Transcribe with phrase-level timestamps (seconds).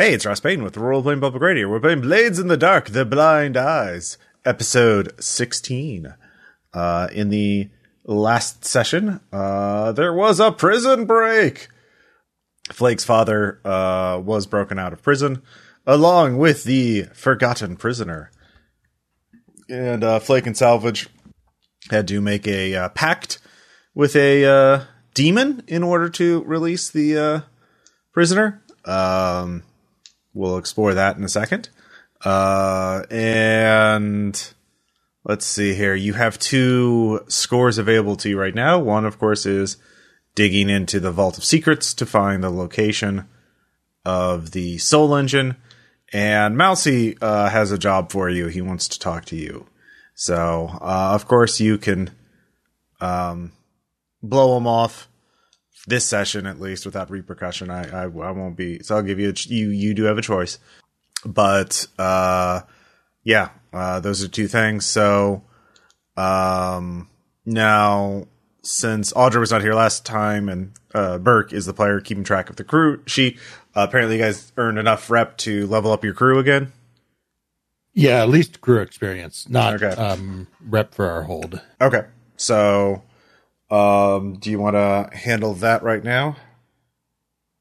[0.00, 1.68] Hey, it's Ross Payton with the Role Playing Public Radio.
[1.68, 6.14] We're playing Blades in the Dark, The Blind Eyes, episode 16.
[6.72, 7.68] Uh, in the
[8.06, 11.68] last session, uh, there was a prison break.
[12.72, 15.42] Flake's father, uh, was broken out of prison,
[15.86, 18.30] along with the forgotten prisoner.
[19.68, 21.10] And, uh, Flake and Salvage
[21.90, 23.38] had to make a, uh, pact
[23.94, 27.44] with a, uh, demon in order to release the,
[28.14, 28.62] prisoner.
[28.86, 29.62] Um,
[30.34, 31.68] we'll explore that in a second.
[32.24, 34.52] Uh, and
[35.24, 35.94] let's see here.
[35.94, 38.78] You have two scores available to you right now.
[38.78, 39.76] One, of course, is
[40.34, 43.26] digging into the Vault of Secrets to find the location
[44.04, 45.56] of the Soul Engine.
[46.12, 48.48] And Mousy uh, has a job for you.
[48.48, 49.66] He wants to talk to you.
[50.14, 52.10] So, uh, of course, you can
[53.00, 53.52] um,
[54.22, 55.08] blow him off
[55.86, 57.70] this session at least without repercussion.
[57.70, 58.82] I, I, I won't be.
[58.82, 60.58] So I'll give you a, you you do have a choice,
[61.24, 62.60] but uh,
[63.24, 64.86] yeah, uh, those are two things.
[64.86, 65.42] So
[66.16, 67.08] um,
[67.44, 68.26] now
[68.62, 72.50] since Audra was not here last time and uh, Burke is the player keeping track
[72.50, 73.38] of the crew, she
[73.74, 76.72] uh, apparently you guys earned enough rep to level up your crew again.
[77.94, 80.00] Yeah, at least crew experience, not Okay.
[80.00, 81.60] um, rep for our hold.
[81.80, 82.02] Okay,
[82.36, 83.02] so
[83.70, 86.36] um, do you want to handle that right now?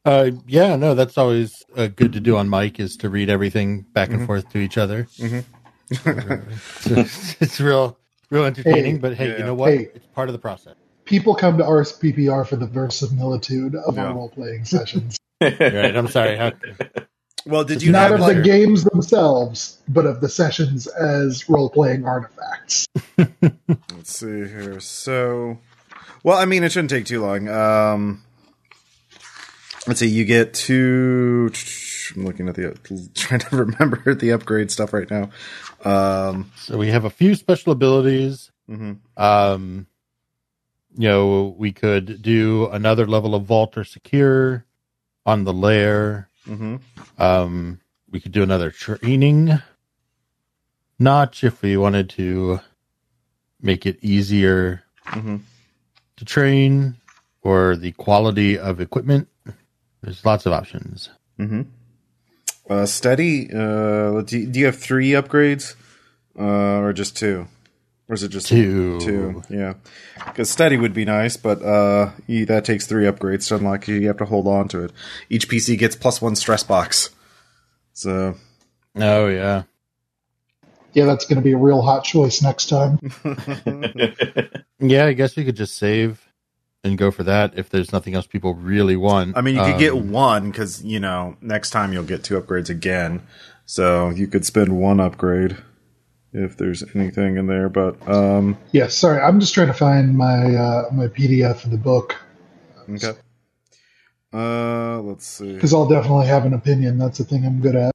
[0.06, 3.82] Uh, yeah, no, that's always uh, good to do on mic is to read everything
[3.82, 5.08] back and forth to each other.
[5.90, 7.98] it's, it's real,
[8.30, 8.96] real entertaining.
[8.96, 9.00] Hey.
[9.00, 9.38] but hey, Yeah.
[9.40, 9.72] you know what?
[9.74, 9.90] Hey.
[9.94, 10.76] It's part of the process.
[11.06, 14.06] People come to RSPPR for the verisimilitude of Yeah.
[14.06, 15.18] our role playing sessions.
[15.42, 15.96] Right.
[15.96, 16.36] I'm sorry.
[16.36, 16.52] How,
[17.46, 22.06] Well, did you Not of the games themselves, but of the sessions as role playing
[22.06, 22.86] artifacts.
[23.18, 24.80] Let's see here.
[24.82, 25.58] So,
[26.24, 27.48] well, I mean, it shouldn't take too long.
[27.48, 28.24] Um,
[29.88, 30.08] let's see.
[30.08, 31.52] You get two.
[32.16, 32.78] I'm looking at the
[33.16, 35.30] trying to remember the upgrade stuff right now.
[35.84, 38.52] Um, so we have a few special abilities.
[38.70, 38.98] mhm.
[39.18, 39.88] Um,
[40.98, 44.66] you know, we could do another level of vault or secure
[45.26, 46.30] on the lair.
[46.48, 46.82] Mhm.
[47.18, 49.60] Um, we could do another training
[50.98, 52.60] notch if we wanted to
[53.62, 55.42] make it easier Mhm.
[56.20, 56.96] To train
[57.42, 59.28] or the quality of equipment.
[60.02, 61.10] There's lots of options.
[61.40, 61.66] Mhm.
[62.70, 63.50] Uh, steady.
[63.52, 65.76] Uh, do, do you have three upgrades,
[66.38, 67.48] uh, or just two,
[68.08, 69.00] or is it just Two.
[69.00, 69.42] Two.
[69.50, 69.74] Yeah,
[70.28, 73.88] because steady would be nice, but uh, you, that takes three upgrades to unlock.
[73.88, 74.92] You have to hold on to it.
[75.30, 77.10] Each PC gets plus one stress box.
[77.94, 78.36] So
[78.96, 79.64] Oh yeah.
[80.94, 83.00] Yeah, that's going to be a real hot choice next time.
[84.82, 86.26] Yeah, I guess we could just save
[86.86, 89.36] and go for that if there's nothing else people really want.
[89.36, 92.40] I mean, you could get Um, one because you know next time you'll get two
[92.40, 93.22] upgrades again.
[93.66, 95.58] So you could spend one upgrade
[96.32, 97.68] if there's anything in there.
[97.68, 101.78] But um, Yeah, sorry, I'm just trying to find my uh, my PDF of the
[101.78, 102.16] book
[102.90, 103.20] okay.
[104.32, 105.54] Uh, let's see.
[105.56, 106.98] because I'll definitely have an opinion.
[107.00, 107.92] That's the thing I'm good at.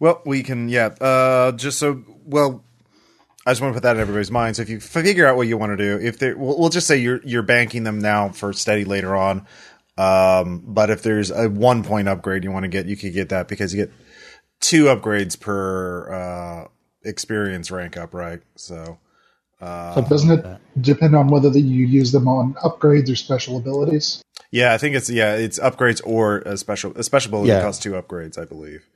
[0.00, 0.86] Well, we can, yeah.
[1.00, 2.64] Uh, just so, well,
[3.46, 4.56] I just want to put that in everybody's mind.
[4.56, 6.86] So if you figure out what you want to do, if they, we'll, we'll just
[6.86, 9.46] say you're you're banking them now for steady later on.
[9.96, 13.28] Um, but if there's a one point upgrade you want to get, you could get
[13.28, 13.92] that because you get
[14.60, 16.68] two upgrades per uh,
[17.04, 18.40] experience rank up, right?
[18.56, 18.98] So,
[19.60, 23.56] uh, So doesn't it depend on whether that you use them on upgrades or special
[23.58, 24.22] abilities?
[24.50, 27.60] yeah, I think it's yeah, it's upgrades or a special a special ability Yeah.
[27.60, 28.88] costs two upgrades, I believe.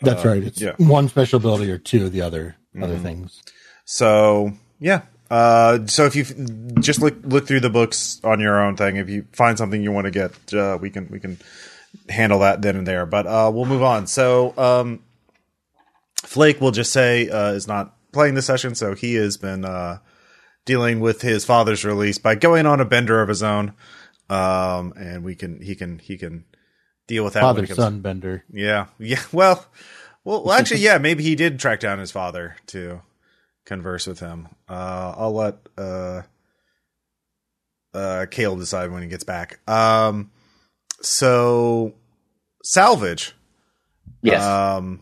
[0.00, 0.42] That's right.
[0.42, 0.74] It's yeah.
[0.78, 3.42] one special ability or two of the other other things.
[3.84, 5.02] So yeah.
[5.30, 8.96] Uh, so if you f- just look look through the books on your own thing,
[8.96, 11.38] if you find something you want to get, uh, we can we can
[12.08, 13.06] handle that then and there.
[13.06, 14.06] But uh, we'll move on.
[14.06, 15.02] So um,
[16.16, 19.98] Flake will just say uh, is not playing the session, so he has been uh,
[20.64, 23.72] dealing with his father's release by going on a bender of his own.
[24.30, 26.44] Um, and we can he can he can
[27.06, 27.42] deal with that.
[27.42, 28.44] when Father it son bender.
[28.52, 29.20] yeah, yeah.
[29.32, 29.64] Well,
[30.24, 30.98] well, well, actually, yeah.
[30.98, 33.02] Maybe he did track down his father to
[33.66, 34.48] converse with him.
[34.68, 36.22] Uh, I'll let uh,
[37.92, 39.58] uh, Kale decide when he gets back.
[39.68, 40.30] Um,
[41.02, 41.94] so
[42.62, 43.32] salvage.
[44.22, 44.42] Yes.
[44.42, 45.00] Um,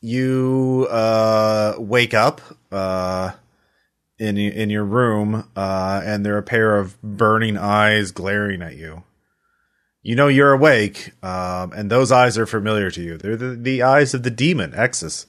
[0.00, 2.40] you uh, wake up
[2.70, 3.32] uh,
[4.18, 8.62] in y- in your room, uh, and there are a pair of burning eyes glaring
[8.62, 9.02] at you.
[10.08, 13.18] You know you're awake, um, and those eyes are familiar to you.
[13.18, 15.26] They're the, the eyes of the demon Exus,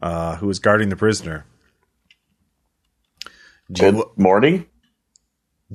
[0.00, 1.44] uh, who is guarding the prisoner.
[3.68, 4.66] Do Good you, morning.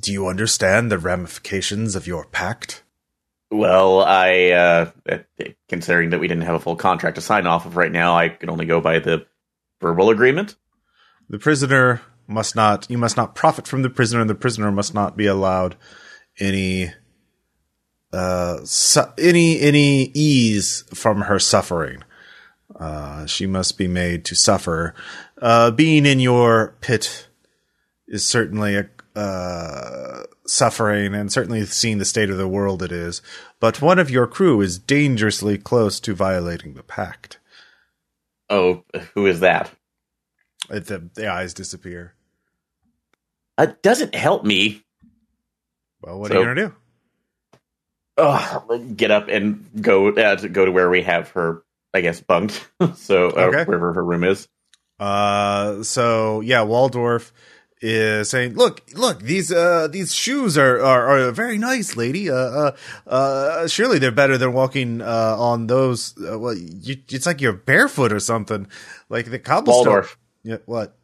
[0.01, 2.83] do you understand the ramifications of your pact?
[3.49, 4.91] Well, I uh,
[5.67, 8.29] considering that we didn't have a full contract to sign off of right now, I
[8.29, 9.25] can only go by the
[9.81, 10.55] verbal agreement.
[11.27, 12.89] The prisoner must not.
[12.89, 15.75] You must not profit from the prisoner, and the prisoner must not be allowed
[16.39, 16.93] any
[18.13, 22.03] uh su- any any ease from her suffering.
[22.79, 24.95] Uh, she must be made to suffer.
[25.41, 27.27] Uh, being in your pit
[28.07, 33.21] is certainly a uh, suffering, and certainly seeing the state of the world it is.
[33.59, 37.37] But one of your crew is dangerously close to violating the pact.
[38.49, 38.83] Oh,
[39.13, 39.69] who is that?
[40.69, 42.15] The, the eyes disappear.
[43.57, 44.83] Uh, doesn't help me.
[46.01, 46.75] Well, what So- are you gonna do?
[48.21, 51.63] Ugh, get up and go uh, to go to where we have her.
[51.93, 52.69] I guess bunked.
[52.95, 53.63] so uh, Okay.
[53.65, 54.47] wherever her room is.
[54.99, 57.33] Uh, so yeah, Waldorf
[57.81, 62.29] is saying, "Look, look, these uh these shoes are are, are very nice, lady.
[62.29, 62.71] Uh, uh,
[63.07, 66.13] uh, surely they're better than walking uh on those.
[66.17, 68.67] Uh, well, you, it's like you're barefoot or something,
[69.09, 69.85] like the cobblestone.
[69.87, 70.17] Waldorf.
[70.43, 70.95] Yeah, what?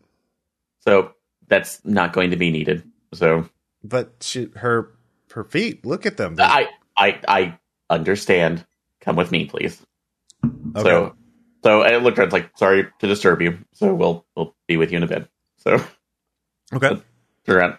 [0.82, 1.14] So
[1.48, 2.84] that's not going to be needed.
[3.14, 3.50] So
[3.84, 4.94] But she, her
[5.34, 5.86] her feet.
[5.86, 6.36] Look at them.
[6.36, 6.68] They're- I
[6.98, 7.60] I I
[7.90, 8.66] understand.
[9.02, 9.82] Come with me, please.
[10.44, 10.82] okay.
[10.82, 11.16] So
[11.64, 13.60] so I looked around like sorry to disturb you.
[13.74, 15.30] So we'll we'll be with you in a bit.
[15.58, 15.84] So
[16.74, 17.02] okay.
[17.46, 17.78] turn around.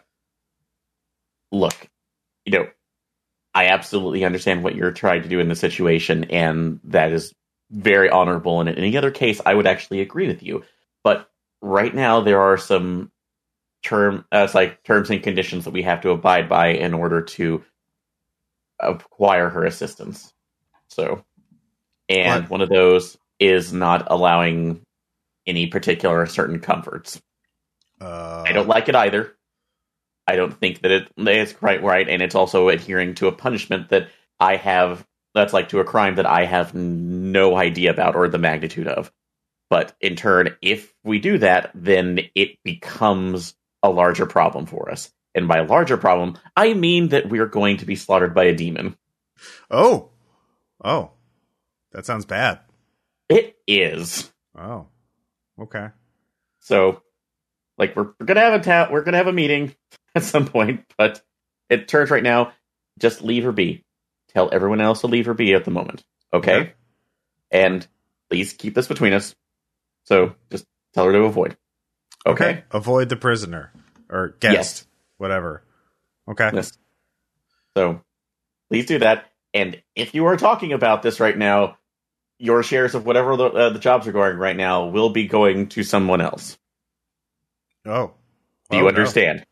[1.51, 1.89] Look,
[2.45, 2.69] you know,
[3.55, 7.35] I absolutely understand what you're trying to do in this situation, and that is
[7.71, 8.61] very honorable.
[8.61, 10.65] And in any other case, I would actually agree with you.
[11.03, 11.31] But
[11.63, 13.11] right now, there are some
[13.83, 17.65] term, uh, like terms and conditions that we have to abide by in order to
[18.81, 20.33] acquire her assistance.
[20.89, 21.25] So,
[22.09, 22.51] and What?
[22.51, 24.83] one of those is not allowing
[25.47, 27.21] any particular certain comforts.
[28.01, 29.35] Uh, I don't like it either.
[30.27, 33.89] I don't think that it is quite right, and it's also adhering to a punishment
[33.91, 34.09] that
[34.39, 38.39] I have that's like to a crime that I have no idea about or the
[38.39, 39.11] magnitude of.
[39.71, 45.11] But in turn, if we do that, then it becomes a larger problem for us.
[45.35, 48.97] And by larger problem, I mean that we're going to be slaughtered by a demon.
[49.71, 50.11] Oh,
[50.83, 51.13] oh,
[51.93, 52.61] that sounds bad.
[53.29, 54.33] It is.
[54.57, 54.87] Oh,
[55.61, 55.89] okay.
[56.61, 57.03] So,
[57.77, 59.75] like, we're, we're gonna have a ta- we're gonna have a meeting
[60.15, 61.23] at some point, but
[61.69, 62.53] it turns right now.
[62.99, 63.85] Just leave her be.
[64.31, 66.57] Tell everyone else to leave her be at the moment, okay?
[66.57, 66.73] Okay.
[67.51, 67.87] And
[68.29, 69.35] please keep this between us.
[70.05, 71.57] So just tell her to avoid.
[72.27, 72.65] Okay.
[72.71, 73.73] Avoid the prisoner
[74.11, 74.87] or guest.
[75.19, 75.63] Whatever.
[76.29, 76.51] Okay.
[76.53, 76.73] Yes.
[77.77, 78.01] So
[78.71, 79.27] please do that.
[79.55, 81.77] And if you are talking about this right now,
[82.39, 85.69] your shares of whatever the, uh, the jobs are going right now will be going
[85.71, 86.57] to someone else.
[87.87, 88.13] Oh,
[88.71, 88.89] Do Oh, you no.
[88.89, 89.45] understand?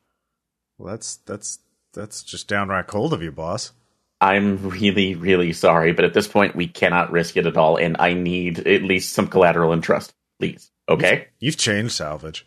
[0.78, 1.58] Well, that's that's
[1.94, 3.72] that's just downright cold of you, boss.
[4.20, 7.96] I'm really, really sorry, but at this point, we cannot risk it at all, and
[7.98, 10.70] I need at least some collateral and trust, please.
[10.88, 11.28] Okay?
[11.38, 12.46] You've changed, salvage.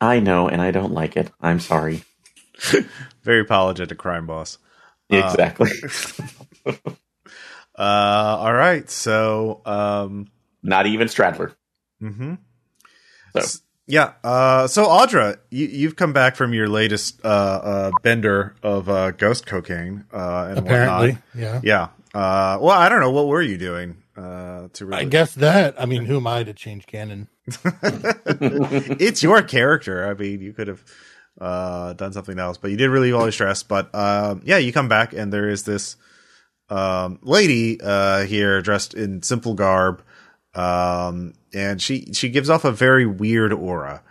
[0.00, 1.30] I know, and I don't like it.
[1.40, 2.02] I'm sorry.
[3.22, 4.58] Very apologetic crime boss.
[5.10, 5.70] Uh, Exactly.
[7.78, 8.90] Uh, all right.
[8.90, 10.26] So, um,
[10.64, 11.54] Not even Stradler.
[12.00, 12.34] hmm
[13.38, 13.60] So.
[13.86, 14.14] yeah.
[14.24, 19.12] Uh, so Audra, you, you've come back from your latest uh, uh, bender of uh,
[19.12, 21.22] ghost cocaine uh, and Apparently, whatnot.
[21.36, 21.60] yeah.
[21.62, 21.82] Yeah.
[22.12, 23.12] Uh, well, I don't know.
[23.12, 25.02] What were you doing uh, to really?
[25.02, 25.80] I guess that.
[25.80, 27.28] I mean, who am I to change canon?
[28.40, 30.04] it's your character.
[30.08, 30.82] I mean, you could have
[31.40, 33.62] uh, done something else, but you did really all your stress.
[33.62, 35.96] But um, yeah, you come back and there is this
[36.70, 40.02] um, lady uh, here dressed in simple garb,
[40.54, 44.02] um, and she she gives off a very weird aura,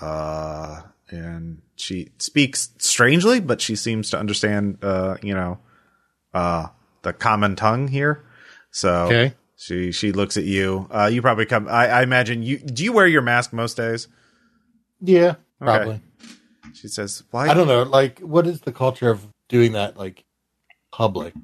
[0.00, 5.58] uh, and she speaks strangely, but she seems to understand, uh, you know,
[6.34, 6.66] uh,
[7.02, 8.24] the common tongue here.
[8.70, 9.34] So Okay.
[9.56, 10.88] she she looks at you.
[10.90, 11.66] Uh, you probably come.
[11.68, 12.58] I, I imagine you.
[12.58, 14.08] Do you wear your mask most days?
[15.00, 16.00] Yeah, probably.
[16.74, 17.82] She says, "Why?" I don't know.
[17.82, 19.96] Like, what is the culture of doing that?
[19.96, 20.24] Like,
[20.92, 21.34] public?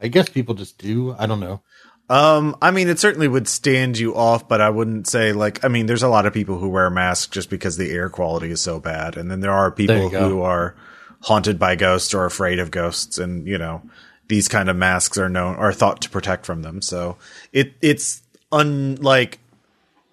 [0.00, 1.14] I guess people just do.
[1.18, 1.62] I don't know.
[2.08, 5.64] Um, I mean, it certainly would stand you off, but I wouldn't say like.
[5.64, 8.50] I mean, there's a lot of people who wear masks just because the air quality
[8.50, 10.28] is so bad, and then there are people go.
[10.28, 10.74] who are
[11.20, 13.82] haunted by ghosts or afraid of ghosts, and you know,
[14.28, 16.82] these kind of masks are known are thought to protect from them.
[16.82, 17.16] So
[17.52, 19.38] it it's unlike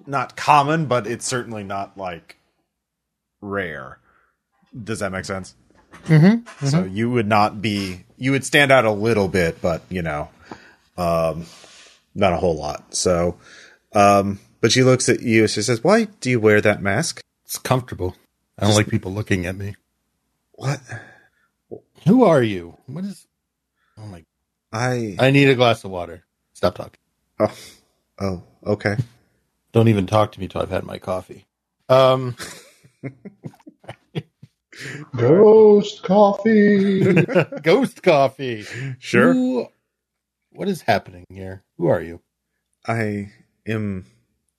[0.06, 2.38] not common, but it's certainly not like
[3.42, 4.00] rare.
[4.84, 5.56] Does that make sense?
[6.06, 6.66] Mm-hmm.
[6.68, 10.30] So you would not be you would stand out a little bit, but you know,
[10.98, 11.46] um,
[12.14, 12.94] not a whole lot.
[12.94, 13.38] So,
[13.94, 15.48] um, but she looks at you.
[15.48, 18.16] She says, "Why do you wear that mask?" It's comfortable.
[18.58, 19.76] I don't like people looking at me.
[20.52, 20.80] What?
[22.06, 22.78] Who are you?
[22.86, 23.26] What is?
[23.98, 24.24] Oh my!
[24.72, 26.26] I I need a glass of water.
[26.54, 27.00] Stop talking.
[27.40, 27.56] oh
[28.20, 28.98] oh okay.
[29.72, 31.46] Don't even talk to me till I've had my coffee.
[31.88, 32.36] Um,
[35.16, 37.04] Ghost coffee.
[37.64, 38.66] ghost coffee.
[39.00, 39.34] Sure.
[39.34, 39.68] Who-
[40.52, 41.64] what is happening here?
[41.78, 42.22] Who are you?
[42.88, 43.32] I
[43.68, 44.06] am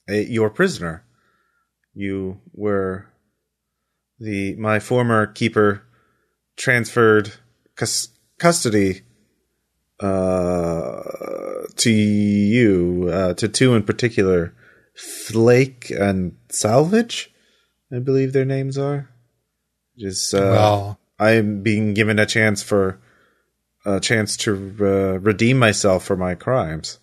[0.09, 1.05] a, your prisoner.
[1.95, 3.07] You were
[4.19, 5.83] the my former keeper
[6.57, 7.33] transferred
[7.77, 8.09] cus-
[8.39, 9.03] custody
[9.99, 11.03] uh,
[11.77, 14.55] to you uh, to two in particular,
[14.97, 17.33] Flake and Salvage,
[17.93, 19.10] I believe their names are.
[19.99, 23.01] Just uh, well, I am being given a chance for
[23.85, 26.99] a chance to uh, redeem myself for my crimes.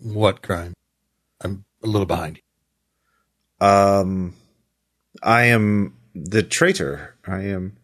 [0.00, 0.74] what crime?
[1.42, 2.38] I'm a little behind.
[2.38, 3.66] you.
[3.66, 4.34] Um,
[5.22, 7.16] I am the traitor.
[7.26, 7.76] I am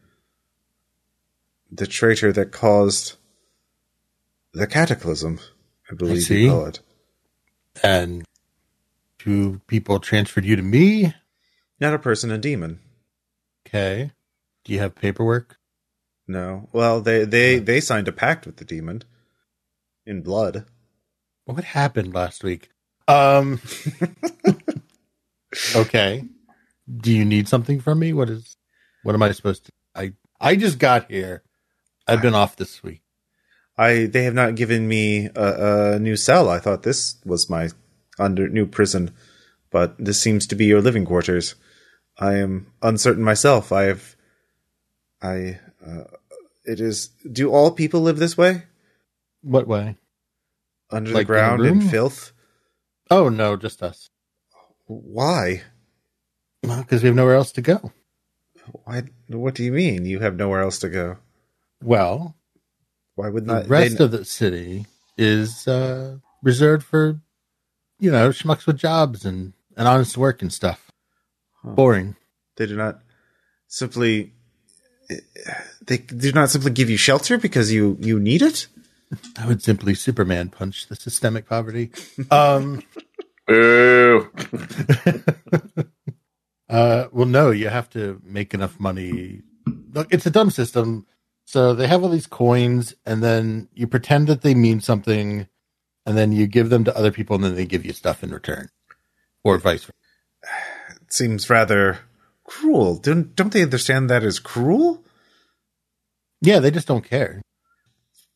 [1.71, 3.17] the traitor that caused
[4.53, 5.39] the cataclysm.
[5.91, 6.45] I believe see.
[6.45, 6.81] you call it.
[7.83, 8.25] And
[9.19, 11.15] two people transferred you to me.
[11.79, 12.81] Not a person, a demon.
[13.77, 14.11] Okay.
[14.65, 15.59] Do you have paperwork?
[16.27, 16.69] No.
[16.73, 19.03] Well, they they they signed a pact with the demon
[20.07, 20.65] in blood.
[21.45, 22.71] What happened last week?
[23.07, 23.61] Um.
[25.77, 26.25] okay.
[26.89, 28.15] Do you need something from me?
[28.15, 28.57] What is?
[29.03, 29.73] What am I supposed to?
[29.95, 31.43] I I just got here.
[32.09, 33.03] I've been off this week.
[33.77, 36.49] I they have not given me a, a new cell.
[36.49, 37.69] I thought this was my
[38.19, 39.11] under new prison,
[39.71, 41.57] but this seems to be your living quarters.
[42.19, 43.73] I am uncertain myself.
[43.73, 44.17] I have,
[45.23, 46.05] I, uh,
[46.65, 47.09] it is.
[47.31, 48.63] Do all people live this way
[49.43, 49.97] What way?
[50.91, 51.89] under Like the in ground in room?
[51.89, 52.33] filth?
[53.11, 54.09] Oh no, just us.
[54.87, 55.63] Why?
[56.63, 57.93] Because we have nowhere else to go.
[58.85, 59.05] Why?
[59.29, 60.05] What do you mean?
[60.07, 61.19] You have nowhere else to go?
[61.83, 62.35] Well,
[63.15, 67.21] Why would the rest of the city is uh, reserved for,
[68.01, 70.86] you know, schmucks with jobs and, and honest work and stuff.
[71.67, 71.73] Huh.
[71.73, 72.17] Boring.
[72.57, 73.01] They do not
[73.67, 74.33] simply.
[75.87, 78.69] They do not simply give you shelter because you you need it.
[79.39, 81.91] I would simply Superman punch the systemic poverty.
[82.31, 82.83] Um,
[83.51, 84.29] Ooh.
[86.69, 89.43] uh, well, no, you have to make enough money.
[89.93, 91.07] Look, it's a dumb system.
[91.45, 95.47] So they have all these coins, and then you pretend that they mean something,
[96.05, 98.31] and then you give them to other people, and then they give you stuff in
[98.31, 98.71] return,
[99.45, 100.06] or vice versa.
[101.09, 102.01] Seems rather
[102.45, 102.97] cruel.
[102.97, 105.05] Don't don't they understand that is cruel?
[106.41, 107.43] Yeah, they just don't care.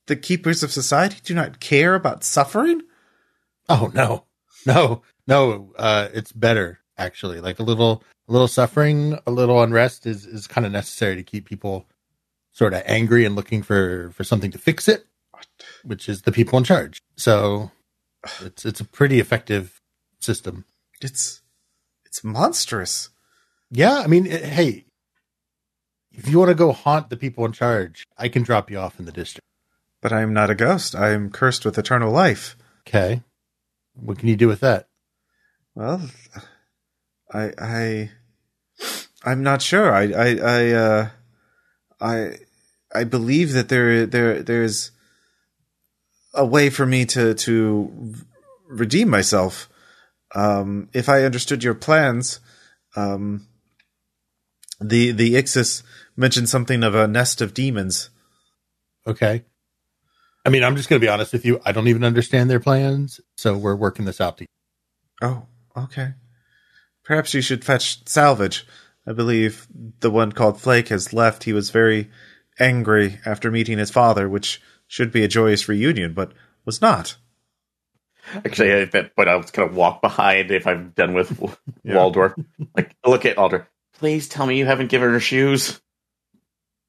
[0.06, 2.82] The keepers of society do not care about suffering.
[3.68, 4.24] Oh no,
[4.66, 5.72] no, no.
[5.76, 7.40] Uh, it's better actually.
[7.40, 11.22] Like a little, a little suffering, a little unrest is is kind of necessary to
[11.22, 11.86] keep people
[12.52, 15.06] sort of angry and looking for for something to fix it,
[15.84, 17.00] which is the people in charge.
[17.16, 17.70] So
[18.40, 19.80] it's it's a pretty effective
[20.20, 20.64] system.
[21.00, 21.39] It's
[22.10, 23.08] it's monstrous.
[23.70, 24.84] Yeah, I mean, it- hey,
[26.10, 28.98] if you want to go haunt the people in charge, I can drop you off
[28.98, 29.46] in the district.
[30.02, 30.94] But I am not a ghost.
[30.96, 32.56] I am cursed with eternal life.
[32.88, 33.22] Okay,
[33.94, 34.88] what can you do with that?
[35.74, 36.10] Well,
[37.32, 38.10] I I
[39.24, 39.92] I'm not sure.
[39.94, 41.08] I I I uh
[42.00, 42.38] I
[42.92, 44.90] I believe that there there there's
[46.34, 48.14] a way for me to to
[48.68, 49.68] redeem myself.
[50.34, 52.40] Um if I understood your plans,
[52.96, 53.46] um
[54.80, 55.82] the the Ixis
[56.16, 58.10] mentioned something of a nest of demons.
[59.06, 59.44] Okay.
[60.44, 61.60] I mean, I'm just going to be honest with you.
[61.64, 64.50] I don't even understand their plans, so we're working this out together.
[65.20, 65.46] Oh,
[65.76, 66.14] okay.
[67.04, 68.66] Perhaps you should fetch salvage.
[69.06, 69.66] I believe
[70.00, 71.44] the one called Flake has left.
[71.44, 72.10] He was very
[72.58, 76.32] angry after meeting his father, which should be a joyous reunion, but
[76.64, 77.16] was not.
[78.34, 81.38] Actually, I, that, but I was gonna walk behind if I'm done with
[81.84, 81.96] Yeah.
[81.96, 82.34] Waldorf.
[82.76, 83.66] Like, look at Alder.
[83.94, 85.80] Please tell me you haven't given her shoes.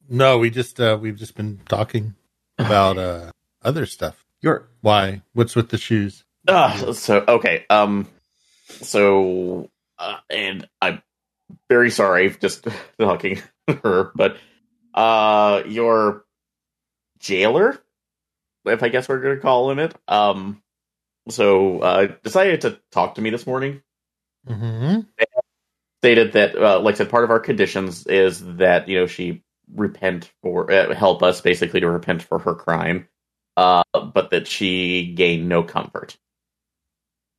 [0.08, 2.14] No, we just uh, we've just been talking
[2.58, 3.32] about uh,
[3.62, 4.24] other stuff.
[4.40, 5.22] You're Why?
[5.32, 6.24] What's with the shoes?
[6.48, 7.64] Ah, so okay.
[7.70, 8.08] Um,
[8.68, 11.02] so uh, and I'm
[11.68, 12.66] very sorry, just
[12.98, 13.40] talking
[13.82, 14.36] her, but
[14.94, 16.24] uh, your
[17.20, 17.78] jailer,
[18.64, 20.62] if I guess we're gonna call him it, um,
[21.28, 23.82] so uh, decided to talk to me this morning.
[24.48, 25.00] Mm-hmm.
[26.00, 29.42] Stated that, uh, like I said, part of our conditions is that you know she
[29.74, 33.08] repent for uh, help us basically to repent for her crime,
[33.56, 36.16] uh, but that she gain no comfort.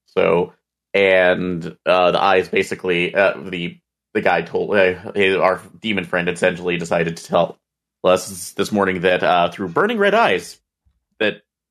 [0.06, 0.54] So,
[0.94, 3.80] and uh, the eyes basically uh, the
[4.14, 7.60] the guy told uh, our demon friend essentially decided to tell
[8.04, 10.60] us this morning that uh, through burning red eyes,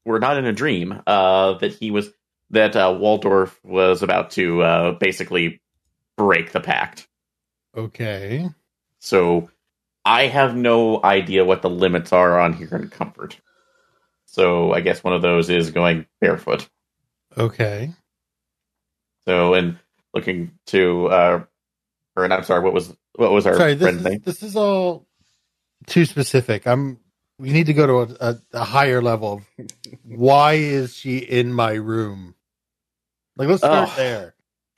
[0.04, 1.02] we're not in a dream.
[1.06, 2.10] Uh, that he was
[2.50, 5.60] that uh, Waldorf was about to uh, basically
[6.16, 7.08] break the pact.
[7.76, 8.48] Okay.
[8.98, 9.50] So
[10.04, 13.40] I have no idea what the limits are on here in comfort.
[14.26, 16.68] So I guess one of those is going barefoot.
[17.36, 17.92] Okay.
[19.24, 19.78] So and
[20.14, 21.44] looking to uh
[22.16, 24.22] or and I'm sorry, what was what was our Sorry, this friend's is, name?
[24.24, 25.06] this is all
[25.86, 26.66] too specific.
[26.66, 26.98] I'm.
[27.42, 29.42] We need to go to a, a, a higher level.
[30.04, 32.36] Why is she in my room?
[33.36, 33.94] Like, let's start Oh.
[33.96, 34.34] there.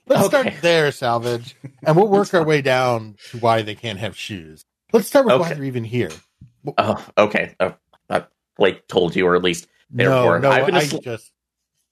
[0.07, 0.41] Let's Okay.
[0.49, 4.63] start there, salvage, and we'll work our way down to why they can't have shoes.
[4.93, 6.09] Let's start with why they're even here.
[6.79, 7.55] Oh, okay.
[7.59, 7.73] Uh,
[8.09, 8.21] uh,
[8.57, 11.31] Blake told you, or at least Therefore, no, no, I've been I asleep- just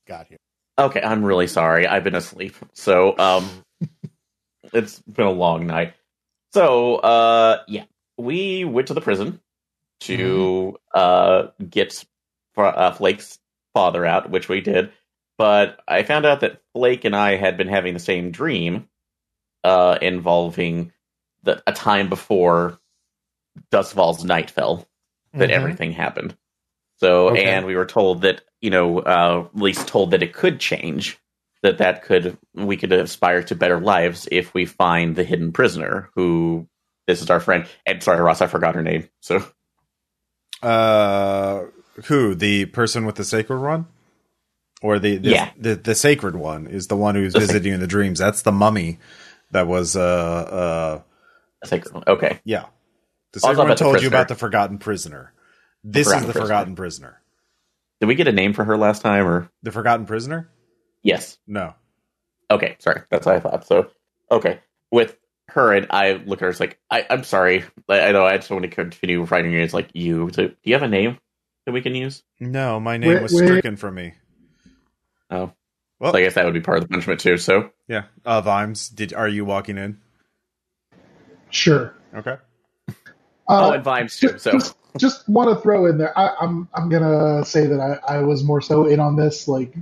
[0.08, 0.38] got here.
[0.80, 1.02] okay.
[1.04, 1.86] I'm really sorry.
[1.86, 2.56] I've been asleep.
[2.74, 3.48] So um,
[4.74, 5.94] it's been a long night.
[6.52, 7.84] So uh, yeah,
[8.18, 9.40] we went to the prison
[10.08, 12.04] to uh get
[12.58, 13.40] uh, Flake's
[13.74, 14.92] father out, which we did.
[15.38, 18.88] But I found out that Flake and I had been having the same dream,
[19.64, 20.92] uh, involving
[21.42, 22.80] the, a time before
[23.72, 24.88] Doskvol's night fell
[25.34, 25.54] that Mhm.
[25.54, 26.38] everything happened.
[26.98, 27.44] So, Okay.
[27.46, 31.18] and we were told that you know, uh, at least told that it could change.
[31.64, 36.10] That that could we could aspire to better lives if we find the hidden prisoner
[36.16, 36.68] who
[37.08, 37.66] this is our friend.
[37.86, 39.10] And sorry, Ross, I forgot her name.
[39.22, 39.44] So
[40.64, 41.66] Uh,
[42.06, 43.86] who the person with the sacred one,
[44.82, 45.52] or the the, Yeah.
[45.58, 48.20] the the sacred one is the one who's The sac- visiting you in the dreams.
[48.20, 49.00] That's the mummy.
[49.52, 52.04] That was uh uh sacred.
[52.08, 52.66] Okay, yeah.
[53.34, 55.32] The sacred one told you about the forgotten prisoner.
[55.84, 56.46] This forgotten is the prisoner.
[56.48, 57.22] forgotten prisoner.
[58.00, 59.28] did we get a name for her last time?
[59.28, 60.50] Or The forgotten prisoner?
[61.04, 61.74] yes, No.
[62.52, 63.02] Okay, sorry.
[63.10, 63.66] That's what I thought.
[63.68, 63.90] So,
[64.30, 64.60] okay.
[64.92, 65.18] With
[65.50, 67.64] her, and I look at her, it's like, I, I'm sorry.
[67.90, 69.62] I, I know I just want to continue writing it.
[69.64, 70.30] It's like, you.
[70.34, 71.20] So, do you have a name
[71.66, 72.24] that we can use?
[72.40, 73.46] No, my name Wait, was wait.
[73.46, 74.14] stricken from me.
[75.30, 75.52] Oh.
[76.00, 77.38] Well, So I guess that would be part of the punishment, too.
[77.38, 78.04] So, yeah.
[78.26, 80.00] Uh, Vimes, did are you walking in?
[81.50, 81.94] Sure.
[82.16, 82.38] Okay.
[82.90, 82.94] oh,
[83.48, 84.38] Uh, and Vimes, too.
[84.38, 86.18] So, just, just want to throw in there.
[86.18, 89.48] I, I'm I'm gonna say that I, I was more so in on this.
[89.48, 89.76] Like,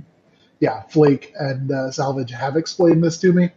[0.60, 3.50] yeah, Flake and uh, Salvage have explained this to me.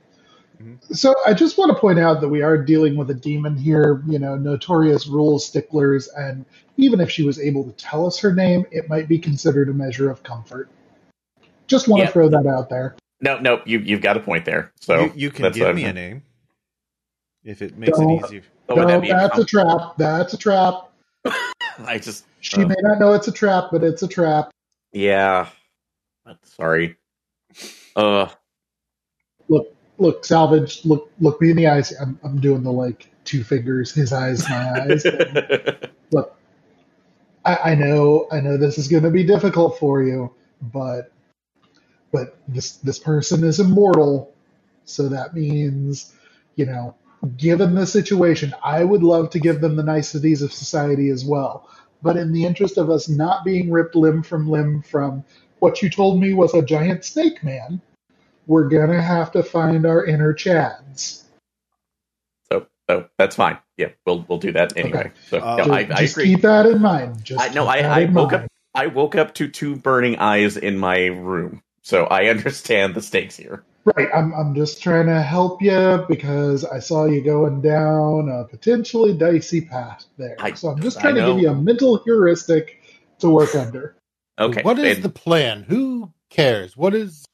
[0.61, 0.95] Mhm.
[0.95, 4.01] So I just want to point out that we are dealing with a demon here.
[4.07, 6.45] You know, notorious rule sticklers, and
[6.77, 9.73] even if she was able to tell us her name, it might be considered a
[9.73, 10.69] measure of comfort.
[11.67, 12.05] Just want Yeah.
[12.07, 12.95] to throw that out there.
[13.21, 14.71] no, no, you, you've got a point there.
[14.79, 16.21] So, you, you can give me a name
[17.43, 18.11] if it makes Don't.
[18.11, 18.41] it easier.
[18.69, 19.95] Oh, would no, that that's a trap.
[19.97, 20.91] That's a trap.
[21.85, 22.67] I just, She Oh.
[22.67, 24.51] may not know it's a trap, but it's a trap.
[24.91, 25.49] yeah.
[26.43, 26.95] Sorry.
[27.95, 28.27] Uh,
[29.47, 31.93] Look, Look, salvage, look look me in the eyes.
[31.99, 35.05] I'm, I'm doing the like two fingers, his eyes, my eyes.
[36.11, 36.37] look,
[37.45, 41.11] I, I know, I know this is going to be difficult for you, but
[42.11, 44.33] but this this person is immortal,
[44.85, 46.13] so that means,
[46.55, 46.95] you know,
[47.37, 51.69] given the situation, I would love to give them the niceties of society as well.
[52.01, 55.23] But in the interest of us not being ripped limb from limb from
[55.59, 57.81] what you told me was a giant snake man,
[58.47, 61.23] we're gonna have to find our inner Chads.
[62.51, 63.57] so, so that's fine.
[63.77, 64.99] Yeah, we'll, we'll do that anyway.
[64.99, 65.11] Okay.
[65.29, 66.25] So, Uh, no, Just, I, I just agree.
[66.27, 67.23] keep that in mind.
[67.23, 68.43] Just I, no, I, I woke mind.
[68.45, 68.49] up.
[68.73, 73.35] I woke up to two burning eyes in my room, so I understand the stakes
[73.37, 73.63] here.
[73.95, 78.43] Right, I'm I'm just trying to help you because I saw you going down a
[78.45, 80.35] potentially dicey path there.
[80.39, 82.81] I- so I'm just trying to give you a mental heuristic
[83.19, 83.95] to work under.
[84.39, 85.63] Okay, What is and- the plan?
[85.63, 86.75] Who cares?
[86.75, 87.25] What is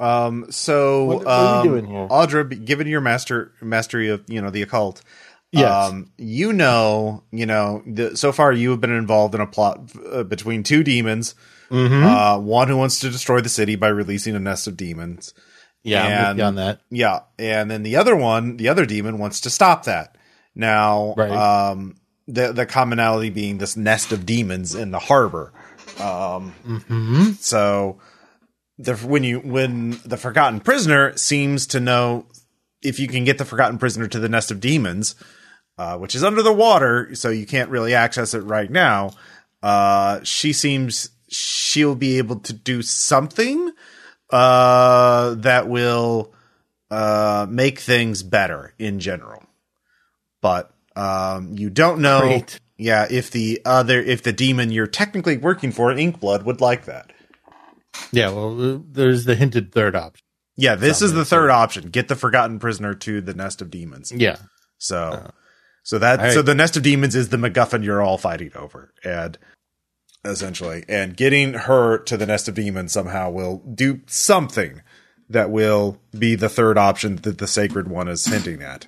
[0.00, 0.46] Um.
[0.50, 2.06] So, what, what are um, we doing here?
[2.08, 5.02] Audra, given your master mastery of you know the occult,
[5.50, 5.90] Yes.
[5.90, 9.80] um, you know, you know, the, so far you have been involved in a plot
[10.12, 11.34] uh, between two demons.
[11.70, 12.02] Mhm.
[12.02, 15.34] Uh, one who wants to destroy the city by releasing a nest of demons.
[15.82, 16.80] yeah, and- you on that.
[16.90, 20.16] Yeah, and then the other one, the other demon, wants to stop that.
[20.54, 21.30] Now, Right.
[21.30, 25.52] um, the the commonality being this nest of demons in the harbor.
[26.00, 27.98] Um, hmm so
[28.78, 32.26] the when you when the forgotten prisoner seems to know
[32.82, 35.16] if you can get the forgotten prisoner to the nest of demons,
[35.76, 39.10] uh, which is under the water, so you can't really access it right now.
[39.62, 43.72] Uh, she seems she'll be able to do something
[44.30, 46.32] uh, that will
[46.90, 49.42] uh, make things better in general.
[50.40, 52.60] But um, you don't know, Great.
[52.76, 57.12] yeah, if the other if the demon you're technically working for, Inkblood, would like that.
[58.12, 60.24] Yeah, well, uh, there's the hinted third option.
[60.56, 61.88] Yeah, this is the third option.
[61.90, 64.10] Get the forgotten prisoner to the nest of demons.
[64.12, 64.38] Yeah,
[64.78, 65.30] So,
[65.84, 68.92] so that All so the nest of demons is the MacGuffin you're all fighting over,
[69.04, 69.38] and
[70.24, 74.82] essentially, and getting her to the nest of demons somehow will do something
[75.30, 78.86] that will be the third option that the sacred one is hinting at.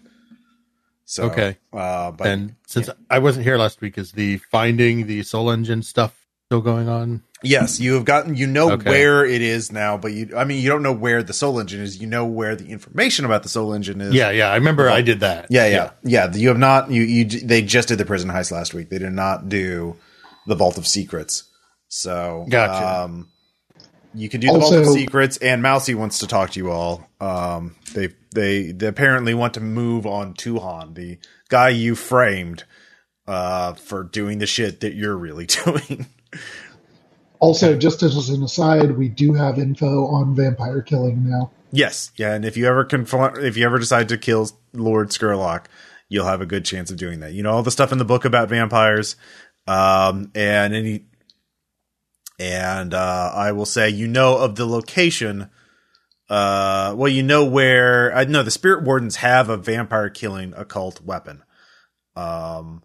[1.04, 1.56] So Okay.
[1.72, 5.82] uh, but and since I wasn't here last week, is the finding the soul engine
[5.82, 6.19] stuff
[6.50, 7.22] still going on?
[7.44, 8.90] Yes, you have gotten you know Okay.
[8.90, 11.80] where it is now, but you I mean you don't know where the soul engine
[11.80, 12.00] is.
[12.00, 14.12] You know where the information about the soul engine is.
[14.12, 14.50] Yeah, yeah.
[14.50, 15.46] I remember I did that.
[15.48, 15.90] Yeah, yeah.
[16.02, 18.90] Yeah, you have not you you they just did the prison heist last week.
[18.90, 19.96] They did not do
[20.48, 21.44] the Vault of Secrets.
[21.86, 23.04] So Gotcha.
[23.04, 23.28] um
[24.12, 27.08] you can do the Vault of Secrets and Mousy wants to talk to you all.
[27.20, 32.64] Um they they they apparently want to move on to Tuhan, the guy you framed
[33.28, 36.06] uh for doing the shit that you're really doing.
[37.38, 41.50] Also, just as an aside, we do have info on vampire killing now.
[41.72, 45.66] Yes, yeah, and if you ever confront, if you ever decide to kill Lord Scurlock,
[46.08, 47.32] you'll have a good chance of doing that.
[47.32, 49.16] You know all the stuff in the book about vampires,
[49.66, 51.04] um, and any,
[52.38, 55.48] and uh, I will say you know of the location.
[56.28, 61.00] Uh, well, you know where I know the spirit wardens have a vampire killing occult
[61.00, 61.42] weapon,
[62.16, 62.82] um,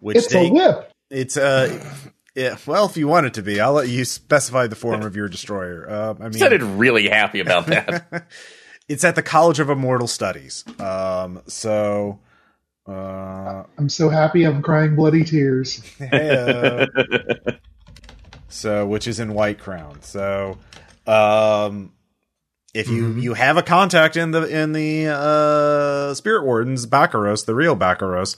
[0.00, 0.92] which It's they a whip.
[1.10, 1.94] it's uh,
[2.38, 2.56] yeah.
[2.66, 5.28] Well, if you want it to be, I'll let you specify the form of your
[5.28, 5.86] destroyer.
[5.88, 8.26] Uh, I mean, Sounded really happy about that.
[8.88, 10.64] it's at the College of Immortal Studies.
[10.80, 12.20] Um, so,
[12.88, 15.82] uh, I'm so happy I'm crying bloody tears.
[15.98, 16.86] hey,
[18.48, 20.00] so which is in White Crown.
[20.02, 20.58] So,
[21.06, 21.92] um,
[22.74, 23.22] if you Mhm.
[23.22, 28.36] you have a contact in the in the uh, Spirit Wardens Baccaros, the real Baccaros,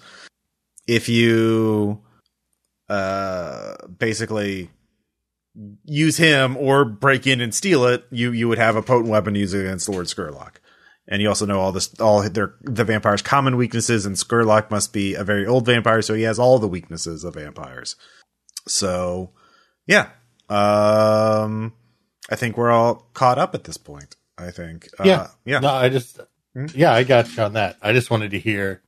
[0.87, 2.01] if you
[2.91, 4.71] uh basically
[5.85, 9.35] use him or break in and steal it, you you would have a potent weapon
[9.35, 10.57] to use against Lord Scurlock.
[11.09, 14.93] And you also know all this, all their the vampire's common weaknesses, and Scurlock must
[14.93, 17.97] be a very old vampire, so he has all the weaknesses of vampires.
[18.69, 19.33] So,
[19.87, 20.11] yeah,
[20.49, 21.73] um,
[22.31, 24.15] I think we're all caught up at this point.
[24.39, 25.27] I think, uh, Yeah.
[25.45, 26.21] yeah, No, I just,
[26.55, 26.67] Hmm?
[26.75, 27.77] yeah, I got you on that.
[27.83, 28.83] I just wanted to hear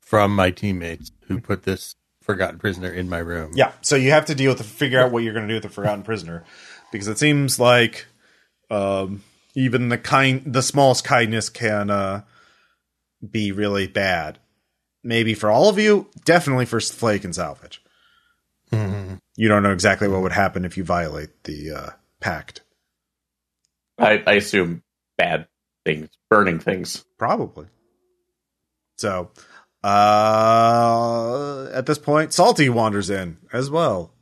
[0.00, 3.52] from my teammates who put this forgotten prisoner in my room.
[3.54, 5.56] Yeah, so you have to deal with the, figure out what you're going to do
[5.56, 6.44] with the forgotten prisoner,
[6.90, 8.06] because it seems like
[8.70, 9.22] um,
[9.54, 12.22] even the kind, the smallest kindness can uh,
[13.28, 14.38] be really bad.
[15.04, 17.82] Maybe for all of you, definitely for Flake and Salvage.
[18.70, 19.18] Mhm.
[19.36, 22.62] You don't know exactly what would happen if you violate the uh, pact.
[23.98, 24.82] I, I assume
[25.18, 25.48] bad
[25.84, 27.04] things, burning things.
[27.18, 27.66] Probably.
[28.96, 29.30] So,
[29.84, 34.12] uh, at this point, Salty wanders in as well.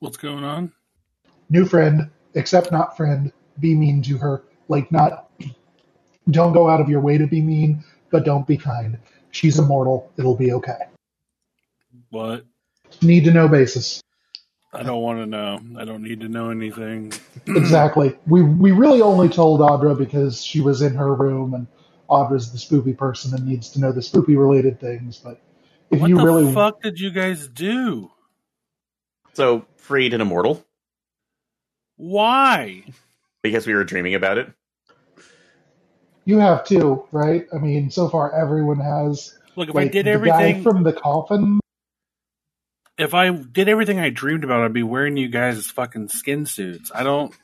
[0.00, 0.72] What's going on?
[1.50, 3.32] New friend, except not friend.
[3.58, 4.42] Be mean to her.
[4.68, 5.30] Like, not.
[6.30, 8.98] Don't go out of your way to be mean, but don't be kind.
[9.30, 10.12] She's immortal.
[10.18, 10.88] It'll be okay.
[12.10, 12.44] What?
[13.02, 14.02] Need to know basis.
[14.72, 15.60] I don't want to know.
[15.78, 17.12] I don't need to know anything.
[17.46, 18.16] exactly.
[18.26, 21.66] We we really only told Audra because she was in her room and
[22.08, 25.18] Audra's the spoopy person and needs to know the spoopy related things.
[25.18, 25.40] But
[25.90, 28.10] if what you the really fuck did you guys do?
[29.34, 30.64] So freed and immortal
[31.96, 32.84] Why?
[33.42, 34.52] because we were dreaming about it.
[36.24, 37.46] you have to, right?
[37.54, 39.38] I mean, so far everyone has.
[39.56, 41.60] Look, if I did everything, guy from the coffin.
[42.98, 46.90] if I did everything I dreamed about, I'd be wearing you guys' fucking skin suits.
[46.94, 47.34] I don't.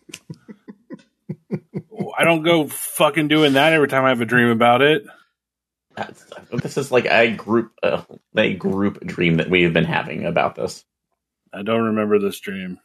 [2.18, 5.04] I don't go fucking doing that every time I have a dream about it.
[5.96, 8.02] That's, this is like a group, uh,
[8.36, 10.84] a group dream that we have been having about this.
[11.52, 12.78] I don't remember this dream.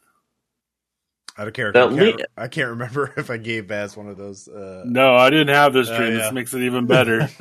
[1.37, 4.07] Out of character, Uh, I, can't, le- I can't remember if I gave Baz one
[4.09, 4.47] of those.
[4.47, 6.11] Uh, No, I didn't have this Oh, dream.
[6.17, 6.23] yeah.
[6.23, 7.27] This makes it even better.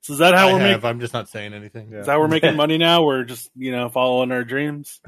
[0.00, 0.88] so is that how I we're have, making?
[0.88, 1.90] I'm just not saying anything.
[1.90, 2.00] Yeah.
[2.00, 3.04] Is that how we're making money now?
[3.04, 5.00] We're just you know following our dreams.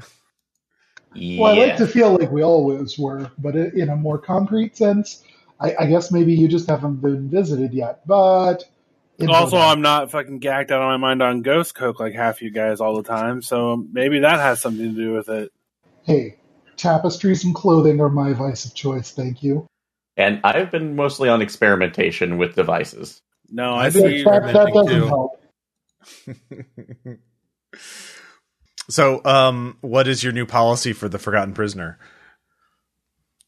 [1.15, 1.41] Yeah.
[1.41, 5.23] Well, I like to feel like we always were, but in a more concrete sense,
[5.59, 8.05] I, I guess maybe you just haven't been visited yet.
[8.07, 8.63] But
[9.27, 9.57] Also.
[9.57, 12.81] I'm not fucking gacked out of my mind on ghost coke like half you guys
[12.81, 13.41] all the time.
[13.41, 15.51] So maybe that has something to do with it.
[16.03, 16.37] hey,
[16.75, 19.11] tapestries and clothing are my vice of choice.
[19.11, 19.67] Thank you.
[20.17, 23.21] and I've been mostly on experimentation with devices.
[23.49, 25.07] No, I see that, that, that doesn't too.
[25.07, 25.39] help.
[28.89, 31.97] so, um, what is your new policy for the forgotten prisoner?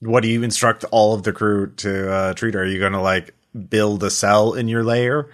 [0.02, 2.62] What do you instruct all of the crew to uh, treat her?
[2.62, 3.34] Are you going to like
[3.70, 5.30] build a cell in your lair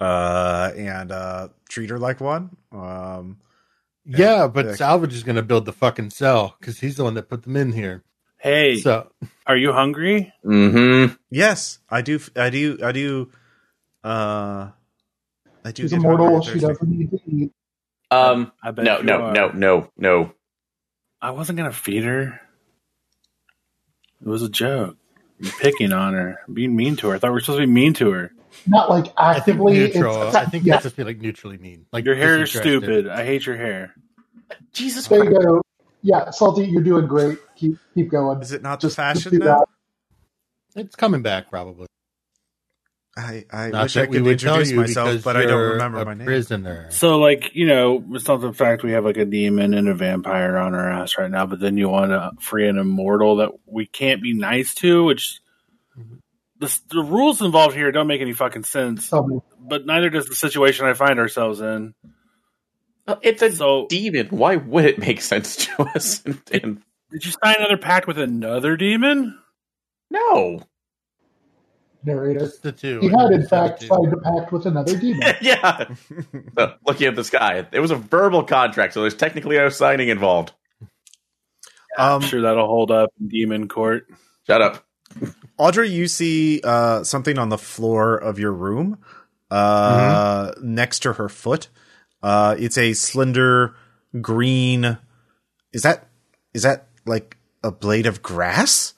[0.00, 2.56] uh, and uh, treat her like one?
[2.70, 3.38] Um,
[4.04, 4.74] Yeah, but Yeah.
[4.74, 7.56] Salvage is going to build the fucking cell because he's the one that put them
[7.56, 8.04] in here.
[8.38, 9.10] Hey, So
[9.46, 10.32] are you hungry?
[10.44, 11.14] Mm-hmm.
[11.30, 12.20] yes, I do.
[12.36, 12.78] I do.
[12.82, 13.30] I do.
[14.02, 14.70] Uh,
[15.64, 15.82] I do.
[15.84, 16.42] She's immortal.
[16.42, 17.52] She doesn't need to eat.
[18.12, 19.32] Um, I bet no, no, are.
[19.32, 20.32] no, no, no.
[21.20, 22.40] I wasn't gonna feed her.
[24.20, 24.96] It was a joke.
[25.38, 27.16] You're picking on her, being mean to her.
[27.16, 28.32] I thought we were supposed to be mean to her.
[28.66, 29.72] Not like I think actively.
[29.74, 30.14] neutral.
[30.16, 31.86] it's- I think yeah, that's just be like neutrally mean.
[31.92, 33.08] Like Your hair is stupid.
[33.08, 33.94] I hate your hair.
[34.72, 35.46] Jesus there you Christ.
[35.46, 35.62] go.
[36.02, 36.66] Yeah, salty.
[36.66, 37.38] You're doing great.
[37.56, 38.40] Keep keep going.
[38.42, 39.64] Is it not Just- the just fashion do now?
[40.76, 41.86] It's coming back probably.
[43.16, 45.36] I, I Not wish I that we could would tell introduce you myself, because but
[45.36, 46.26] I don't remember a my name.
[46.26, 46.90] Prisoner.
[46.90, 49.94] So, like, you know, it's not the fact we have like a demon and a
[49.94, 53.50] vampire on our ass right now, but then you want to free an immortal that
[53.66, 55.40] we can't be nice to, which
[56.58, 59.10] the, the rules involved here don't make any fucking sense.
[59.10, 59.40] Tell me.
[59.60, 61.92] But neither does the situation I find ourselves in.
[63.06, 64.28] Uh, It's a So, demon.
[64.28, 66.22] Why would it make sense to us?
[66.26, 69.38] And, and did you sign another pact with another demon?
[70.08, 70.62] no.
[72.04, 72.40] Narrator.
[72.40, 73.00] Just the two.
[73.00, 75.34] He had, in fact, signed a pact with another demon.
[75.40, 75.86] yeah.
[76.58, 80.08] So, looking at this guy, it was a verbal contract, so there's technically no signing
[80.08, 80.52] involved.
[81.98, 84.08] Um, I'm sure that'll hold up in demon court.
[84.46, 84.84] Shut up.
[85.58, 88.98] Audrey, you see uh, something on the floor of your room
[89.50, 90.74] uh, Mm-hmm.
[90.74, 91.68] next to her foot.
[92.22, 93.74] Uh, it's a slender
[94.20, 94.96] green.
[95.72, 96.08] Is that
[96.54, 98.94] is that like a blade of grass?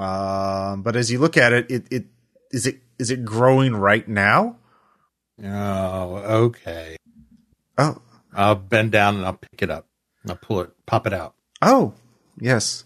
[0.00, 2.04] Um, but as you look at it, it it
[2.50, 4.56] is it is it growing right now?
[5.44, 6.96] Oh, okay.
[7.76, 8.00] Oh,
[8.32, 9.86] I'll bend down and I'll pick it up.
[10.28, 11.34] I'll pull it, pop it out.
[11.62, 11.94] oh,
[12.38, 12.84] yes.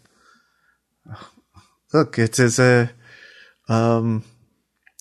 [1.92, 2.90] Look, it is a
[3.68, 4.24] um.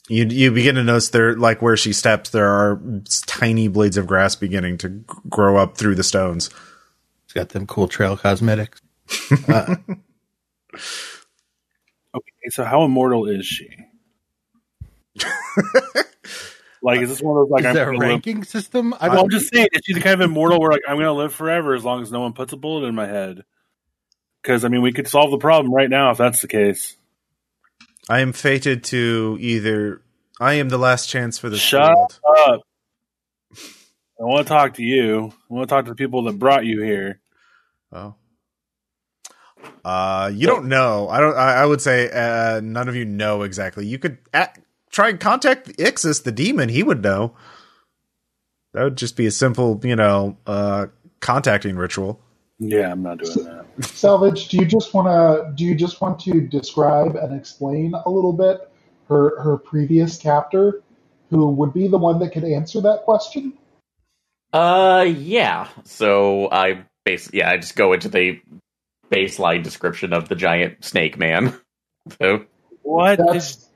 [0.10, 2.80] You you begin to notice there, like where she steps, there are
[3.26, 6.50] tiny blades of grass beginning to g- grow up through the stones.
[7.24, 8.82] It's got them cool trail cosmetics.
[12.16, 13.70] Okay, so how immortal is she?
[16.82, 18.94] like, is this one of those like Is I'm there a gonna live- ranking system?
[19.00, 21.06] I well, I'm just saying, is she the kind of immortal where like I'm going
[21.06, 23.44] to live forever as long as no one puts a bullet in my head?
[24.42, 26.96] Because I mean, we could solve the problem right now if that's the case.
[28.10, 30.02] I am fated to either.
[30.40, 32.20] I am the last chance for this Shut world.
[32.48, 32.62] up!
[34.20, 35.32] I want to talk to you.
[35.50, 37.22] I want to talk to the people that brought you here.
[37.92, 38.16] Oh.
[39.86, 41.10] Uh, you don't know.
[41.10, 41.36] I don't.
[41.36, 43.86] I, I would say uh, none of you know exactly.
[43.86, 44.60] You could at,
[44.92, 46.70] try and contact Ixis, the demon.
[46.70, 47.36] He would know.
[48.74, 50.88] That would just be a simple, you know, uh,
[51.20, 52.20] contacting ritual.
[52.60, 53.66] Yeah, I'm not doing that.
[53.86, 58.10] Salvage, do you just want to do you just want to describe and explain a
[58.10, 58.70] little bit
[59.10, 60.82] her her previous captor,
[61.30, 63.54] who would be the one that could answer that question?
[64.52, 65.68] Uh, yeah.
[65.84, 68.40] So I basically, yeah, I just go into the
[69.14, 71.54] baseline description of the giant snake man.
[72.20, 72.44] So
[72.82, 73.18] What?
[73.18, 73.70] That's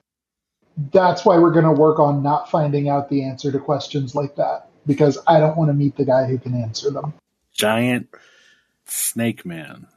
[0.92, 4.36] that's why we're going to work on not finding out the answer to questions like
[4.36, 7.14] that because I don't want to meet the guy who can answer them.
[7.54, 8.10] giant
[8.86, 9.88] snake man.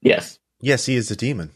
[0.00, 1.50] yes, Yes, he is a demon.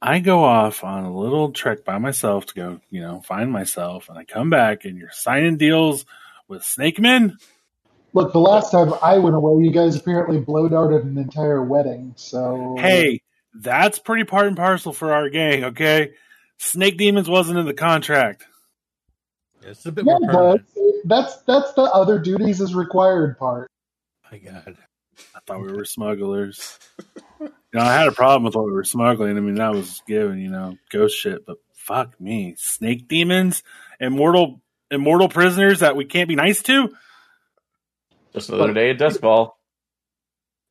[0.00, 4.08] I go off on a little trek by myself to go, you know, find myself,
[4.08, 6.06] and I come back, and you're signing deals
[6.48, 7.36] with snake men.
[8.12, 12.14] Look, the last time I went away, you guys apparently blow darted an entire wedding.
[12.16, 13.20] So Hey,
[13.54, 16.12] that's pretty part and parcel for our gang, okay?
[16.58, 18.46] Snake Demons wasn't in the contract.
[19.62, 20.66] It's a bit yeah, more but permanent.
[21.04, 23.70] that's that's the other duties as required part.
[24.30, 24.76] My God.
[25.34, 26.78] I thought we were smugglers.
[27.40, 29.36] you know, I had a problem with what we were smuggling.
[29.36, 32.54] I mean, that was given, you know, ghost shit, but fuck me.
[32.58, 33.62] Snake demons,
[33.98, 36.94] immortal immortal prisoners that we can't be nice to?
[38.36, 39.52] Just another day at Doskvol.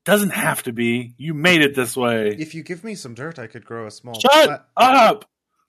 [0.06, 1.16] Doesn't have to be.
[1.18, 2.30] You made it this way.
[2.38, 5.26] If you give me some dirt, I could grow a small Shut up!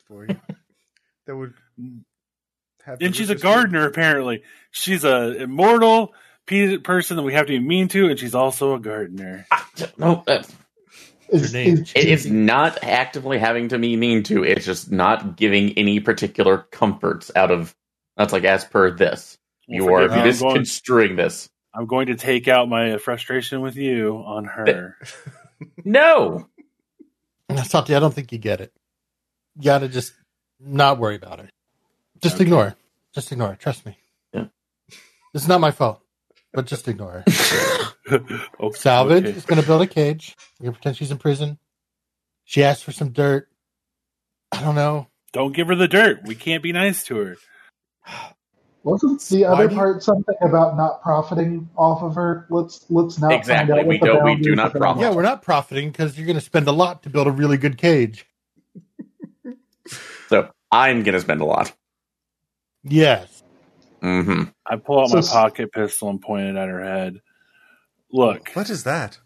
[0.06, 0.36] for you.
[1.26, 1.54] that would.
[2.84, 3.50] Have And she's a richest food.
[3.54, 4.42] gardener, apparently.
[4.70, 6.12] She's a immortal
[6.84, 9.46] person that we have to be mean to, and she's also a gardener.
[9.50, 10.54] Ah, no, that's,
[11.30, 11.78] Is, Your name.
[11.78, 14.44] is- it- it's not actively having to be mean to.
[14.44, 17.74] It's just not giving any particular comforts out of.
[18.18, 19.38] That's like as per this.
[19.66, 21.48] Well, You are forgive me, I'm going- misconstruing this.
[21.76, 24.96] I'm going to take out my frustration with you on her.
[25.86, 26.50] No,
[27.64, 28.72] Salty, I don't think you get it.
[29.56, 30.12] You gotta just
[30.60, 31.50] not worry about it.
[32.20, 32.74] Just ignore it.
[33.14, 33.60] Just ignore it.
[33.60, 33.96] Trust me.
[34.34, 34.46] Yeah.
[35.32, 36.02] It's not my fault,
[36.52, 37.82] but just ignore it.
[38.08, 39.36] Okay, oh, Salvage okay.
[39.36, 40.36] is going to build a cage.
[40.60, 41.58] We're going to pretend she's in prison.
[42.44, 43.48] She asked for some dirt.
[44.52, 45.08] I don't know.
[45.32, 46.20] Don't give her the dirt.
[46.24, 47.36] We can't be nice to her.
[48.86, 52.46] wasn't the Why other do you- part something about not profiting off of her?
[52.50, 53.84] Let's let's not Exactly.
[53.84, 55.02] We don't- we do not profit.
[55.02, 57.58] Yeah, we're not profiting because you're going to spend a lot to build a really
[57.58, 58.24] good cage.
[60.28, 61.72] so I'm gonna spend a lot.
[62.82, 63.42] Yes.
[64.02, 64.44] Mm-hmm.
[64.64, 67.20] I pull out So my pocket pistol and point it at her head.
[68.12, 68.50] Look.
[68.54, 69.18] What is that?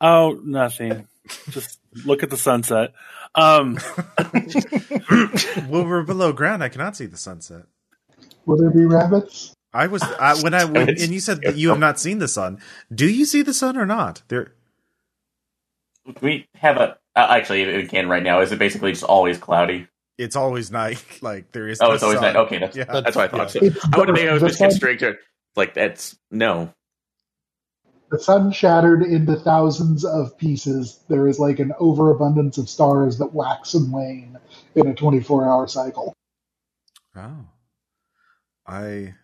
[0.00, 1.06] Oh, nothing.
[1.50, 2.94] Just look at the sunset.
[3.34, 3.78] Um,
[5.68, 6.62] well, we're below ground.
[6.64, 7.62] I cannot see the sunset.
[8.46, 9.54] Will there be rabbits?
[9.74, 12.28] I was I, when I when, and you said that you have not seen the
[12.28, 12.60] sun.
[12.94, 14.22] Do you see the sun or not?
[14.28, 14.52] There.
[16.20, 18.40] We have a uh, actually it can right now.
[18.40, 19.86] Is it basically just always cloudy?
[20.18, 21.02] It's always night.
[21.22, 21.80] Like there is.
[21.80, 22.34] Oh, no it's always sun.
[22.34, 22.36] night.
[22.44, 22.84] Okay, that's Yeah.
[22.84, 23.50] that's what I thought.
[23.50, 24.16] So I would have both.
[24.16, 25.18] made I was The sun- misconstrued.
[25.56, 26.72] Like that's no.
[28.10, 31.00] The sun shattered into thousands of pieces.
[31.08, 34.38] There is like an overabundance of stars that wax and wane
[34.74, 36.12] in a 24 hour cycle.
[37.16, 37.46] Oh,
[38.72, 39.14] I.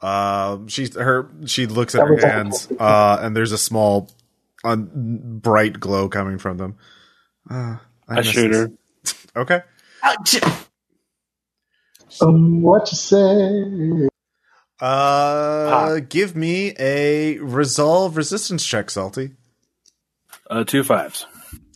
[0.00, 1.30] Um, she's her.
[1.46, 4.10] She looks at her hands, uh, and there's a small,
[4.64, 6.76] un, bright glow coming from them.
[7.48, 7.76] Uh,
[8.08, 8.58] I miss shoot this.
[8.58, 8.72] her.
[9.36, 9.62] Okay.
[12.20, 14.08] Um, what you say?
[14.80, 19.32] Uh, give me a resolve resistance check, Salty.
[20.48, 21.26] Uh, two fives.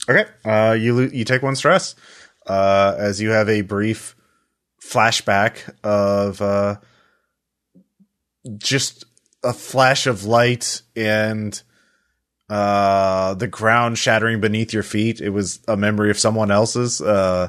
[0.08, 0.26] Okay.
[0.44, 1.94] Uh, you lo- you take one stress,
[2.46, 4.14] uh, as you have a brief
[4.80, 6.76] flashback of uh,
[8.58, 9.04] just
[9.42, 11.60] a flash of light and
[12.48, 15.20] uh, the ground shattering beneath your feet.
[15.20, 17.00] It was a memory of someone else's.
[17.00, 17.48] Uh,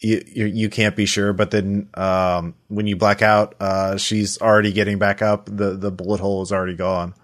[0.00, 4.40] you, you you can't be sure, but then um, when you black out, uh, she's
[4.40, 5.46] already getting back up.
[5.46, 7.14] the The bullet hole is already gone.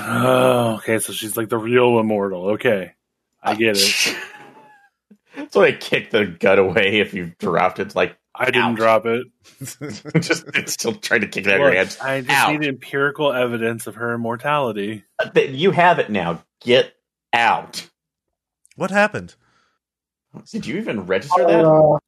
[0.00, 0.98] Oh, okay.
[0.98, 2.50] So she's like the real immortal.
[2.52, 2.94] Okay,
[3.42, 4.16] I get it.
[5.50, 7.94] So I kick the gut away if you dropped it.
[7.94, 8.76] Like I didn't Ouch.
[8.76, 9.26] drop it.
[10.20, 11.98] just it's still trying to kick it out of your Look, hands.
[12.00, 12.52] I just Ow.
[12.52, 15.04] need empirical evidence of her immortality.
[15.34, 16.44] Th- You have it now.
[16.60, 16.94] Get
[17.32, 17.88] out.
[18.76, 19.34] What happened?
[20.52, 21.64] Did you even register that?
[21.64, 21.98] Our, uh,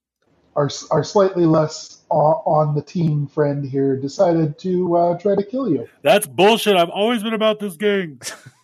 [0.56, 5.42] our, our slightly less on, on the team friend here decided to uh, try to
[5.44, 5.88] kill you.
[6.02, 6.76] That's bullshit.
[6.76, 8.20] I've always been about this gang.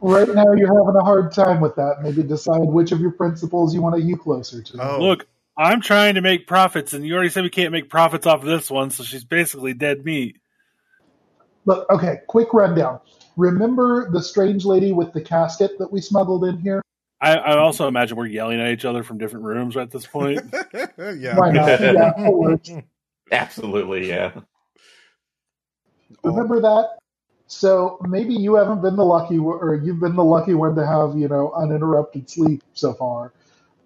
[0.00, 1.96] Right now, you're having a hard time with that.
[2.02, 4.78] Maybe decide which of your principles you want to hew closer to.
[4.80, 8.26] Oh, Look, I'm trying to make profits, and you already said we can't make profits
[8.26, 10.38] off of this one, so she's basically dead meat.
[11.64, 13.00] Look, okay, quick rundown.
[13.36, 16.82] Remember the strange lady with the casket that we smuggled in here?
[17.20, 20.40] I, I also imagine we're yelling at each other from different rooms at this point.
[20.98, 21.36] yeah.
[21.36, 21.80] Why not?
[21.80, 22.80] Yeah.
[23.32, 24.32] Absolutely, yeah.
[26.22, 26.98] Remember that?
[27.46, 31.16] So maybe you haven't been the lucky, or you've been the lucky one to have,
[31.16, 33.32] you know, uninterrupted sleep so far.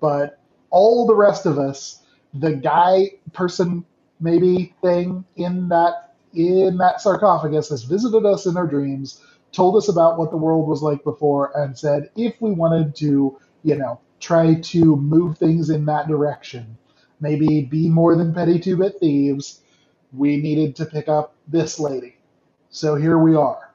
[0.00, 0.38] But
[0.70, 2.02] all the rest of us,
[2.34, 3.84] the guy, person,
[4.20, 9.88] maybe thing in that in that sarcophagus has visited us in our dreams, told us
[9.88, 13.98] about what the world was like before, and said if we wanted to, you know,
[14.20, 16.76] try to move things in that direction,
[17.20, 19.62] maybe be more than petty two-bit thieves,
[20.12, 22.17] we needed to pick up this lady.
[22.70, 23.72] So here we are.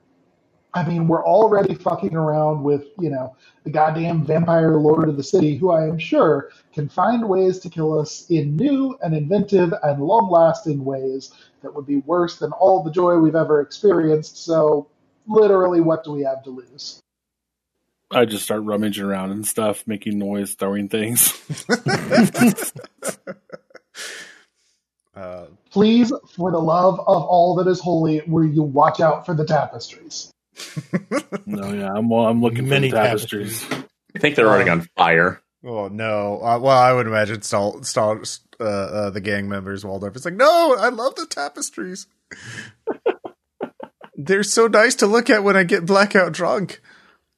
[0.73, 5.23] I mean, we're already fucking around with, you know, the goddamn vampire lord of the
[5.23, 9.73] city, who I am sure can find ways to kill us in new and inventive
[9.83, 14.43] and long lasting ways that would be worse than all the joy we've ever experienced.
[14.45, 14.87] So,
[15.27, 16.99] literally, what do we have to lose?
[18.11, 21.39] I just start rummaging around and stuff, making noise, throwing things.
[25.15, 29.33] uh, Please, for the love of all that is holy, will you watch out for
[29.33, 30.31] the tapestries?
[31.45, 33.65] No, yeah, I'm I'm looking Many for the tapestries.
[34.15, 35.41] I think they're already on fire.
[35.65, 36.39] oh no!
[36.41, 40.15] Uh, well, I would imagine Stal, Stal, uh, uh, the gang members, Waldorf.
[40.15, 42.07] It's like, no, I love the tapestries.
[44.15, 46.81] They're so nice to look at when I get blackout drunk.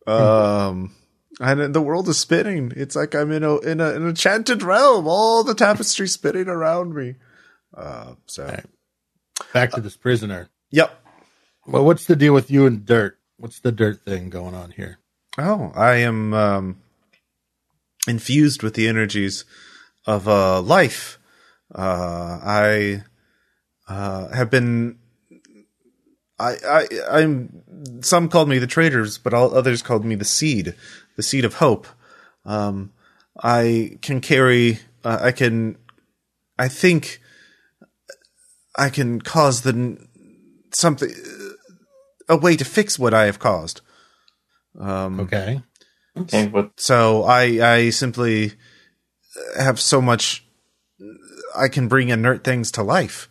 [0.05, 0.93] Um,
[1.39, 2.73] and the world is spinning.
[2.75, 5.07] It's like I'm in a in a, an enchanted realm.
[5.07, 7.15] All the tapestry spinning around me.
[7.75, 8.65] Uh, so, Right.
[9.53, 10.49] Back to this prisoner.
[10.71, 11.01] yep.
[11.67, 13.17] Well, what's the deal with you and dirt?
[13.37, 14.99] What's the dirt thing going on here?
[15.37, 16.77] Oh, I am um,
[18.07, 19.45] infused with the energies
[20.05, 21.19] of uh, life.
[21.73, 23.03] Uh, I
[23.87, 24.99] uh, have been.
[26.39, 28.01] I, I, I'm.
[28.01, 30.75] Some called me the traitors, but all others called me the seed,
[31.15, 31.87] the seed of hope.
[32.45, 32.93] Um,
[33.41, 34.79] I can carry.
[35.03, 35.77] Uh, I can.
[36.57, 37.19] I think.
[38.77, 39.97] I can cause the
[40.71, 41.11] something
[42.27, 43.81] a way to fix what I have caused.
[44.79, 45.61] Um, Okay.
[46.17, 48.53] Okay, but so I I simply
[49.57, 50.45] have so much
[51.55, 53.29] I can bring inert things to life,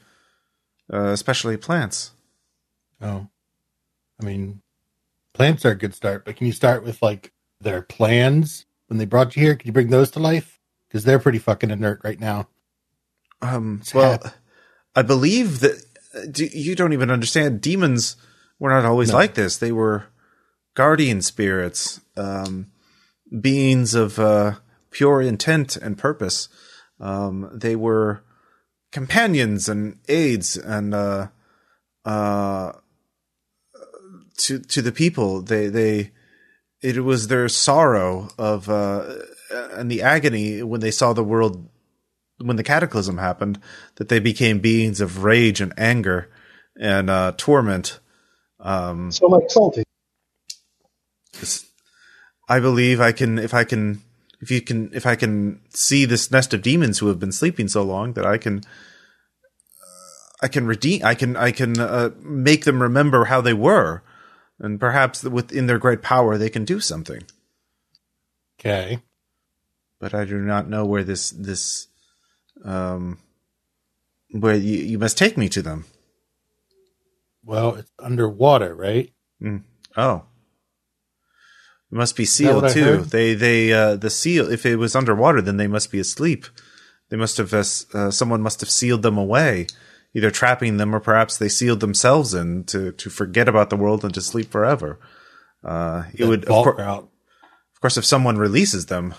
[0.92, 2.10] uh, especially plants.
[3.00, 3.28] Oh,
[4.20, 4.60] I mean,
[5.32, 9.06] plants are a good start, but can you start with like their plans when they
[9.06, 9.56] brought you here?
[9.56, 10.60] Can you bring those to life?
[10.88, 12.48] Because they're pretty fucking inert right now.
[13.40, 14.34] Um, What's well, hap-
[14.94, 15.84] I believe that
[16.14, 17.60] uh, do, you don't even understand.
[17.60, 18.16] Demons
[18.58, 19.16] were not always No.
[19.16, 19.56] like this.
[19.56, 20.06] They were
[20.74, 22.70] guardian spirits, um,
[23.40, 24.54] beings of uh,
[24.90, 26.48] pure intent and purpose.
[27.00, 28.22] Um, they were
[28.92, 31.28] companions and aids and uh,
[32.04, 32.72] uh,
[34.38, 35.42] to to the people.
[35.42, 36.12] They they
[36.80, 39.16] it was their sorrow of uh,
[39.72, 41.68] and the agony when they saw the world
[42.44, 43.60] when the cataclysm happened
[43.96, 46.28] that they became beings of rage and anger
[46.78, 48.00] and uh, torment.
[48.60, 49.82] Um, So like salty.
[52.48, 54.02] I believe I can if I can
[54.40, 57.68] if you can if I can see this nest of demons who have been sleeping
[57.68, 58.62] so long that I can
[60.42, 64.02] I can redeem I can I can uh, make them remember how they were
[64.58, 67.22] and perhaps within their great power they can do something
[68.60, 69.00] Okay.
[69.98, 71.88] but I do not know where this this
[72.64, 73.18] um
[74.30, 75.84] where you, you must take me to them.
[77.44, 79.12] Well, it's underwater, right?
[79.96, 80.24] oh.
[81.92, 83.02] It must be sealed too.
[83.02, 86.46] they they uh the seal if it was underwater then they must be asleep.
[87.10, 89.66] They must have uh, uh, someone must have sealed them away
[90.14, 94.04] either trapping them or perhaps they sealed themselves in to to forget about the world
[94.04, 94.98] and to sleep forever.
[95.62, 96.80] Uh it That would of, cour-
[97.74, 99.14] of course if someone releases them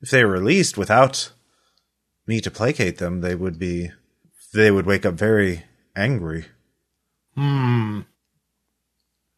[0.00, 1.32] if they are released without
[2.28, 3.90] me to placate them they would be
[4.54, 5.64] they would wake up very
[5.96, 6.44] angry
[7.34, 8.00] Hmm.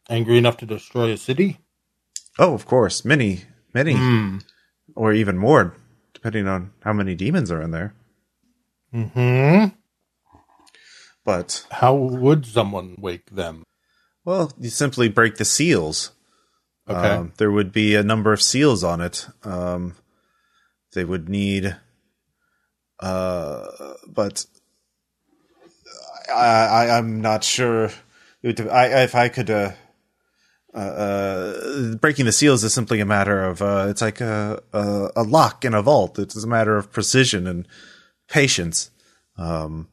[0.09, 1.59] Angry enough to destroy a city?
[2.39, 4.37] oh of course many many Hmm.
[4.95, 5.75] or even more
[6.13, 7.93] depending on how many demons are in there
[8.91, 9.67] Hmm.
[11.23, 13.63] but How would someone wake them?
[14.25, 16.11] well you simply break the seals
[16.89, 17.09] Okay.
[17.15, 19.27] Um, there would be a number of seals on it.
[19.43, 19.95] Um,
[20.93, 21.77] they would need,
[23.01, 23.65] uh,
[24.07, 24.45] but
[26.33, 27.89] I, I'm not sure.
[28.43, 29.71] I, if I could, uh,
[30.73, 35.09] uh, uh, breaking the seals is simply a matter of, uh, it's like a, a,
[35.17, 36.17] a lock in a vault.
[36.17, 37.67] It's a matter of precision and
[38.29, 38.89] patience.
[39.37, 39.89] Um,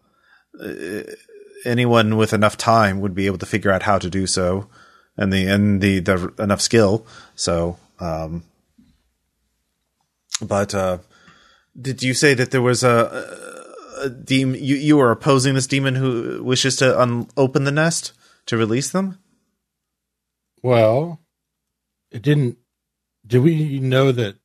[1.64, 4.68] anyone with enough time would be able to figure out how to do so
[5.16, 7.06] and the and the, the enough skill.
[7.34, 8.44] So, um,
[10.40, 10.98] but uh,
[11.81, 13.64] did you say that there was a,
[14.03, 14.62] a demon?
[14.62, 18.12] You you were opposing this demon who wishes to un- open the nest
[18.47, 19.19] to release them?
[20.62, 21.21] well,
[22.11, 22.59] it didn't.
[23.27, 24.37] Did we know that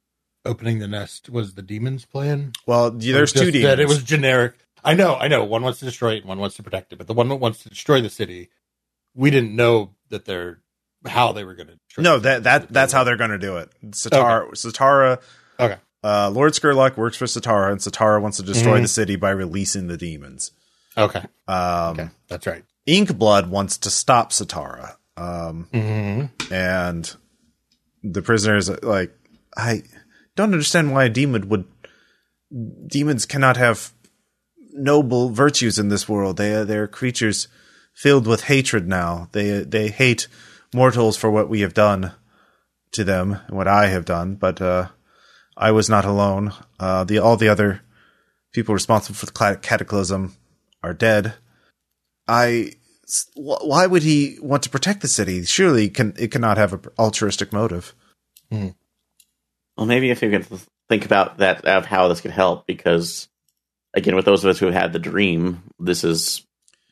[0.45, 2.51] opening the nest was the demon's plan?
[2.65, 3.63] Well, there's two demons.
[3.63, 4.53] That it was generic.
[4.83, 5.45] I know, I know.
[5.45, 6.97] One wants to destroy it, and one wants to protect it.
[6.97, 8.49] But the one that wants to destroy the city,
[9.15, 10.59] we didn't know that they're
[11.05, 12.01] how they were going to.
[12.01, 13.69] no, that that that's how they're going to do it.
[13.91, 15.21] Satara, Satara,
[15.59, 15.77] Okay.
[16.03, 18.81] Uh, Lord Scurlock works for Satara, and Satara wants to destroy Mhm.
[18.83, 20.51] the city by releasing the demons.
[20.97, 21.23] Okay.
[21.47, 22.09] Um, Okay.
[22.27, 22.63] That's right.
[22.87, 24.95] Inkblood wants to stop Satara.
[25.15, 26.53] Um, Mm-hmm.
[26.53, 27.15] and
[28.03, 29.15] the prisoners like
[29.55, 29.81] i
[30.35, 31.63] don't understand why a demon would
[32.87, 33.93] demons cannot have
[34.73, 37.47] noble virtues in this world they they're creatures
[37.95, 40.27] filled with hatred now they they hate
[40.73, 42.11] mortals for what we have done
[42.91, 44.87] to them and what i have done but uh
[45.57, 47.81] i was not alone uh the all the other
[48.53, 50.35] people responsible for the cataclysm
[50.83, 51.33] are dead
[52.27, 52.71] i
[53.05, 55.43] s- wh- why would he want to protect the city?
[55.43, 57.93] Surely can it cannot have an altruistic motive.
[58.51, 60.47] Well, maybe if you could
[60.89, 63.27] think about that of how this could help, because
[63.93, 66.45] again, with those of us who have had the dream, this is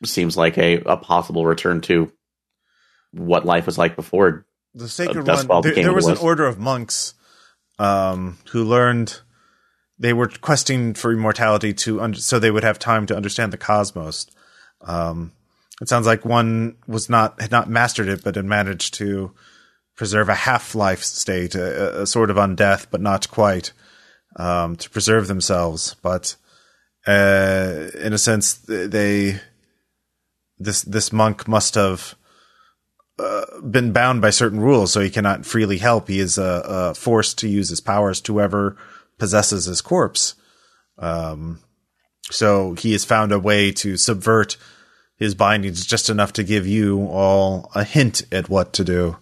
[0.04, 2.12] seems like a, a possible return to
[3.12, 4.44] what life was like before.
[4.74, 5.62] The sacred Dust one.
[5.62, 7.14] There, became there what was an order of monks
[7.78, 9.20] um, who learned
[9.98, 13.58] they were questing for immortality to un- so they would have time to understand the
[13.58, 14.26] cosmos.
[14.80, 15.32] Um,
[15.80, 19.32] it sounds like one was not had not mastered it, but had managed to
[19.96, 23.72] preserve a half life state, a, a sort of undeath, but not quite,
[24.36, 25.96] um, to preserve themselves.
[26.02, 26.36] But
[27.06, 29.40] uh, in a sense, they
[30.58, 32.14] this this monk must have
[33.22, 36.08] uh, been bound by certain rules, so he cannot freely help.
[36.08, 38.76] He is uh, uh, forced to use his powers to whoever
[39.18, 40.34] possesses his corpse.
[40.98, 41.60] Um,
[42.30, 44.56] so he has found a way to subvert
[45.16, 49.16] his bindings just enough to give you all a hint at what to do,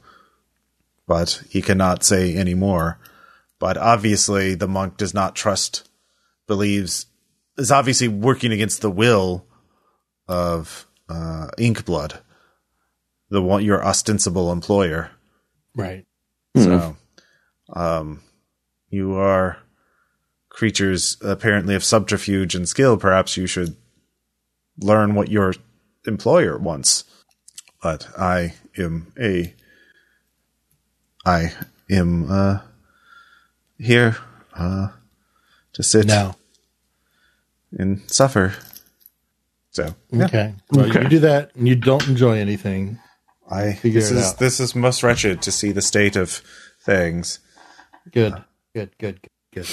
[1.07, 2.99] but he cannot say any more.
[3.59, 5.89] But obviously, the monk does not trust,
[6.47, 7.07] believes,
[7.59, 9.45] is obviously working against the will
[10.27, 12.21] of uh, Inkblood,
[13.31, 15.11] the one your ostensible employer.
[15.77, 16.05] Right.
[16.55, 16.63] Hmm.
[16.63, 16.97] So,
[17.73, 18.23] um,
[18.89, 19.59] you are
[20.49, 23.77] creatures apparently of subterfuge and skill, perhaps you should
[24.79, 25.55] learn what your
[26.07, 27.05] employer wants.
[27.83, 29.55] But I am a.
[31.25, 31.53] I
[31.89, 32.59] am uh,
[33.79, 34.17] here
[34.55, 34.89] uh,
[35.75, 36.35] to sit No.
[37.73, 38.55] and suffer.
[39.71, 40.55] So yeah, Okay.
[40.73, 41.03] Well, Okay.
[41.05, 42.99] you do that and you don't enjoy anything.
[43.51, 44.39] I Figure this it is out.
[44.39, 46.43] this is most wretched to see the state of
[46.81, 47.41] things.
[48.13, 48.35] Good.
[48.75, 48.91] Good.
[48.99, 49.21] Good.
[49.23, 49.31] Good.
[49.53, 49.67] Good.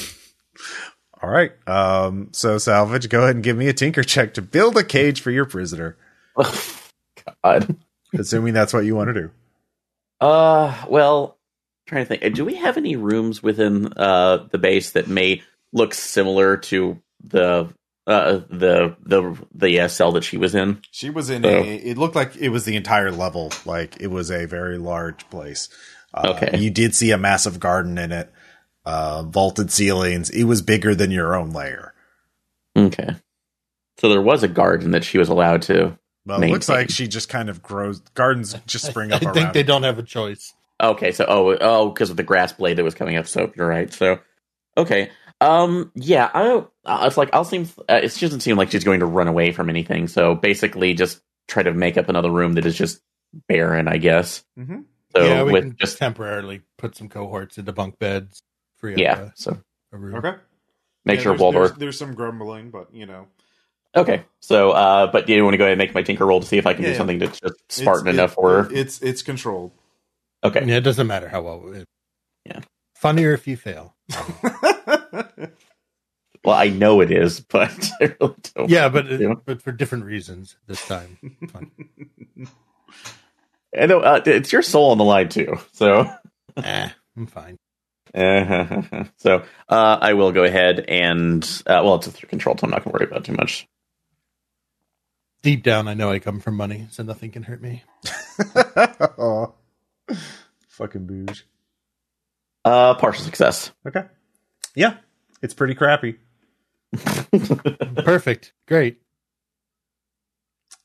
[1.22, 1.52] All right.
[1.68, 5.22] Um, so salvage, go ahead and give me a tinker check to build a cage
[5.22, 5.98] for your prisoner,
[7.44, 7.76] God.
[8.14, 9.32] assuming that's what you want to do.
[10.20, 11.38] Uh, well,
[11.88, 12.36] trying to think.
[12.36, 15.42] Do we have any rooms within uh the base that may
[15.74, 17.70] look similar to the
[18.08, 20.82] uh the the the uh, cell that she was in?
[20.92, 21.50] She was in Oh.
[21.50, 21.62] a.
[21.76, 23.52] It looked like it was the entire level.
[23.66, 25.70] Like it was a very large place.
[26.14, 26.58] Uh, Okay.
[26.58, 28.32] You did see a massive garden in it,
[28.86, 30.30] uh, vaulted ceilings.
[30.30, 31.94] It was bigger than your own lair.
[32.78, 33.16] Okay.
[34.00, 35.98] So there was a garden that she was allowed to.
[36.26, 38.00] Well, it looks like she just kind of grows.
[38.14, 39.68] Gardens just spring up I think they it.
[39.68, 40.54] don't have a choice.
[40.82, 43.28] Okay, so oh oh because of the grass blade that was coming up.
[43.28, 43.92] So you're right.
[43.92, 44.20] So
[44.78, 45.10] okay,
[45.42, 46.70] um, yeah, I don't.
[46.86, 47.68] Uh, it's like I'll seem.
[47.90, 50.08] Uh, it doesn't seem like she's going to run away from anything.
[50.08, 53.00] So basically, just try to make up another room that is just
[53.48, 54.44] barren, I guess.
[54.58, 54.82] Mm-hmm.
[55.16, 58.42] So yeah, we with can just temporarily put some cohorts into bunk beds.
[58.78, 59.58] Free up yeah, a, so
[59.92, 60.16] a room.
[60.16, 60.36] Okay.
[61.06, 61.70] make Yeah, sure there's, Waldorf.
[61.70, 63.28] There's, there's some grumbling, but you know,
[63.96, 66.40] Okay, so uh, but do you want to go ahead and make my tinker roll
[66.40, 66.98] to see if I can Yeah, do yeah.
[66.98, 68.70] something that's just Spartan It's- enough it- for her?
[68.72, 69.72] It's it's controlled.
[70.44, 71.74] Okay, Yeah, it doesn't matter how well.
[71.74, 71.88] It,
[72.46, 72.60] Yeah.
[72.96, 73.96] Funnier if you fail.
[76.44, 78.70] well I know it is, but I really don't.
[78.70, 81.18] Yeah, but it, but for different reasons this time.
[81.50, 81.72] Fun.
[83.80, 85.58] I know uh, it's your soul on the line too.
[85.74, 86.10] So
[86.58, 87.58] eh, I'm fine.
[89.18, 92.84] so uh, I will go ahead and uh, well, it's through control, so I'm not
[92.84, 93.68] going to worry about it too much.
[95.44, 97.84] Deep down, I know I come from money, so nothing can hurt me.
[100.70, 101.44] Fucking booze.
[102.66, 103.72] Uh, partial success.
[103.86, 104.04] Okay.
[104.78, 104.98] Yeah,
[105.42, 106.18] it's pretty crappy.
[108.04, 108.54] Perfect.
[108.68, 109.02] Great.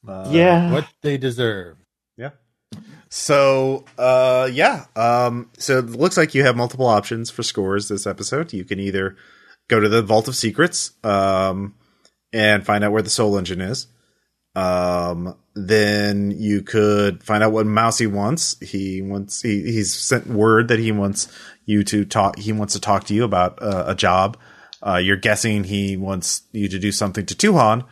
[0.09, 0.73] Uh, yeah.
[0.73, 1.77] What they deserve.
[2.17, 2.31] Yeah.
[3.11, 4.87] So, uh, yeah.
[4.97, 8.55] Um, so it looks like you have multiple options for scores this episode.
[8.55, 9.15] You can either
[9.69, 11.75] go to the Vault of Secrets, um,
[12.33, 13.89] and find out where the Soul Engine is.
[14.55, 18.57] Um, then you could find out what Mousy wants.
[18.61, 21.29] He wants, he, he's sent word that he wants
[21.65, 24.37] you to talk, he wants to talk to you about uh, a job.
[24.85, 27.85] Uh, you're guessing he wants you to do something to Tuhan,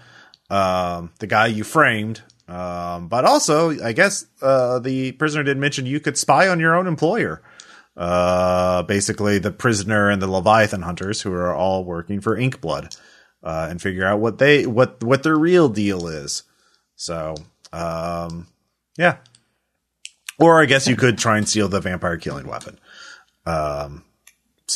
[0.50, 2.22] um, the guy you framed.
[2.48, 6.74] Um, but also, I guess uh, the prisoner did mention you could spy on your
[6.74, 7.42] own employer.
[7.96, 12.96] Uh, basically, the prisoner and the Leviathan hunters, who are all working for Inkblood,
[13.44, 16.42] uh, and figure out what they what what their real deal is.
[17.00, 17.34] So,
[17.72, 18.46] um,
[18.98, 19.16] yeah.
[20.38, 22.78] Or I guess you could try and steal the vampire killing weapon,
[23.46, 24.04] um,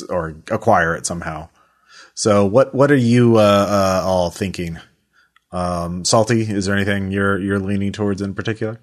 [0.08, 1.50] or acquire it somehow.
[2.14, 4.78] So, what what are you uh, uh, all thinking?
[5.52, 8.80] Um, Salty, is there anything you're you're leaning towards in particular?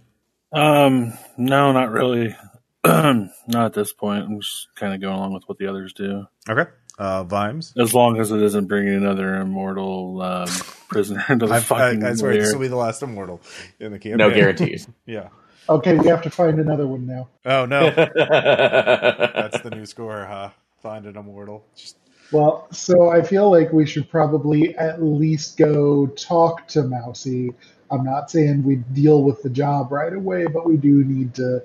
[0.54, 2.36] Um, no, not really.
[2.86, 4.26] not at this point.
[4.26, 7.74] I'm just kind of going along with what the others do, Okay, uh, Vimes.
[7.78, 10.48] as long as it isn't bringing another immortal um,
[10.88, 13.42] prisoner into the I, I, fucking I swear this will be the last immortal
[13.80, 14.18] in the campaign.
[14.18, 14.88] No guarantees.
[15.06, 15.30] Yeah.
[15.70, 17.30] Okay, we have to find another one now.
[17.46, 20.50] Oh no, That's that's the new score, huh?
[20.82, 21.64] Find an immortal.
[21.76, 21.98] Just
[22.32, 27.54] Well, so I feel like we should probably at least go talk to Mousy.
[27.92, 31.64] I'm not saying we deal with the job right away, but we do need to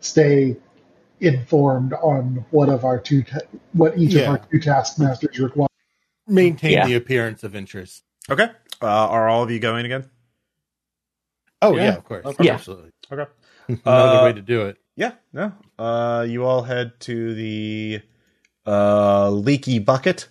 [0.00, 0.56] stay
[1.20, 3.38] informed on what of our two ta-
[3.72, 4.22] what each Yeah.
[4.22, 5.68] of our two taskmasters require.
[6.26, 6.86] Maintain Yeah.
[6.86, 8.02] the appearance of interest.
[8.30, 8.48] okay.
[8.82, 10.10] Uh, are all of you going again?
[11.62, 11.84] Oh Yeah.
[11.84, 12.24] yeah, of course.
[12.26, 12.50] Okay.
[12.50, 12.90] Absolutely.
[13.10, 13.30] Okay.
[13.84, 14.76] Another Uh, way to do it.
[14.96, 15.12] Yeah.
[15.32, 15.52] No.
[15.78, 18.00] Uh, you all head to the
[18.66, 20.28] uh, Leaky Bucket,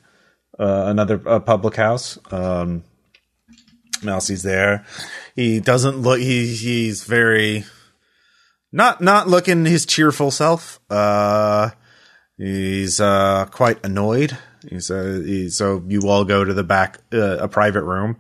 [0.59, 2.17] uh, another uh, public house.
[2.31, 2.83] Um,
[4.03, 4.85] Mousy's there.
[5.35, 6.19] He doesn't look.
[6.19, 7.63] He he's very
[8.73, 10.79] not not looking his cheerful self.
[10.89, 11.69] Uh,
[12.37, 14.37] he's uh quite annoyed.
[14.67, 18.17] He's uh so you all go to the back, uh, a private room.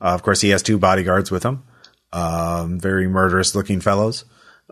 [0.00, 1.62] Uh, of course, he has two bodyguards with him.
[2.12, 4.24] Um, very murderous looking fellows.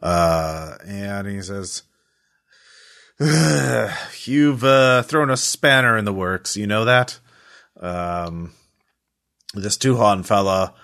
[0.02, 1.84] Uh, and he says,
[4.24, 6.56] "You've uh, thrown a spanner in the works.
[6.56, 7.18] You know that.
[7.80, 8.52] Um,
[9.54, 10.74] this Tuhan fella.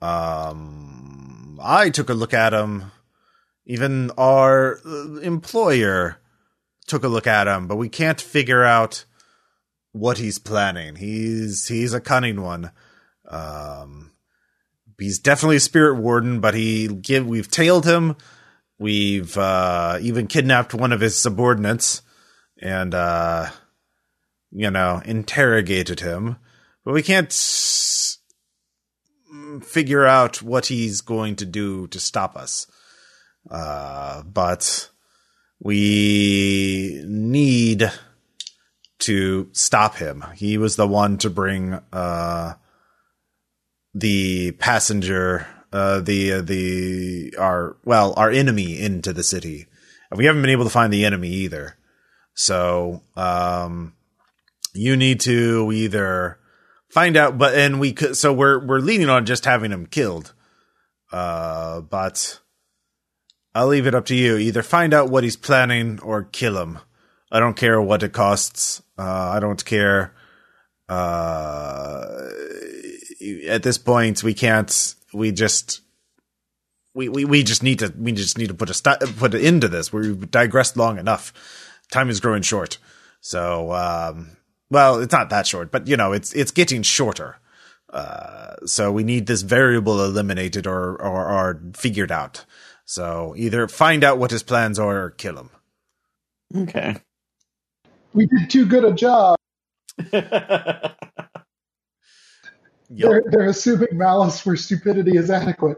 [0.00, 2.92] Um, I took a look at him.
[3.68, 6.18] Even our uh, employer
[6.86, 9.04] took a look at him, but we can't figure out
[9.92, 10.96] what he's planning.
[10.96, 12.72] He's he's a cunning one.
[13.28, 14.12] Um,
[14.98, 18.16] he's definitely a spirit warden, but he give we've tailed him.
[18.78, 22.00] We've uh, even kidnapped one of his subordinates
[22.60, 23.50] and uh,
[24.50, 26.36] you know interrogated him,
[26.86, 28.18] but we can't s-
[29.60, 32.66] figure out what he's going to do to stop us.
[33.50, 34.90] Uh, but
[35.60, 37.90] we need
[39.00, 40.24] to stop him.
[40.34, 42.54] He was the one to bring uh,
[43.94, 49.66] the passenger, uh, the uh, the our well our enemy into the city.
[50.10, 51.76] And we haven't been able to find the enemy either.
[52.34, 53.94] So um,
[54.74, 56.38] you need to either
[56.90, 58.16] find out, but and we could.
[58.16, 60.32] So we're we're leaning on just having him killed.
[61.12, 62.40] Uh, but
[63.54, 64.36] I'll leave it up to you.
[64.36, 66.78] Either find out what he's planning or kill him.
[67.30, 68.82] I don't care what it costs.
[68.98, 70.14] Uh, I don't care.
[70.88, 72.28] Uh,
[73.48, 74.94] at this point, we can't.
[75.12, 75.80] We just.
[76.94, 79.40] We, we, we just need to we just need to put a st- put an
[79.40, 79.92] end to this.
[79.92, 81.32] We've digressed long enough.
[81.92, 82.78] Time is growing short.
[83.20, 84.36] So um,
[84.70, 87.36] well, it's not that short, but you know, it's it's getting shorter.
[87.90, 92.44] Uh, so we need this variable eliminated or, or or figured out.
[92.88, 95.50] So either find out what his plans are or kill him.
[96.56, 96.96] Okay.
[98.14, 99.36] We did too good a job.
[102.90, 103.10] Yep.
[103.10, 105.76] They're, they're assuming malice where stupidity is adequate.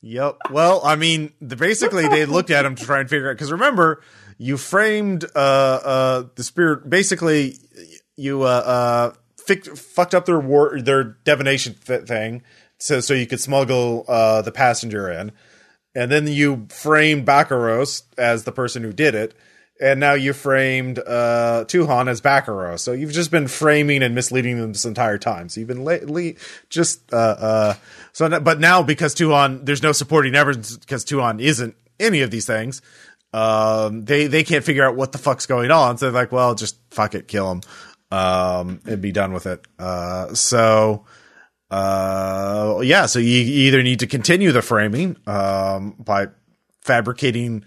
[0.00, 0.36] Yep.
[0.50, 3.50] Well, I mean, the, basically they looked at him to try and figure out because
[3.50, 4.00] remember
[4.38, 7.56] you framed uh uh the spirit basically
[8.14, 9.12] you uh uh
[9.44, 12.42] fic- fucked up their war their divination th- thing
[12.78, 15.32] so so you could smuggle uh the passenger in
[15.94, 19.34] and then you framed Baccaros as the person who did it
[19.80, 22.80] and now you framed uh Tuhan as Baccaros.
[22.80, 25.48] So you've just been framing and misleading them this entire time.
[25.48, 26.36] So you've been
[26.68, 27.74] just uh uh
[28.12, 32.30] so n- but now because Tuhan there's no supporting evidence because Tuhan isn't any of
[32.30, 32.82] these things
[33.32, 35.96] um they they can't figure out what the fuck's going on.
[35.96, 37.60] So they're like well just fuck it kill him
[38.12, 39.64] um and be done with it.
[39.78, 41.06] Uh so
[41.70, 46.26] uh yeah so you either need to continue the framing um by
[46.80, 47.64] fabricating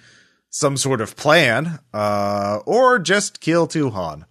[0.50, 4.26] some sort of plan uh or just kill Tuhan.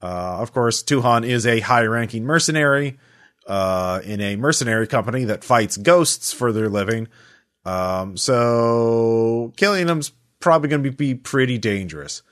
[0.00, 2.98] Uh of course Tuhan is a high ranking mercenary
[3.46, 7.08] uh in a mercenary company that fights ghosts for their living.
[7.64, 12.22] Um so killing him's probably going to be pretty dangerous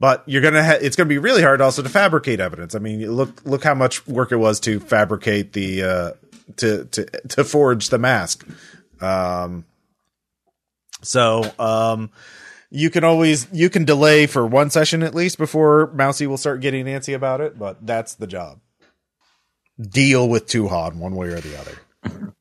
[0.00, 2.74] but you're gonna ha- it's gonna be really hard also to fabricate evidence.
[2.74, 6.10] I mean, look look how much work it was to fabricate the uh,
[6.56, 8.46] to to to forge the mask.
[9.00, 9.64] Um,
[11.02, 12.10] so um,
[12.70, 16.60] you can always you can delay for one session at least before Mousy will start
[16.60, 18.60] getting antsy about it, but that's the job.
[19.80, 22.34] Deal with Tuhan one way or the other.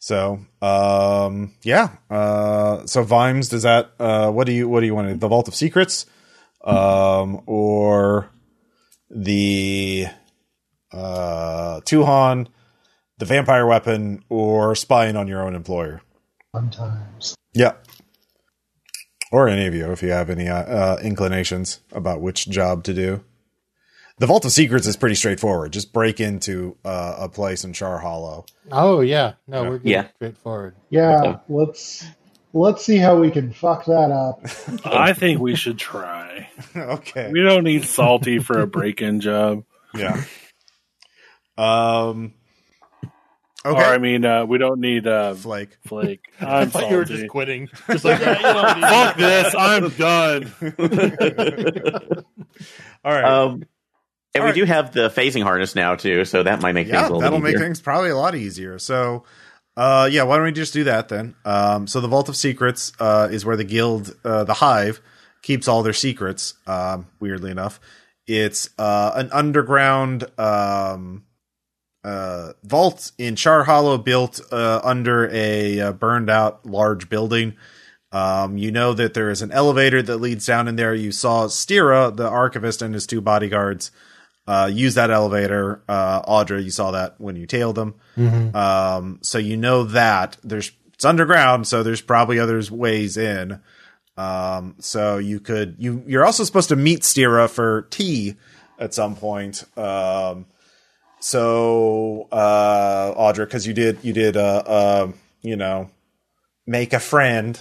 [0.00, 1.90] So, um, yeah.
[2.08, 5.28] Uh, so Vimes, does that, uh, what do you, what do you want to, the
[5.28, 6.06] Vault of Secrets?
[6.64, 8.30] Um, or
[9.10, 10.06] the
[10.92, 12.48] uh, Tuhan,
[13.18, 16.00] the vampire weapon, or spying on your own employer.
[16.54, 17.34] Sometimes.
[17.54, 17.72] Yeah.
[19.30, 22.94] Or any of you, if you have any uh, uh, inclinations about which job to
[22.94, 23.24] do.
[24.18, 25.72] The Vault of Secrets is pretty straightforward.
[25.72, 28.46] Just break into uh, a place in Char Hollow.
[28.72, 29.88] Oh yeah, no, we're good.
[29.90, 30.08] Yeah.
[30.16, 30.74] straightforward.
[30.90, 31.38] Yeah, Okay.
[31.48, 32.04] let's
[32.52, 34.44] let's see how we can fuck that up.
[34.84, 36.48] I think we should try.
[36.76, 37.30] okay.
[37.32, 39.64] We don't need salty for a break-in job.
[39.94, 40.22] Yeah.
[41.56, 42.34] Um.
[43.66, 43.82] Okay.
[43.82, 45.76] Or I mean, uh, we don't need uh, Flake.
[45.84, 46.20] Flake.
[46.40, 47.68] I I'm thought you were just quitting.
[47.90, 49.54] Just like yeah, you don't Fuck this!
[49.58, 50.52] I'm done.
[53.04, 53.24] All right.
[53.24, 53.64] Um,
[54.34, 54.54] and we Alright.
[54.54, 57.20] do have the phasing harness now too, so that might make things a yeah, little
[57.20, 58.78] that'll bit make things probably a lot easier.
[58.78, 59.24] So,
[59.78, 61.36] uh, yeah, why don't we just do that then?
[61.44, 65.00] Um, so the Vault of Secrets uh, is where the guild, uh, the Hive,
[65.40, 66.54] keeps all their secrets.
[66.66, 67.78] Um, weirdly enough,
[68.26, 71.26] it's uh, an underground um,
[72.02, 77.54] uh, vault in Char Hollow, built uh, under a burned out large building.
[78.10, 80.92] Um, you know that there is an elevator that leads down in there.
[80.92, 83.92] You saw Stira, the archivist, and his two bodyguards
[84.48, 85.82] uh, use that elevator.
[85.86, 87.94] Uh, Audra, you saw that when you tailed them.
[88.56, 93.60] Um, so you know that there's it's underground, so there's probably other ways in.
[94.16, 98.36] Um, so you could you you're also supposed to meet Stira for tea
[98.78, 99.64] at some point.
[99.76, 100.46] Um,
[101.20, 105.90] so uh, Audra, because you did you did uh, uh, you know
[106.66, 107.60] make a friend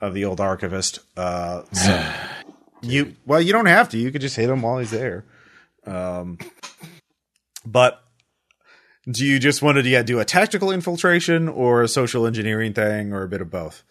[0.00, 0.98] of the old archivist.
[1.16, 2.12] Uh, so
[2.82, 3.98] you well, you don't have to.
[3.98, 5.24] You could just hit him while he's there.
[5.86, 6.38] Um,
[7.66, 8.02] but
[9.10, 13.12] do you just want to yeah, do a tactical infiltration or a social engineering thing
[13.12, 13.82] or a bit of both?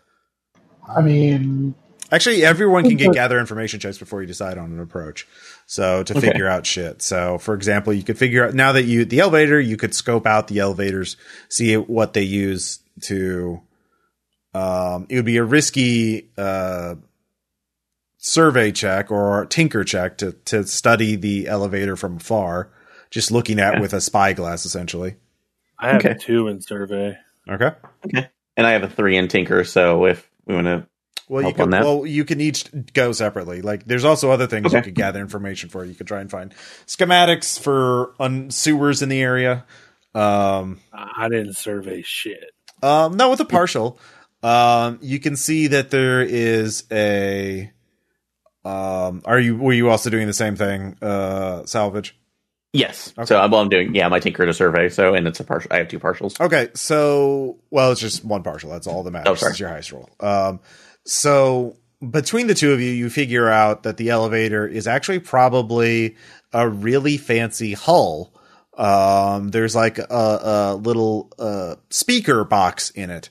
[0.88, 1.76] I mean,
[2.12, 5.28] Actually, everyone can get gather information checks before you decide on an approach.
[5.66, 6.28] So to Okay.
[6.28, 7.02] figure out shit.
[7.02, 10.28] So for example, you could figure out now that you the elevator, you could scope
[10.28, 11.18] out the elevators,
[11.50, 13.62] see what they use to.
[14.54, 16.96] Um, it would be a risky uh,
[18.26, 22.69] survey check or tinker check to to study the elevator from afar,
[23.11, 23.82] just looking at Okay.
[23.82, 25.15] with a spyglass essentially.
[25.78, 26.11] I have Okay.
[26.11, 27.17] a two in survey.
[27.49, 27.71] Okay.
[28.05, 28.30] Okay.
[28.55, 30.88] And I have a three in Tinker, so if we want to,
[31.28, 31.84] Well, you help can on that?
[31.84, 33.61] well you can each go separately.
[33.61, 34.86] Like there's also other things you Okay.
[34.86, 35.84] could gather information for.
[35.84, 36.53] You could try and find
[36.88, 39.65] schematics for un- sewers in the area.
[40.15, 42.51] Um, I didn't survey shit.
[42.82, 43.99] um, no, with a partial,
[44.43, 47.69] um, you can see that there is a.
[48.66, 50.95] Um, are you were you also doing the same thing?
[51.01, 52.16] Uh, salvage.
[52.72, 53.14] yes.
[53.18, 53.26] Okay.
[53.26, 54.89] So I'm, well, I'm doing yeah my Tinker to survey.
[54.89, 55.72] So and it's a partial.
[55.72, 56.39] I have two partials.
[56.39, 58.72] Okay, so well, it's just one partial.
[58.72, 59.32] That's all that matters.
[59.32, 59.51] Oh, sorry.
[59.51, 60.09] It's your highest roll.
[60.20, 60.59] Um,
[61.05, 61.76] so
[62.09, 66.16] between the two of you, you figure out that the elevator is actually probably
[66.51, 68.34] a really fancy hull.
[68.78, 73.30] Um, there's like a, a little uh, speaker box in it.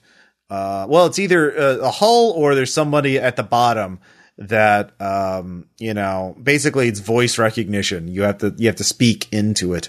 [0.48, 3.98] Uh, well, it's either a, a hull or there's somebody at the bottom
[4.38, 6.36] that um, you know.
[6.42, 8.08] Basically, it's voice recognition.
[8.08, 9.88] You have to you have to speak into it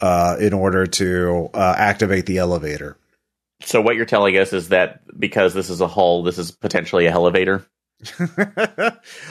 [0.00, 2.96] uh, in order to uh, activate the elevator.
[3.62, 7.06] So what you're telling us is that because this is a hull, this is potentially
[7.06, 7.64] a elevator.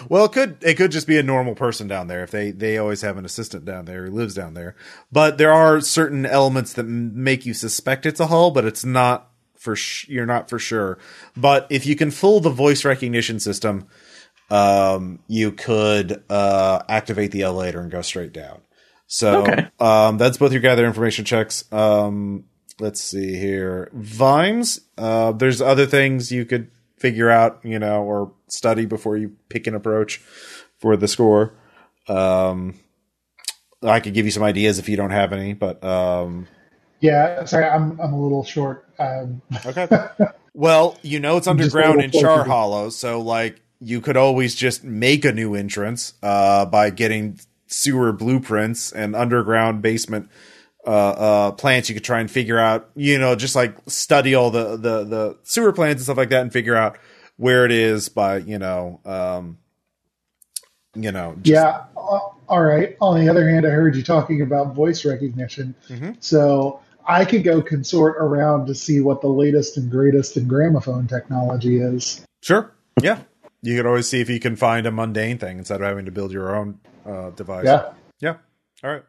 [0.09, 2.79] well, it could it could just be a normal person down there if they they
[2.79, 4.75] always have an assistant down there who lives down there.
[5.11, 8.83] But there are certain elements that m- make you suspect it's a hull, but it's
[8.83, 10.97] not for sh- you're not for sure.
[11.37, 13.87] But if you can fool the voice recognition system,
[14.49, 18.61] um, you could uh, activate the elevator and go straight down.
[19.07, 19.67] So Okay.
[19.79, 21.71] um, that's both your gather information checks.
[21.71, 22.45] Um,
[22.79, 24.81] let's see here, Vimes.
[24.97, 29.67] Uh, there's other things you could figure out, you know, or study before you pick
[29.67, 30.17] an approach
[30.79, 31.53] for the score.
[32.07, 32.79] Um,
[33.83, 36.47] I could give you some ideas if you don't have any, but um,
[36.99, 37.45] yeah.
[37.45, 38.87] Sorry, I'm I'm a little short.
[38.97, 39.87] Um, Okay.
[40.53, 42.43] well, you know it's I'm just a underground in Char.
[42.45, 48.11] Hollow, so like you could always just make a new entrance uh, by getting sewer
[48.11, 50.29] blueprints and underground basement
[50.87, 51.87] uh, uh, plants.
[51.89, 55.37] You could try and figure out, you know, just like study all the the the
[55.43, 56.97] sewer plants and stuff like that, and figure out
[57.37, 59.57] where it is by you know, um,
[60.95, 61.83] you know, just- yeah.
[62.47, 62.95] All right.
[63.01, 66.17] On the other hand, I heard you talking about voice recognition, Mhm.
[66.19, 71.07] so I could go consort around to see what the latest and greatest in gramophone
[71.07, 72.21] technology is.
[72.41, 72.71] Sure.
[73.01, 73.19] Yeah.
[73.65, 76.11] You could always see if you can find a mundane thing instead of having to
[76.11, 77.65] build your own uh, device.
[77.65, 77.93] Yeah.
[78.19, 78.35] Yeah.
[78.83, 79.03] All right.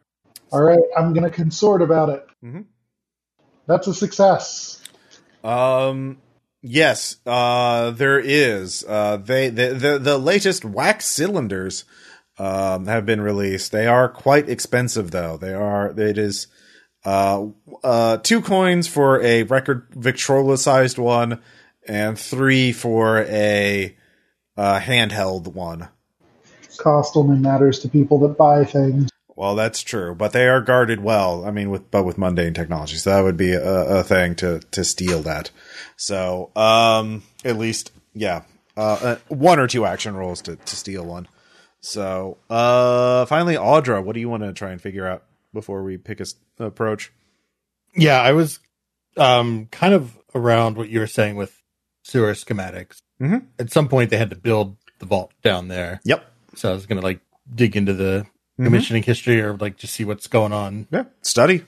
[0.51, 0.79] All right.
[0.97, 2.25] I'm gonna consort about it.
[2.43, 2.65] Mhm.
[3.67, 4.81] That's a success.
[5.43, 6.17] Um.
[6.63, 7.17] Yes.
[7.23, 7.91] Uh.
[7.91, 8.83] There is.
[8.87, 9.17] Uh.
[9.17, 9.49] They.
[9.49, 9.75] The.
[9.75, 11.85] The, the latest wax cylinders.
[12.39, 12.87] Um.
[12.87, 13.71] Have been released.
[13.71, 15.37] They are quite expensive, though.
[15.37, 15.91] They are.
[15.99, 16.47] It is.
[17.05, 17.47] Uh.
[17.83, 18.17] Uh.
[18.17, 21.41] Two coins for a record Victrola sized one,
[21.87, 23.95] and three for a.
[24.57, 25.89] Uh, handheld one.
[26.77, 29.09] Cost only matters to people that buy things.
[29.35, 31.45] Well, that's true, but they are guarded well.
[31.45, 34.59] I mean, with but with mundane technology, so that would be a, a thing to
[34.71, 35.51] to steal that.
[35.95, 38.41] So, um, at least, yeah,
[38.75, 41.27] uh, uh, one or two action rolls to to steal one.
[41.81, 45.97] So, uh, finally, Audra, what do you want to try and figure out before we
[45.97, 47.11] pick a s- approach?
[47.95, 48.59] Yeah, I was
[49.17, 51.61] um kind of around what you were saying with
[52.03, 53.01] sewer schematics.
[53.21, 53.45] Mhm.
[53.59, 56.25] At some point, they had to build the vault down there, Yep.
[56.55, 57.19] so I was gonna like
[57.53, 58.25] dig into the
[58.59, 58.65] Mhm.
[58.65, 60.87] commissioning history or like just see what's going on.
[60.91, 61.03] Yeah.
[61.21, 61.63] Study.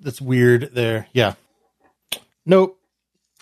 [0.00, 0.70] That's weird.
[0.74, 1.34] There, yeah.
[2.46, 2.78] Nope.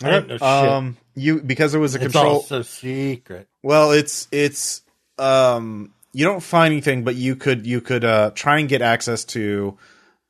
[0.01, 0.41] I didn't know shit.
[0.41, 2.35] Um, you because it was a it's control.
[2.35, 3.47] all so secret.
[3.63, 4.81] Well, it's it's
[5.17, 9.23] um you don't find anything, but you could you could uh try and get access
[9.25, 9.77] to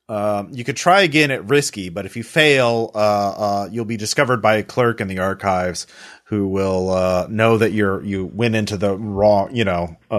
[0.09, 3.97] um you could try again at risky, but if you fail, uh uh you'll be
[3.97, 5.87] discovered by a clerk in the archives
[6.25, 10.15] who will uh know that you're you went into the wrong, you know, uh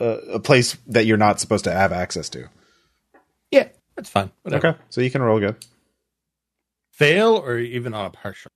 [0.00, 2.48] a, a, a place that you're not supposed to have access to.
[3.50, 4.30] Yeah, that's fine.
[4.42, 4.78] Whatever.
[4.90, 5.56] So you can roll good.
[6.92, 8.50] Fail or even on a partial.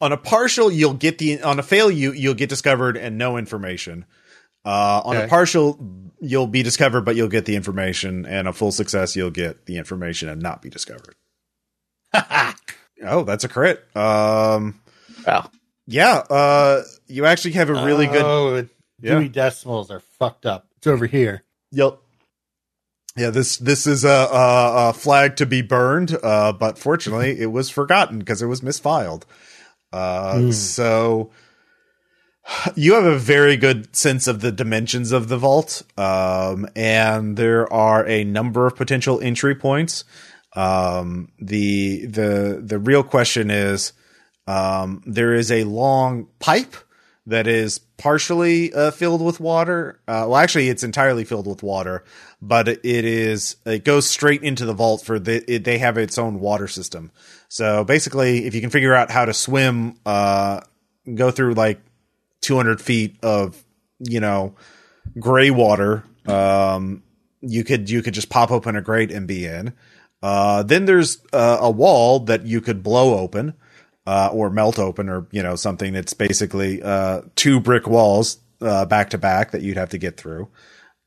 [0.00, 3.36] On a partial, you'll get the on a fail you you'll get discovered and no
[3.36, 4.06] information.
[4.68, 5.78] Uh, on a partial,
[6.20, 9.76] you'll be discovered, but you'll get the information, and a full success, you'll get the
[9.78, 11.14] information and not be discovered.
[13.00, 13.84] Oh, that's a crit.
[13.96, 14.80] Um,
[15.26, 15.50] Wow.
[15.86, 16.16] yeah.
[16.16, 18.22] Uh, you actually have a really good.
[18.24, 18.66] Oh,
[19.00, 19.22] Yeah.
[19.28, 20.66] Decimals are fucked up.
[20.78, 21.44] It's over here.
[21.70, 22.00] You'll
[23.16, 27.52] Yeah, this this is a, a, a flag to be burned, uh, but fortunately, it
[27.52, 29.22] was forgotten because it was misfiled.
[29.92, 31.30] Uh, So
[32.74, 37.70] you have a very good sense of the dimensions of the vault, um, and there
[37.72, 40.04] are a number of potential entry points.
[40.54, 43.92] Um, the the the real question is,
[44.46, 46.74] um, there is a long pipe
[47.26, 50.00] that is partially uh, filled with water.
[50.08, 52.02] Uh, well, actually, it's entirely filled with water,
[52.40, 56.16] but it is it goes straight into the vault for the it, they have its
[56.16, 57.12] own water system.
[57.48, 60.62] So basically, if you can figure out how to swim, uh,
[61.14, 61.80] go through like
[62.42, 63.62] 200 feet of
[63.98, 64.54] you know
[65.18, 67.02] gray water, um,
[67.40, 69.72] you could you could just pop open a grate and be in.
[70.22, 73.54] Uh, then there's uh, a wall that you could blow open
[74.06, 78.84] uh, or melt open, or you know something that's basically uh, two brick walls uh,
[78.84, 80.48] back to back that you'd have to get through.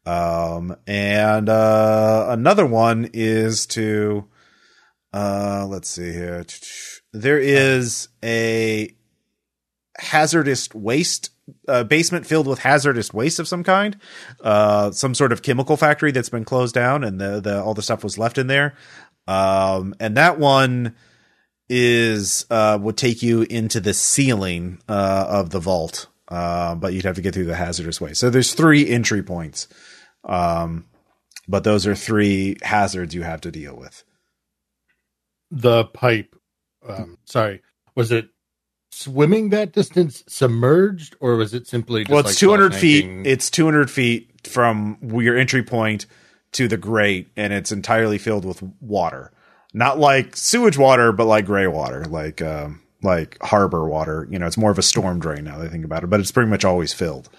[0.06, 4.26] Um, and another one is to
[5.14, 6.46] let's see here.
[7.14, 8.96] There is a
[10.02, 11.30] hazardous waste
[11.68, 13.98] uh, basement filled with hazardous waste of some kind,
[14.42, 17.82] uh, some sort of chemical factory that's been closed down, and the, the all the
[17.82, 18.76] stuff was left in there.
[19.28, 20.96] Um, and that one
[21.70, 27.06] is uh, would take you into the ceiling uh, of the vault, uh, but you'd
[27.06, 28.20] have to get through the hazardous waste.
[28.20, 29.68] So there's three entry points,
[30.24, 30.86] um,
[31.48, 34.04] but those are three hazards you have to deal with.
[35.52, 36.36] The pipe.
[36.88, 37.62] Um, sorry,
[37.94, 38.31] was it
[38.92, 42.04] swimming that distance submerged, or was it simply?
[42.04, 43.06] Just well, it's like 200 feet.
[43.26, 46.06] It's 200 feet from your entry point
[46.54, 49.32] to the grate, and it's entirely filled with water.
[49.74, 54.28] Not like sewage water, but like gray water, like um, like harbor water.
[54.30, 56.20] You know, it's more of a storm drain now that I think about it, but
[56.20, 57.30] it's pretty much always filled.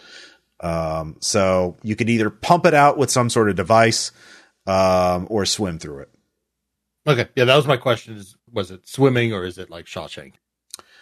[0.61, 4.13] Um, so you could either pump it out with some sort of device,
[4.67, 6.09] um, or swim through it.
[7.07, 8.17] Okay, yeah, that was my question.
[8.17, 10.35] Is was it swimming or is it like Shawshank?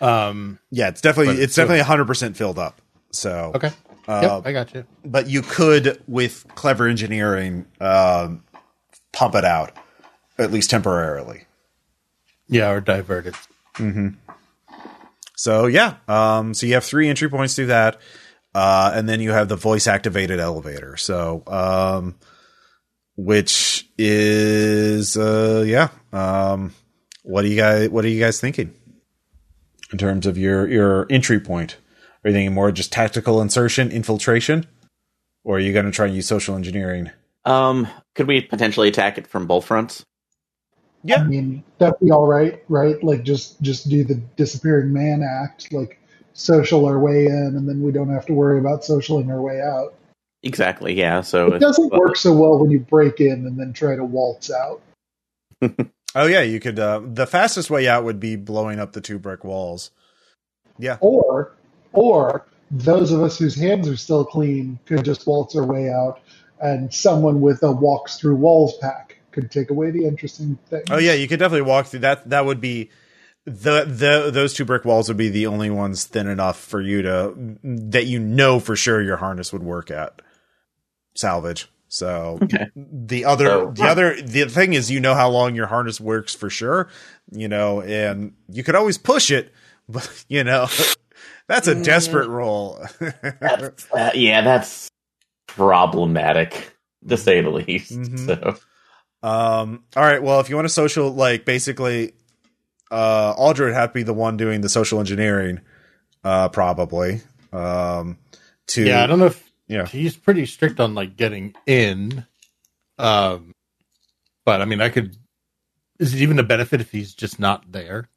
[0.01, 2.81] Um, Yeah, it's definitely it's definitely 100 percent filled up.
[3.13, 3.71] So okay,
[4.09, 4.85] uh, yep, I got you.
[5.05, 8.45] but you could with clever engineering um,
[9.13, 9.73] pump it out
[10.39, 11.45] at least temporarily
[12.49, 13.35] Yeah, or divert it.
[13.75, 14.09] Mm-hmm.
[15.37, 18.01] So yeah um, so you have three entry points through that
[18.55, 22.17] uh, and then you have the voice activated elevator so um,
[23.17, 26.73] which is uh, yeah um,
[27.23, 28.75] what do you guys what are you guys thinking
[29.93, 31.77] in terms of your your entry point
[32.25, 34.67] are you thinking more just tactical insertion infiltration
[35.45, 37.11] or are you going to try and use social engineering
[37.45, 40.05] Um, could we potentially attack it from both fronts?
[41.03, 41.21] Yeah.
[41.21, 43.03] I mean, that'd be all right, right?
[43.03, 45.99] Like just just do the disappearing man act, like
[46.35, 49.63] social our way in, and then we don't have to worry about socialing our way
[49.63, 49.95] out.
[50.43, 50.93] Exactly.
[50.93, 51.23] Yeah.
[51.23, 54.51] So It doesn't work so well when you break in and then try to waltz
[54.51, 54.83] out.
[56.15, 56.79] Oh yeah, you could.
[56.79, 59.91] Uh, the fastest way out would be blowing up the two brick walls.
[60.79, 61.57] Yeah, Or
[61.93, 66.21] or those of us whose hands are still clean could just waltz our way out,
[66.61, 70.83] and someone with a walks through walls pack could take away the interesting thing.
[70.91, 72.29] Oh yeah, you could definitely walk through that.
[72.31, 72.91] That would be
[73.45, 77.03] the the those two brick walls would be the only ones thin enough for you
[77.03, 80.21] to that you know for sure your harness would work at
[81.15, 81.69] salvage.
[81.93, 82.69] So Okay.
[82.77, 86.35] the other So- the other the thing is you know how long your harness works
[86.35, 86.89] for sure,
[87.33, 89.53] you know, and you could always push it,
[89.89, 90.69] but you know
[91.49, 92.79] that's a desperate roll.
[93.41, 94.89] That's, uh, yeah, that's
[95.49, 96.77] problematic
[97.09, 97.93] to say the least.
[97.93, 98.27] Mhm.
[98.27, 98.57] So
[99.29, 99.83] Um.
[99.97, 100.23] All right.
[100.23, 102.15] Well, if you want to social, like basically,
[102.91, 105.61] uh, Audra would have to be the one doing the social engineering,
[106.25, 107.21] uh, probably.
[107.53, 108.17] Um.
[108.69, 109.87] To Yeah, I don't know if Yeah.
[109.87, 112.27] he's pretty strict on like getting in.
[112.99, 113.55] Um,
[114.45, 115.17] but I mean, I could.
[116.01, 118.09] Is it even a benefit if he's just not there?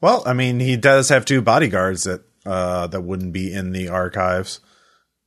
[0.00, 3.88] Well, I mean, he does have two bodyguards that uh that wouldn't be in the
[3.88, 4.60] archives,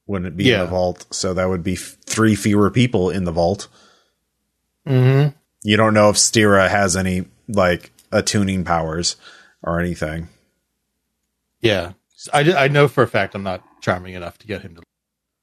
[0.05, 1.07] wouldn't be in the vault.
[1.09, 3.67] So that would be f- three fewer people in the vault.
[4.87, 5.35] Mm-hmm.
[5.63, 9.15] You don't know if Stira has any like attuning powers
[9.63, 10.29] or anything.
[11.61, 11.93] Yeah,
[12.31, 14.83] I, I know for a fact I'm not charming enough to get him to.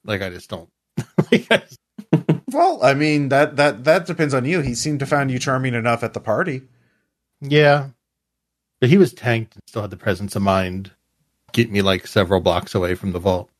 [0.04, 0.68] Like, I just don't.
[1.32, 1.80] like, I just-
[2.52, 4.60] Well, I mean that that that depends on you.
[4.60, 6.62] He seemed to find you charming enough at the party.
[7.40, 7.88] yeah,
[8.80, 10.92] but he was tanked and still had the presence of mind.
[11.52, 13.50] Get me like several blocks away from the vault.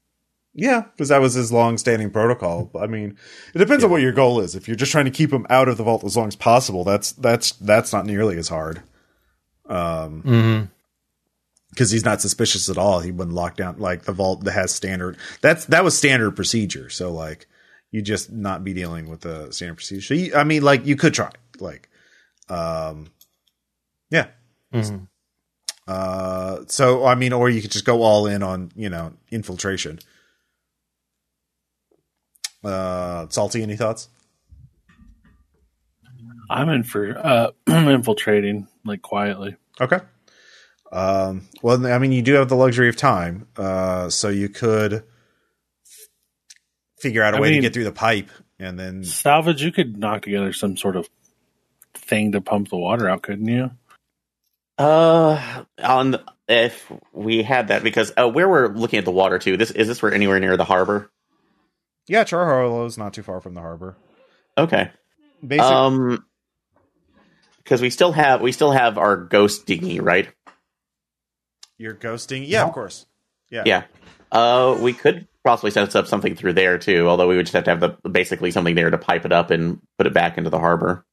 [0.53, 2.71] Yeah, because that was his long-standing protocol.
[2.81, 3.17] I mean,
[3.55, 4.55] it depends on what your goal is.
[4.55, 6.85] If you're just trying to keep him out of the vault as long as possible,
[6.85, 8.83] that's that's that's not nearly as hard.
[9.69, 10.65] Um, Mm-hmm.
[11.75, 13.01] Because he's not suspicious at all.
[13.01, 15.16] He wouldn't lock down like the vault that has standard.
[15.41, 16.89] That's that was standard procedure.
[16.91, 17.47] So like,
[17.91, 20.03] You just not be dealing with the standard procedure.
[20.03, 21.89] So you, I mean, like you could try, like,
[22.49, 23.09] um,
[24.11, 24.29] yeah.
[24.72, 25.09] Mhm.
[25.87, 29.99] Uh, so I mean, or you could just go all in on you know infiltration.
[32.64, 34.09] Uh, salty, any thoughts?
[36.51, 39.57] I'm in for uh, infiltrating like quietly.
[39.81, 40.01] Okay.
[40.95, 45.03] Um, well, I mean, you do have the luxury of time, uh, so you could
[47.01, 48.31] figure out a I way mean- to get through the pipe,
[48.61, 51.09] and then Salvage, you could knock together some sort of
[51.95, 53.71] thing to pump the water out, couldn't you?
[54.79, 59.39] Uh, on the, if we had that, because uh, where we're looking at the water
[59.39, 59.57] too.
[59.57, 61.11] This is this where anywhere near the harbor?
[62.07, 63.97] yeah, Char Hollow is not too far from the harbor.
[64.59, 64.91] Okay.
[65.47, 66.25] Basically, Um,
[67.59, 70.29] because we still have we still have our ghost dinghy, right?
[71.85, 72.45] You're ghosting.
[72.47, 73.07] Yeah, of course.
[73.51, 73.62] Yeah.
[73.66, 73.82] Yeah.
[74.32, 77.07] Uh, we could possibly set up something through there too.
[77.09, 79.51] Although we would just have to have the basically something there to pipe it up
[79.51, 81.05] and put it back into the harbor.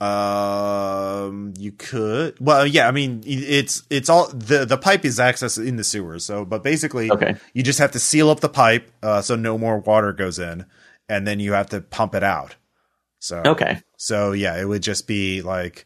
[0.00, 2.36] Um, you could.
[2.40, 2.86] Well, yeah.
[2.88, 6.24] I mean, it's it's all the the pipe is accessed in the sewers.
[6.24, 7.34] So, but basically, Okay.
[7.52, 10.64] you just have to seal up the pipe uh, so no more water goes in,
[11.08, 12.54] and then you have to pump it out.
[13.18, 13.80] So Okay.
[13.96, 15.84] So yeah, it would just be like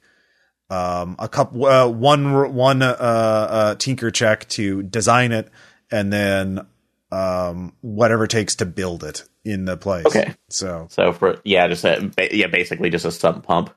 [0.73, 5.49] um, a couple, uh, one one uh, uh, tinker check to design it,
[5.91, 6.67] and then
[7.11, 10.07] um, whatever it takes to build it in the place.
[10.07, 10.35] Okay.
[10.49, 13.71] So So for yeah, just a, yeah, basically just a sump pump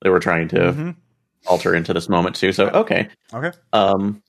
[0.00, 0.96] that we're trying to Mhm.
[1.46, 2.52] alter into this moment too.
[2.52, 3.08] So okay.
[3.32, 4.22] okay, Um,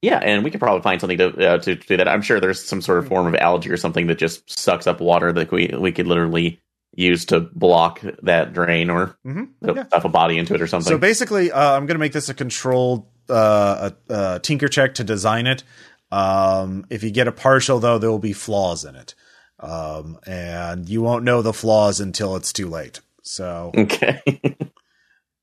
[0.00, 2.08] yeah, and we could probably find something to uh, to do that.
[2.08, 5.00] I'm sure there's some sort of form of algae or something that just sucks up
[5.00, 6.58] water that we we could literally
[6.94, 9.48] use to block that drain or Mhm.
[9.66, 9.86] uh, Yeah.
[9.86, 10.88] stuff a body into it or something.
[10.90, 14.94] so basically, uh, I'm going to make this a controlled uh, a, a tinker check
[14.94, 15.62] to design it.
[16.10, 19.14] Um, if you get a partial, though, there will be flaws in it,
[19.60, 22.98] um, and you won't know the flaws until it's too late.
[23.22, 24.20] So, okay,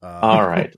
[0.04, 0.76] uh, all right.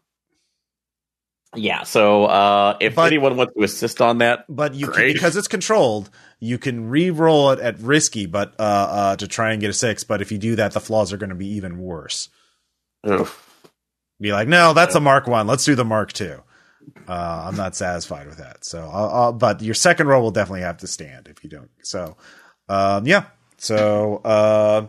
[1.55, 5.35] Yeah, so uh, if But- anyone wants to assist on that, but you can, because
[5.35, 9.69] it's controlled, you can re-roll it at risky, but uh, uh, to try and get
[9.69, 10.03] a six.
[10.03, 12.29] But if you do that, the flaws are going to be even worse.
[13.07, 13.45] oof.
[14.21, 15.47] Be like, no, that's a Mark One.
[15.47, 16.41] Let's do the Mark Two.
[17.07, 18.65] Uh, I'm not satisfied with that.
[18.65, 21.69] So, I'll, I'll, but your second roll will definitely have to stand if you don't.
[21.83, 22.17] So,
[22.67, 23.25] um, yeah.
[23.57, 24.87] So, uh,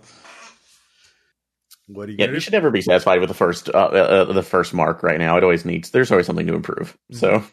[1.87, 2.19] what do you?
[2.21, 5.19] yeah, you should never be satisfied with the first uh, uh, the first mark right
[5.19, 5.37] now.
[5.37, 5.91] It always needs.
[5.91, 6.97] There's always something to improve.
[7.13, 7.45] So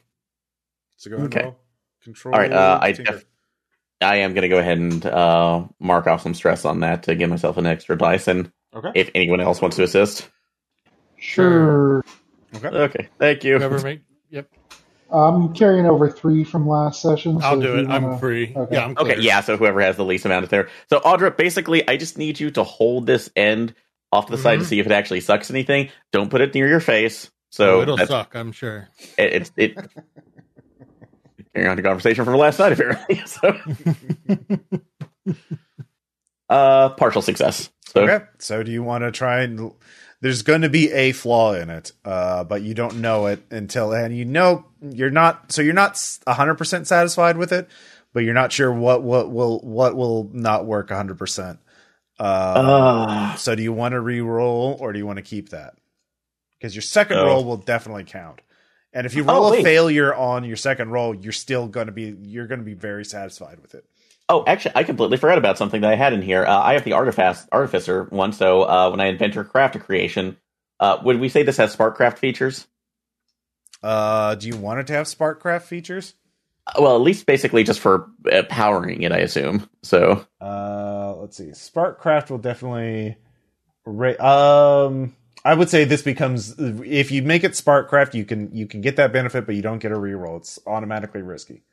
[0.97, 1.43] So go ahead and okay.
[1.45, 1.59] roll.
[2.03, 2.35] Control.
[2.35, 3.25] All right, uh, I def-
[4.01, 7.15] I am going to go ahead and uh, mark off some stress on that to
[7.15, 8.27] give myself an extra dice.
[8.27, 8.91] And okay.
[8.95, 10.29] if anyone else wants to assist,
[11.19, 12.03] Sure.
[12.55, 12.67] Okay.
[12.67, 13.57] okay, thank you.
[13.57, 14.01] Whoever make.
[14.29, 14.49] Yep.
[15.11, 17.39] I'm carrying over three from last session.
[17.39, 17.87] so I'll if do you it.
[17.89, 18.53] I'm wanna- free.
[18.55, 18.75] okay.
[18.75, 19.41] Yeah, I'm Okay, yeah.
[19.41, 20.69] So whoever has the least amount of there.
[20.89, 23.73] So Audra, basically, I just need you to hold this end
[24.11, 24.67] off to the side to Mhm.
[24.67, 25.89] see if it actually sucks anything.
[26.11, 27.31] Don't put it near your face.
[27.49, 28.89] So So it'll suck, I'm sure.
[29.17, 29.77] it, it, it
[31.57, 33.21] carrying on the conversation from last night apparently.
[33.25, 33.53] So
[36.49, 37.69] uh partial success.
[37.87, 38.25] So Okay.
[38.39, 39.71] So do you want to try and
[40.21, 43.93] there's going to be a flaw in it, uh, but you don't know it until
[43.93, 47.67] and you know you're not so you're not 100% satisfied with it,
[48.13, 51.57] but you're not sure what what will what will not work 100%.
[52.19, 55.75] Uh, uh, so do you want to re-roll or do you want to keep that?
[56.57, 57.25] Because your second Oh.
[57.25, 58.41] roll will definitely count.
[58.97, 61.91] And if you roll Oh, a failure on your second roll, you're still going to
[61.93, 63.85] be you're going to be very satisfied with it.
[64.27, 66.43] oh, actually, I completely forgot about something that I had in here.
[66.43, 68.33] Uh, I have the artifact artificer one.
[68.33, 70.37] So uh, when I invent or craft a creation,
[70.79, 72.65] uh, would we say this has Sparkcraft features?
[73.83, 76.15] Uh, do you want it to have Sparkcraft features?
[76.65, 79.69] Uh, Well, at least basically just for uh, powering it, I assume.
[79.83, 81.49] So Uh, let's see.
[81.51, 83.17] Sparkcraft will definitely.
[83.85, 85.15] Ra- um,
[85.47, 88.97] I would say this becomes if you make it Sparkcraft, you can you can get
[88.97, 90.37] that benefit, but you don't get a reroll.
[90.37, 91.63] It's automatically risky.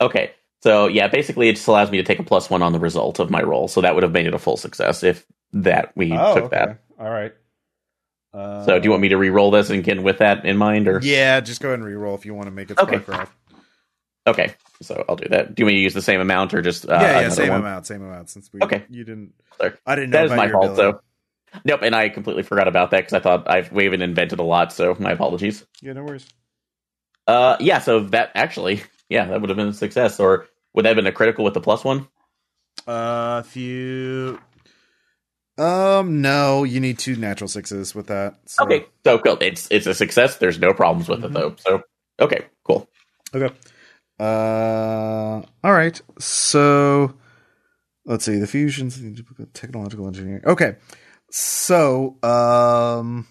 [0.00, 0.32] okay.
[0.62, 3.18] So yeah, basically it just allows me to take a plus one on the result
[3.18, 3.68] of my roll.
[3.68, 6.56] So that would have made it a full success if that we oh, took okay.
[6.56, 6.80] that.
[6.98, 7.32] All right.
[8.34, 10.88] Uh, So do you want me to re-roll this and get with that in mind,
[10.88, 12.98] or Yeah, just go ahead and reroll if you want to make it Okay.
[12.98, 13.30] Sparkcraft.
[14.26, 14.54] okay?
[14.82, 15.54] So I'll do that.
[15.54, 17.50] Do you want me to use the same amount or just uh, yeah, yeah, same
[17.50, 17.60] one?
[17.60, 18.30] amount, same amount.
[18.30, 18.84] Since we Okay.
[18.90, 19.72] you didn't, Sorry.
[19.86, 20.72] I didn't know That is about my your fault.
[20.72, 20.98] ability.
[20.98, 21.00] So
[21.64, 24.42] nope, and I completely forgot about that because I thought I've we haven't invented a
[24.44, 24.72] lot.
[24.72, 25.64] So my apologies.
[25.82, 26.26] yeah, no worries.
[27.26, 27.78] Uh, yeah.
[27.78, 31.06] So that actually, yeah, that would have been a success, or would that have been
[31.06, 32.08] a critical with the plus one?
[32.86, 34.40] Uh, if you,
[35.58, 38.38] um, no, you need two natural sixes with that.
[38.46, 38.64] So.
[38.64, 39.38] Okay, so cool.
[39.40, 40.36] It's it's a success.
[40.38, 41.24] There's no problems with Mhm.
[41.26, 41.54] it though.
[41.58, 41.82] So
[42.20, 42.88] okay, cool.
[43.34, 43.54] Okay.
[44.18, 46.00] Uh, all right.
[46.18, 47.14] So
[48.06, 49.00] let's see the fusions
[49.52, 50.74] technological engineering okay
[51.30, 53.26] so um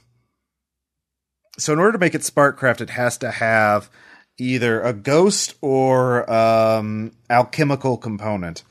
[1.58, 3.90] so in order to make it sparkcraft it has to have
[4.38, 8.64] either a ghost or um alchemical component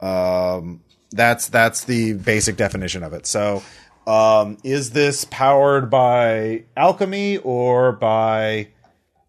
[0.00, 0.80] um
[1.12, 3.62] that's that's the basic definition of it so
[4.06, 8.68] um is this powered by alchemy or by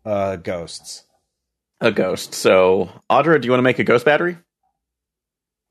[0.06, 1.04] uh ghosts
[1.82, 2.34] A ghost.
[2.34, 4.38] So, Audra, do you want to make a ghost battery?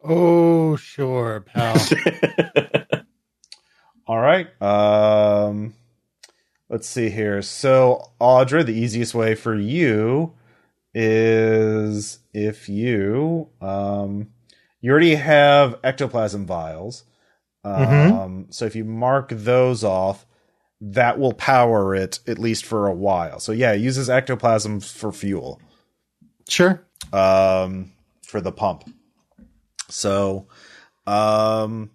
[0.05, 1.75] Oh, sure, pal.
[4.07, 4.49] All right.
[4.63, 5.75] Um,
[6.69, 7.43] let's see here.
[7.43, 10.35] So, Audra, the easiest way for you
[10.95, 14.29] is if you um,
[14.81, 17.05] you already have ectoplasm vials.
[17.65, 18.55] Um, Mhm.
[18.55, 20.25] So if you mark those off,
[20.81, 23.41] that will power it at least for a while.
[23.41, 25.61] So yeah, it uses ectoplasm for fuel
[26.49, 26.83] sure.
[27.13, 27.93] um,
[28.23, 28.85] for the pump.
[29.89, 30.47] So,
[31.07, 31.91] um,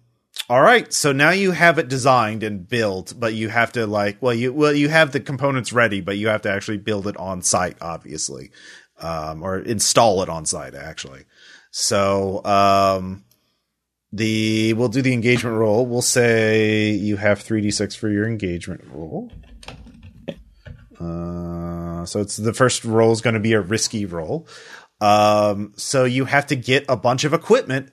[0.48, 0.92] all right.
[0.92, 4.52] So now you have it designed and built, but you have to like, well, you
[4.52, 7.76] well you have the components ready, but you have to actually build it on site,
[7.80, 8.50] obviously,
[8.98, 11.24] um, or install it on site, actually.
[11.70, 13.24] So, um,
[14.12, 15.86] the we'll do the engagement roll.
[15.86, 19.32] We'll say you have three d six for your engagement roll.
[21.00, 24.46] Uh, so it's the first roll is going to be a risky roll.
[25.00, 27.90] Um, so you have to get a bunch of equipment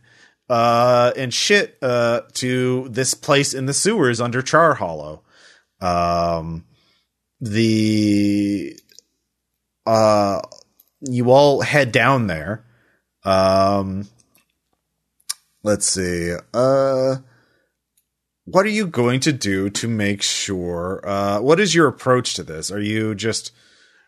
[0.50, 5.22] uh, and shit uh, to this place in the sewers under Char Hollow.
[5.80, 6.66] Um,
[7.40, 8.78] the
[9.86, 10.42] uh,
[11.02, 12.66] you all head down there.
[13.24, 14.08] Um,
[15.64, 16.34] let's see.
[16.54, 17.18] Uh,
[18.46, 21.02] what are you going to do to make sure?
[21.08, 22.72] Uh, what is your approach to this?
[22.72, 23.52] Are you just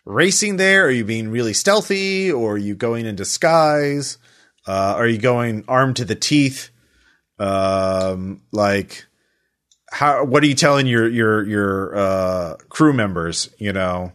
[0.06, 0.86] racing there?
[0.86, 4.18] Are you being really stealthy, or are you going in disguise?
[4.68, 6.70] Uh, are you going armed to the teeth?
[7.40, 9.06] Um, like
[9.92, 10.24] how?
[10.24, 13.50] What are you telling your your your uh, crew members?
[13.58, 14.14] You know,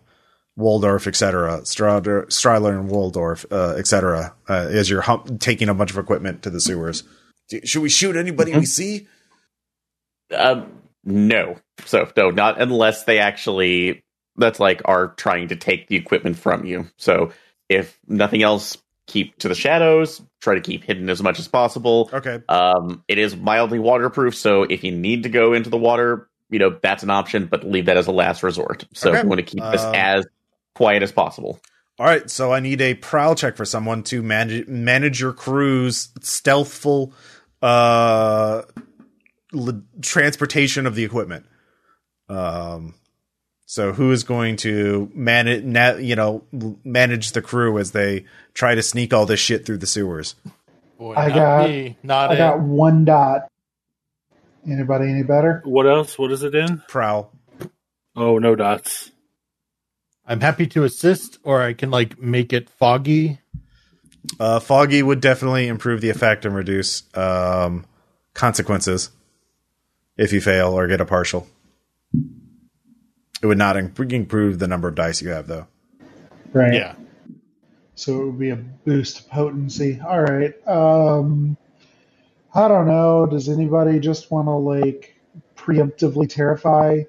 [0.56, 1.60] Waldorf, etc.
[1.62, 4.34] Stradler, Stradler and Waldorf, uh, etc.
[4.48, 7.04] Uh, as you're hump- taking a bunch of equipment to the sewers.
[7.64, 9.06] Should we shoot anybody we see?
[10.34, 11.56] Um, no.
[11.84, 14.02] So no, not unless they actually
[14.36, 16.88] that's like are trying to take the equipment from you.
[16.96, 17.32] So
[17.68, 18.76] if nothing else,
[19.06, 20.20] keep to the shadows.
[20.40, 22.10] Try to keep hidden as much as possible.
[22.12, 22.40] Okay.
[22.48, 26.58] Um, it is mildly waterproof, so if you need to go into the water, you
[26.58, 28.84] know that's an option, but leave that as a last resort.
[28.94, 29.22] So Okay.
[29.22, 30.26] you want to keep this Um, as
[30.74, 31.60] quiet as possible.
[31.98, 36.08] All right, so I need a prowl check for someone to manage manage your crew's
[36.20, 37.12] stealthful
[37.62, 38.62] uh
[39.54, 41.46] l- transportation of the equipment.
[42.28, 42.94] Um
[43.66, 46.44] so who is going to manage na- you know
[46.84, 50.34] manage the crew as they try to sneak all this shit through the sewers?
[50.98, 51.98] Boy, I not got- me.
[52.02, 52.38] Not I it.
[52.38, 53.50] got one dot.
[54.66, 55.62] Anybody any better?
[55.64, 56.18] What else?
[56.18, 56.82] What is it in?
[56.88, 57.30] Prowl.
[58.16, 59.12] Oh, no dots.
[60.26, 63.38] I'm happy to assist, or I can like make it foggy.
[64.40, 67.84] Uh foggy would definitely improve the effect and reduce um
[68.34, 69.10] consequences
[70.16, 71.46] if you fail or get a partial.
[73.46, 75.68] It would not improve the number of dice you have though.
[76.52, 76.74] Right.
[76.74, 76.96] Yeah.
[77.94, 80.00] So it would be a boost to potency.
[80.04, 80.52] All right.
[80.66, 81.56] Um,
[82.52, 83.24] I don't know.
[83.24, 85.14] Does anybody just want to like
[85.54, 87.02] preemptively terrify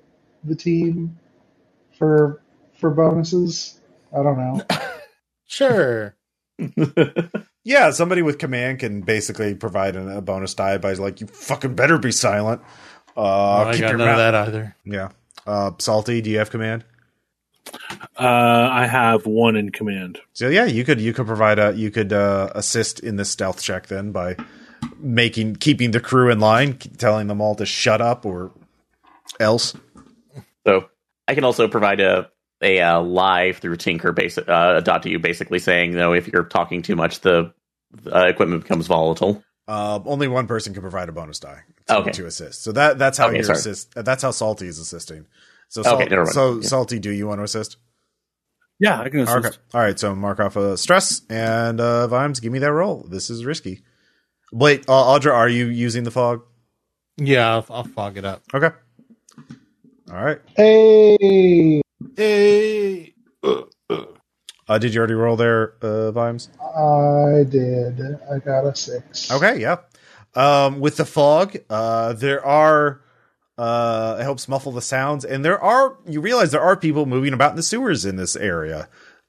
[0.43, 1.17] the team
[1.97, 2.43] for
[2.79, 3.79] for bonuses?
[4.13, 4.61] I don't know.
[5.49, 6.15] Sure.
[7.63, 11.97] Yeah, somebody with command can basically provide a bonus die by like, you fucking better
[11.97, 12.61] be silent.
[13.17, 14.75] Uh, I keep got your none of that either.
[14.85, 15.09] Yeah.
[15.47, 16.83] Uh, Salty, do you have command?
[18.19, 20.19] Uh, I have one in command.
[20.33, 23.61] So yeah, you could you could provide a you could uh, assist in the stealth
[23.61, 24.35] check then by
[24.99, 28.51] making keeping the crew in line, telling them all to shut up or
[29.39, 29.75] else.
[30.65, 30.89] So
[31.27, 32.29] I can also provide a
[32.61, 36.27] a uh, live through Tinker basic uh, dot to you, basically saying, you know, if
[36.27, 37.53] you're talking too much, the
[38.11, 39.43] uh, equipment becomes volatile.
[39.67, 42.11] Um, only one person can provide a bonus die to, Okay.
[42.11, 42.63] to assist.
[42.63, 43.93] So that that's how Okay, you're assist.
[43.95, 45.25] That's how Salty is assisting.
[45.69, 46.29] So Okay, Sal- never mind.
[46.33, 46.61] so Yeah.
[46.67, 47.77] Salty, do you want to assist?
[48.79, 49.37] Yeah, I can assist.
[49.45, 49.57] Okay.
[49.73, 49.99] All right.
[49.99, 52.39] So mark off a stress and uh, Vimes.
[52.39, 53.05] Give me that roll.
[53.09, 53.81] This is risky.
[54.53, 56.43] Wait, uh, Audra, are you using the fog?
[57.17, 58.43] Yeah, I'll, I'll fog it up.
[58.53, 58.69] Okay.
[60.09, 60.39] All right.
[60.55, 61.81] Hey,
[62.15, 63.13] Hey.
[64.67, 66.49] Uh, did you already roll there, uh, Vimes?
[66.59, 68.01] I did.
[68.31, 69.31] I got a six.
[69.31, 69.59] Okay.
[69.59, 69.77] Yeah.
[70.35, 73.01] Um, with the fog, uh, there are.
[73.57, 75.97] Uh, it helps muffle the sounds, and there are.
[76.05, 78.87] You realize there are people moving about in the sewers in this area.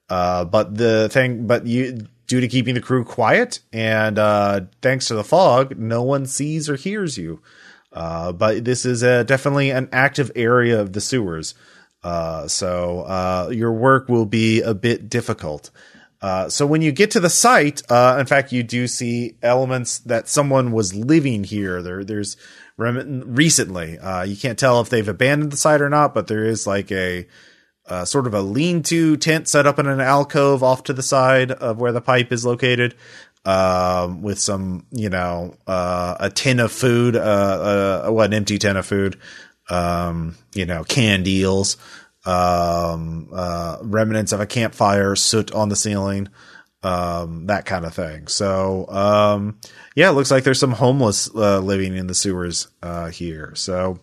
[0.09, 5.07] Uh, but the thing, but you due to keeping the crew quiet, and uh, thanks
[5.07, 7.41] to the fog, no one sees or hears you.
[7.91, 11.55] Uh, but this is a, definitely an active area of the sewers,
[12.03, 15.71] uh, so uh, your work will be a bit difficult.
[16.21, 19.99] Uh, so when you get to the site, uh, in fact, you do see elements
[19.99, 21.81] that someone was living here.
[21.81, 22.35] There, there's
[22.77, 23.97] rem- recently.
[23.97, 26.91] Uh, you can't tell if they've abandoned the site or not, but there is like
[26.91, 27.25] a
[27.87, 31.51] uh, sort of a lean-to tent set up in an alcove off to the side
[31.51, 32.95] of where the pipe is located,
[33.45, 38.85] um, with some, you know, a tin of food, uh, what an empty tin of
[38.85, 39.17] food,
[39.69, 41.77] um, you know, canned eels,
[42.25, 46.29] um, uh, remnants of a campfire, soot on the ceiling,
[46.83, 48.27] um, that kind of thing.
[48.27, 49.59] So, um,
[49.95, 53.53] yeah, it looks like there's some homeless uh, living in the sewers uh, here.
[53.55, 53.99] So,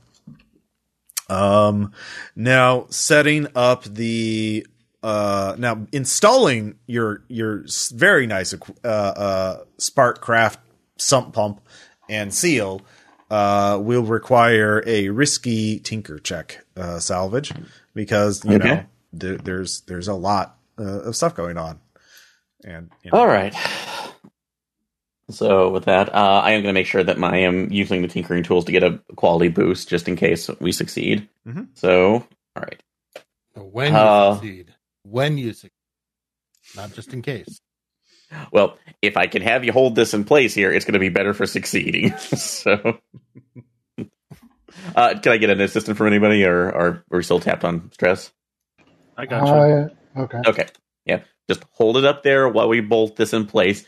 [1.28, 1.92] um,
[2.34, 4.66] now setting up the
[5.02, 10.58] uh, now installing your your very nice uh, uh, Sparkcraft
[10.98, 11.60] sump pump
[12.08, 12.82] and seal
[13.30, 17.52] uh, will require a risky tinker check uh, salvage
[17.94, 18.58] because you Okay.
[18.58, 21.80] know there, there's there's a lot uh, of stuff going on
[22.64, 23.54] and you know, All right.
[25.30, 28.08] So with that, uh, I am going to make sure that I am using the
[28.08, 31.28] tinkering tools to get a quality boost, just in case we succeed.
[31.46, 31.68] Mhm.
[31.74, 32.14] So,
[32.56, 32.80] all right.
[33.54, 34.74] When you Uh, succeed.
[35.04, 35.72] When you succeed.
[36.74, 37.60] Not just in case.
[38.52, 41.08] Well, if I can have you hold this in place here, it's going to be
[41.08, 42.16] better for succeeding.
[42.18, 42.98] so,
[44.94, 47.90] uh, can I get an assistant from anybody, or, or are we still tapped on
[47.92, 48.32] stress?
[49.16, 49.52] I got you.
[49.52, 50.38] Uh, okay.
[50.46, 50.66] Okay.
[51.04, 51.22] Yeah.
[51.48, 53.84] Just hold it up there while we bolt this in place.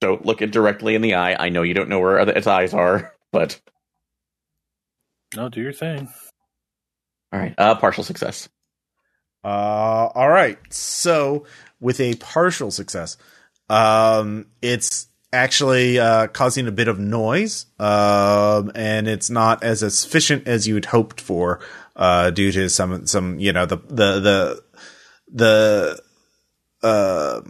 [0.00, 1.34] Don't look it directly in the eye.
[1.38, 3.60] I know you don't know where other- its eyes are, but
[5.36, 6.08] no, do your thing.
[7.32, 7.54] all right.
[7.58, 8.48] Uh, partial success.
[9.44, 9.48] Uh,
[10.14, 10.58] all right.
[10.72, 11.46] So
[11.80, 13.16] with a partial success,
[13.70, 20.48] um, it's actually uh, causing a bit of noise, um, and it's not as efficient
[20.48, 21.60] as you had hoped for,
[21.96, 24.62] uh, due to some some you know the the the
[25.32, 26.02] the
[26.82, 27.40] uh,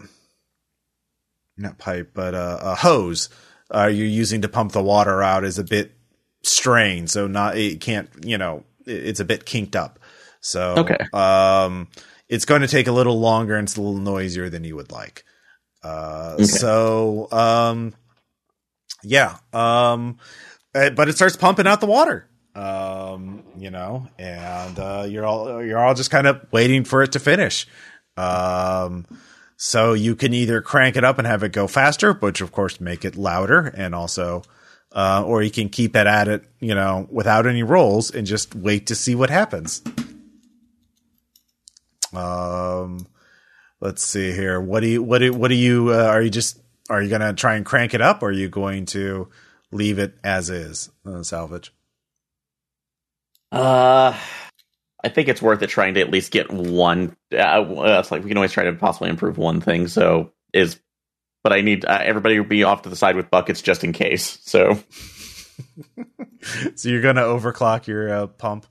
[1.56, 3.28] not pipe but uh, a hose
[3.74, 5.92] uh, you're using to pump the water out is a bit
[6.42, 9.98] strained, so not it can't you know it- it's a bit kinked up.
[10.40, 10.96] So Okay.
[11.12, 11.88] um,
[12.28, 14.90] it's going to take a little longer and it's a little noisier than you would
[14.90, 15.24] like.
[15.82, 16.44] Uh, Okay.
[16.44, 17.94] so um,
[19.02, 20.18] yeah, um,
[20.74, 22.26] uh, but it starts pumping out the water.
[22.54, 27.12] Um, you know, and uh, you're all you're all just kind of waiting for it
[27.12, 27.66] to finish.
[28.16, 29.06] Um,
[29.56, 32.80] so you can either crank it up and have it go faster, which of course
[32.80, 34.42] make it louder, and also,
[34.92, 38.54] uh, or you can keep it at it, you know, without any rolls and just
[38.54, 39.82] wait to see what happens.
[42.12, 43.06] Um,
[43.80, 44.60] let's see here.
[44.60, 47.32] What do you what do what do you uh, are you just are you gonna
[47.32, 49.28] try and crank it up, or are you going to
[49.72, 51.72] leave it as is, uh, salvage?
[53.52, 54.16] Uh,
[55.02, 57.16] I think it's worth it trying to at least get one.
[57.32, 57.64] Uh,
[57.98, 59.88] it's like we can always try to possibly improve one thing.
[59.88, 60.78] So is,
[61.42, 63.92] but I need uh, everybody to be off to the side with buckets just in
[63.92, 64.38] case.
[64.42, 64.78] So
[66.74, 68.66] so you're gonna overclock your uh, pump.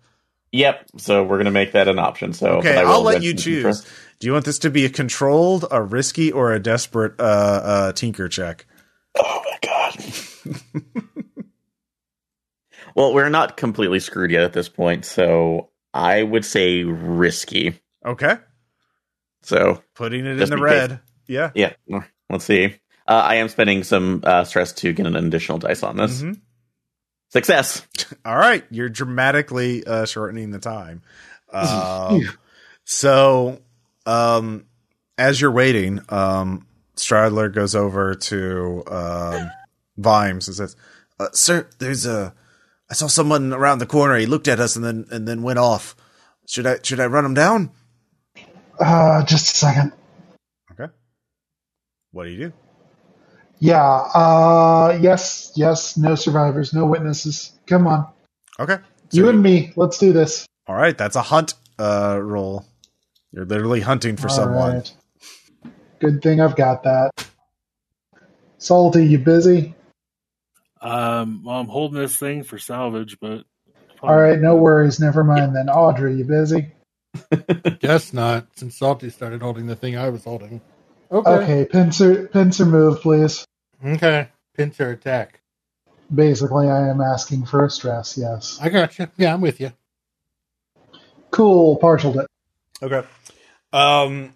[0.51, 0.85] Yep.
[0.97, 2.33] So we're gonna make that an option.
[2.33, 3.85] So Okay, I'll let you choose.
[4.19, 7.91] Do you want this to be a controlled, a risky, or a desperate uh, uh,
[7.93, 8.65] tinker check?
[9.17, 10.65] Oh my god.
[12.95, 17.79] well, we're not completely screwed yet at this point, so I would say risky.
[18.05, 18.37] Okay,
[19.43, 20.59] So putting it in the in case.
[20.61, 20.99] red.
[21.27, 21.51] Yeah.
[21.53, 21.73] yeah,
[22.29, 22.75] let's see.
[23.07, 26.21] Uh, I am spending some uh, stress to get an additional dice on this.
[26.21, 26.39] Mhm.
[27.29, 27.85] Success.
[28.25, 31.01] All right, you're dramatically uh, shortening the time.
[31.51, 32.21] Um,
[32.85, 33.61] so,
[34.05, 34.65] um,
[35.17, 39.49] as you're waiting, um, Stradler goes over to um,
[39.97, 40.75] Vimes and says,
[41.19, 42.33] uh, "Sir, there's a.
[42.89, 44.17] I saw someone around the corner.
[44.17, 45.95] He looked at us and then and then went off.
[46.47, 47.71] Should I should I run him down?
[48.79, 49.93] Uh, just a second.
[50.71, 50.91] Okay.
[52.11, 52.53] What do you do?
[53.59, 53.83] Yeah.
[53.85, 55.51] Uh, yes.
[55.55, 55.97] Yes.
[55.97, 56.73] No survivors.
[56.73, 57.51] No witnesses.
[57.67, 58.07] Come on.
[58.59, 58.77] Okay.
[59.09, 59.73] So you and me.
[59.75, 60.45] Let's do this.
[60.67, 62.65] all right, that's a hunt uh, roll.
[63.31, 64.73] You're literally hunting for All someone.
[64.75, 64.93] right.
[65.99, 67.11] Good thing I've got that.
[68.57, 69.75] Salty, you busy?
[70.81, 73.43] Um, well, I'm holding this thing for salvage, but
[74.01, 74.99] All right, no worries.
[74.99, 75.67] Never mind then.
[75.67, 76.71] Audra, you busy?
[77.79, 80.61] Guess not, since Salty started holding the thing I was holding.
[81.11, 81.29] Okay.
[81.31, 83.45] Okay, pincer, pincer move, please.
[83.85, 84.29] Okay.
[84.55, 85.41] Pincer attack.
[86.13, 88.17] Basically, I am asking for a stress.
[88.17, 88.57] Yes.
[88.61, 89.07] I got you.
[89.17, 89.71] Yeah, I'm with you.
[91.31, 91.79] Cool.
[91.79, 92.27] Partialed it.
[92.81, 93.07] Okay.
[93.71, 94.33] Um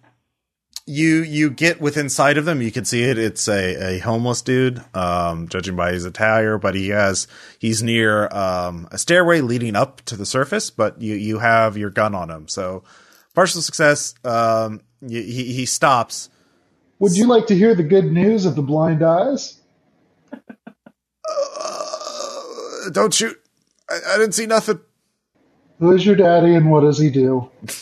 [0.86, 2.62] you you get within sight of them.
[2.62, 3.18] You can see it.
[3.18, 8.28] It's a, a homeless dude, um, judging by his attire, but he has he's near
[8.28, 10.70] um, a stairway leading up to the surface.
[10.70, 12.84] But you you have your gun on him, so
[13.34, 14.14] partial success.
[14.26, 16.30] Um, y- he he stops.
[17.00, 19.60] Would you like to hear the good news of the blind eyes?
[20.32, 20.40] Uh,
[22.92, 23.40] don't shoot!
[23.90, 24.80] I, I didn't see nothing.
[25.80, 27.50] Who is your daddy and what does he do?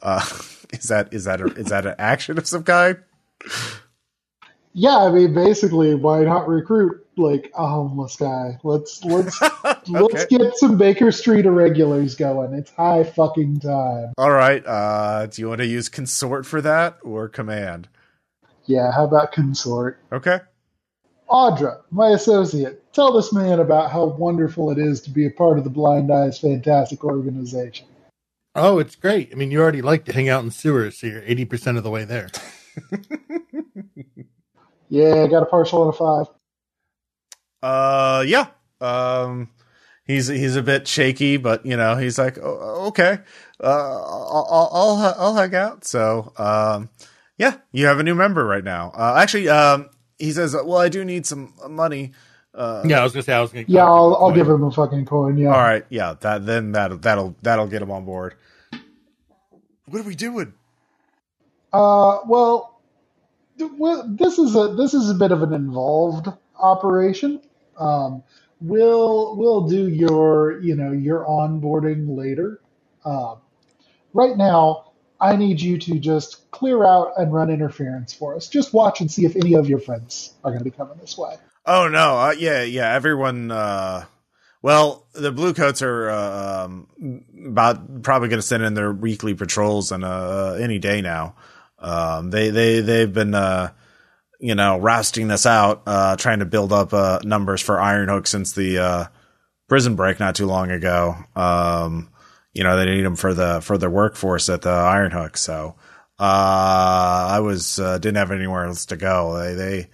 [0.00, 0.24] Uh,
[0.70, 2.98] is that is that a, is that an action of some kind?
[4.72, 8.60] Yeah, I mean, basically, why not recruit like a homeless guy?
[8.62, 9.42] Let's let's
[9.88, 12.54] let's get some Baker Street irregulars going.
[12.54, 14.12] It's high fucking time.
[14.16, 14.64] All right.
[14.64, 17.88] Uh, do you want to use consort for that or command?
[18.68, 20.00] Yeah, how about consort?
[20.12, 20.38] Okay.
[21.28, 25.58] Audra, my associate, tell this man about how wonderful it is to be a part
[25.58, 27.86] of the Blind Eyes fantastic organization.
[28.54, 29.30] Oh, it's great.
[29.32, 31.90] I mean, you already like to hang out in sewers, so you're 80% of the
[31.90, 32.30] way there.
[34.88, 36.26] Yeah, I got a partial and a five.
[37.62, 38.46] Uh, yeah.
[38.80, 39.50] Um,
[40.04, 43.18] he's he's a bit shaky, but you know he's like, oh, okay,
[43.62, 45.84] uh, I'll, I'll I'll I'll hang out.
[45.84, 46.88] So, um,
[47.38, 48.90] yeah, you have a new member right now.
[48.94, 49.88] Uh, actually, um,
[50.18, 52.12] he says, well, I do need some money.
[52.54, 53.72] Uh, Yeah, I was going to say, I was going to.
[53.72, 55.38] Yeah, I'll, I'll give him a fucking coin.
[55.38, 55.48] Yeah.
[55.48, 58.34] All right, yeah, that then that that'll that'll get him on board.
[59.86, 60.52] What are we doing?
[61.72, 62.80] Uh, well,
[63.58, 66.28] well, this is a this is a bit of an involved
[66.58, 67.40] operation.
[67.78, 68.22] Um,
[68.60, 72.60] we'll we'll do your you know your onboarding later.
[73.04, 73.38] Um,
[74.14, 74.87] right now,
[75.20, 78.48] I need you to just clear out and run interference for us.
[78.48, 81.18] Just watch and see if any of your friends are going to be coming this
[81.18, 81.36] way.
[81.66, 82.94] Oh no, uh, yeah, yeah.
[82.94, 83.50] Everyone.
[83.50, 84.04] Uh,
[84.62, 89.34] well, the blue coats are uh, um, about probably going to send in their weekly
[89.34, 91.36] patrols and uh, any day now.
[91.78, 93.72] Um, they they they've been uh,
[94.40, 98.52] you know rousting us out, uh, trying to build up uh, numbers for Ironhook since
[98.52, 99.04] the uh,
[99.68, 101.16] prison break not too long ago.
[101.36, 102.10] Um,
[102.58, 105.36] you know they need them for the for the workforce at the Iron Hook.
[105.36, 105.76] So
[106.18, 109.38] uh, I was uh, didn't have anywhere else to go.
[109.38, 109.90] They they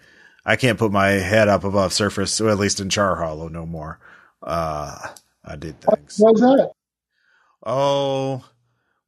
[0.47, 3.67] I can't put my head up above surface, or at least in Char Hollow, no
[3.67, 4.01] more.
[4.43, 4.97] Uh,
[5.45, 6.17] I did things.
[6.17, 6.73] Why's that?
[7.67, 8.43] Oh,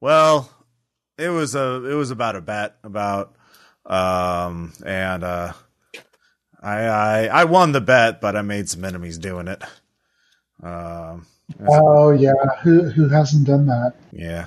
[0.03, 0.51] well,
[1.17, 3.37] it was a it was about a bet about
[3.87, 5.55] um and uh
[6.63, 9.63] I I I won the bet, but I made some enemies doing it.
[10.63, 11.25] Um
[11.69, 12.33] Oh yeah,
[12.63, 13.95] who who hasn't done that?
[14.13, 14.47] yeah.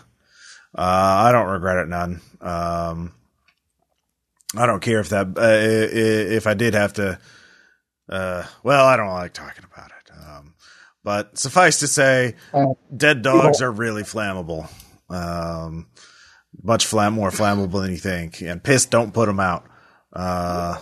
[0.77, 0.81] Uh
[1.27, 2.21] I don't regret it none.
[2.41, 3.13] Um
[4.57, 5.95] I don't care if that uh,
[6.35, 7.19] if I did have to
[8.09, 10.11] uh well, I don't like talking about it.
[10.13, 10.53] Um
[11.03, 14.69] but suffice to say, Uh, dead dogs are really flammable.
[15.09, 15.87] Um,
[16.61, 18.41] much flam- more flammable than you think.
[18.41, 19.65] And piss, don't put them out.
[20.11, 20.77] Uh,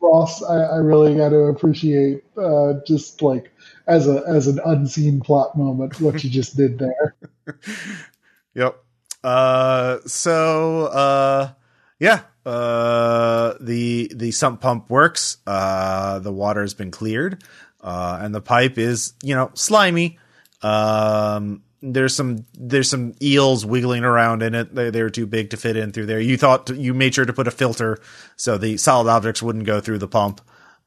[0.00, 3.51] Ross, I, I really got to appreciate uh, just like
[3.86, 7.16] as a as an unseen plot moment what you just did there.
[8.54, 8.82] yep.
[9.24, 11.52] Uh, so, uh,
[11.98, 15.38] yeah, uh, the, the sump pump works.
[15.46, 17.42] Uh, the water's been cleared.
[17.80, 20.18] Uh, and the pipe is, you know, slimy.
[20.62, 24.74] Um, there's some, there's some eels wiggling around in it.
[24.74, 26.20] They, they were too big to fit in through there.
[26.20, 27.98] You thought, you made sure to put a filter
[28.36, 30.40] so the solid objects wouldn't go through the pump,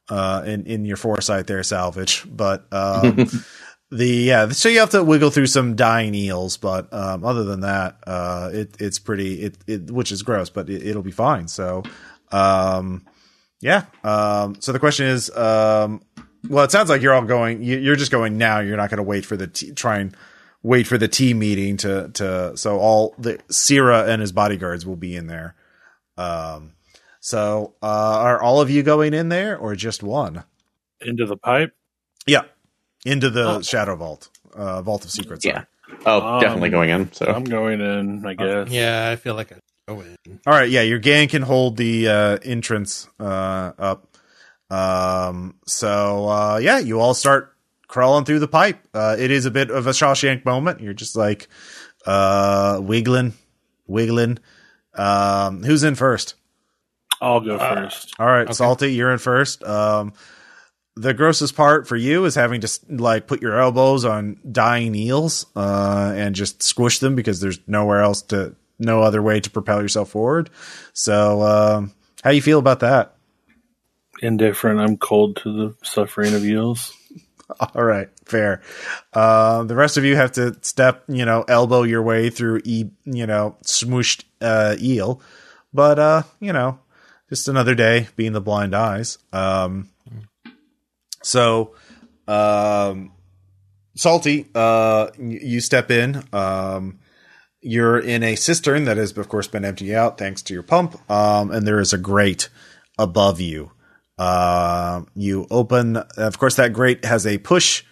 [0.09, 2.25] uh, in, in your foresight there, salvage.
[2.29, 3.27] But, um,
[3.91, 7.61] the yeah so you have to wiggle through some dying eels but um other than
[7.61, 11.47] that uh it it's pretty it, it which is gross but it, it'll be fine.
[11.47, 11.83] So
[12.31, 13.05] um
[13.61, 16.01] yeah um so the question is um
[16.49, 18.59] well it sounds like you're all going you, you're just going now.
[18.59, 20.15] You're not going to wait for the t- try and
[20.63, 24.95] wait for the tea meeting to to so all the Sierra and his bodyguards will
[24.95, 25.55] be in there.
[26.17, 26.73] Um
[27.25, 27.85] so uh
[28.27, 30.43] are all of you going in there or just one
[31.01, 31.73] Into the pipe.
[32.27, 32.43] yeah
[33.05, 33.61] into the Oh.
[33.61, 35.63] shadow vault uh vault of secrets Yeah.
[36.05, 37.11] Oh, Um, definitely going in.
[37.13, 38.69] So I'm going in, I guess.
[38.69, 39.55] Yeah, I feel like I
[39.87, 40.17] go in.
[40.45, 44.07] All right, yeah, your gang can hold the uh, entrance uh, up.
[44.69, 47.53] Um, so uh, yeah, you all start
[47.87, 48.79] crawling through the pipe.
[48.93, 50.81] Uh, it is a bit of a Shawshank moment.
[50.81, 51.47] You're just like
[52.05, 53.33] uh, wiggling,
[53.87, 54.39] wiggling.
[54.95, 56.33] Um, who's in first?
[57.21, 58.13] I'll go Uh, first.
[58.19, 58.53] All right, Okay.
[58.53, 59.63] Salty, you're in first.
[59.63, 60.13] Um,
[60.97, 65.45] the grossest part for you is having to like put your elbows on dying eels
[65.55, 69.81] uh, and just squish them because there's nowhere else to, no other way to propel
[69.81, 70.49] yourself forward.
[70.93, 71.93] So, um,
[72.23, 73.15] how you feel about that?
[74.21, 74.79] Indifferent.
[74.79, 76.93] I'm cold to the suffering of eels.
[77.75, 78.61] All right, fair.
[79.13, 82.89] Um, the rest of you have to step, you know, elbow your way through, e-
[83.03, 85.21] you know, smooshed uh, eel.
[85.73, 86.79] but uh, you know,
[87.29, 89.17] just another day being the blind eyes.
[89.33, 89.89] Um,
[91.21, 91.75] so,
[92.27, 93.11] um,
[93.95, 96.23] salty, uh, you step in.
[96.31, 96.99] Um,
[97.61, 100.99] you're in a cistern that has, of course, been emptied out thanks to your pump.
[101.09, 102.49] Um, and there is a grate
[102.99, 103.71] above you.
[104.17, 107.83] Uh, you open, of course, that grate has a push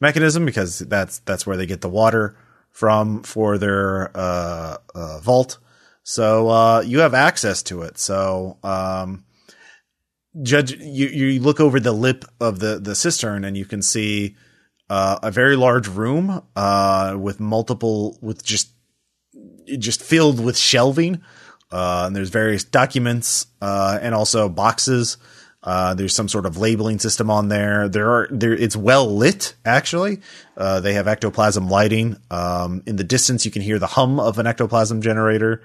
[0.00, 2.36] mechanism because that's that's where they get the water
[2.70, 5.58] from for their uh, uh, vault.
[6.08, 7.98] So uh, you have access to it.
[7.98, 9.24] So um,
[10.40, 14.36] judge, you you look over the lip of the the cistern and you can see
[14.88, 18.70] uh, a very large room uh, with multiple with just
[19.80, 21.22] just filled with shelving.
[21.72, 25.16] Uh, and there's various documents uh, and also boxes.
[25.60, 27.88] Uh, there's some sort of labeling system on there.
[27.88, 28.52] There are there.
[28.52, 30.20] It's well lit actually.
[30.56, 32.16] They have ectoplasm lighting.
[32.30, 35.64] Um, in the distance, you can hear the hum of an ectoplasm generator,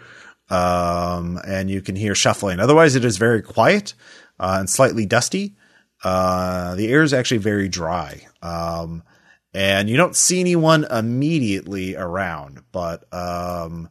[0.51, 2.59] um, and you can hear shuffling.
[2.59, 3.93] Otherwise, it is very quiet
[4.39, 5.55] uh, and slightly dusty.
[6.03, 8.27] Uh, the air is actually very dry.
[8.41, 9.03] Um,
[9.53, 13.89] and you don't see anyone immediately around, but um,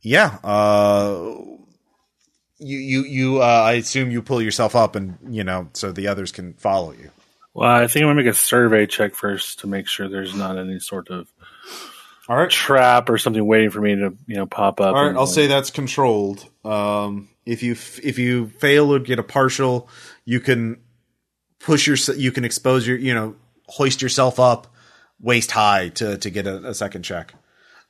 [0.00, 1.34] yeah, uh,
[2.58, 6.06] you you you uh, I assume you pull yourself up and you know so the
[6.06, 7.10] others can follow you.
[7.52, 10.56] Well, I think I'm gonna make a survey check first to make sure there's not
[10.56, 11.32] any sort of
[12.28, 14.94] All right, trap or something waiting for me to you know pop up.
[14.94, 15.14] all right.
[15.16, 16.46] I'll like- say that's controlled.
[16.64, 19.88] Um, if you f- if you fail or get a partial,
[20.24, 20.80] you can
[21.58, 23.34] push your you can expose your you know
[23.66, 24.68] hoist yourself up
[25.20, 27.34] waist high to to get a, a second check.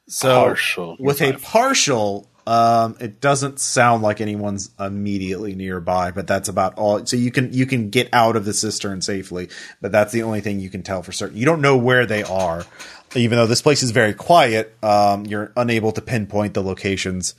[0.09, 0.97] So Partial.
[0.99, 7.07] with a partial, um, it doesn't sound like anyone's immediately nearby, but that's about all.
[7.07, 9.49] So you can you can get out of the cistern safely,
[9.81, 11.37] but that's the only thing you can tell for certain.
[11.37, 12.65] You don't know where they are,
[13.15, 14.77] even though this place is very quiet.
[14.83, 17.35] Um, you're unable to pinpoint the locations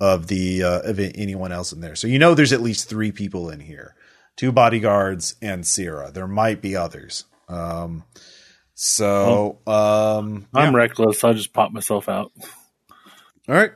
[0.00, 1.96] of the uh, of anyone else in there.
[1.96, 3.94] So you know there's at least three people in here,
[4.36, 6.10] two bodyguards and Sierra.
[6.10, 7.24] There might be others.
[7.48, 8.04] Um,
[8.74, 10.46] so um.
[10.52, 11.22] I'm reckless.
[11.22, 12.32] I'll just pop myself out.
[13.48, 13.72] All right.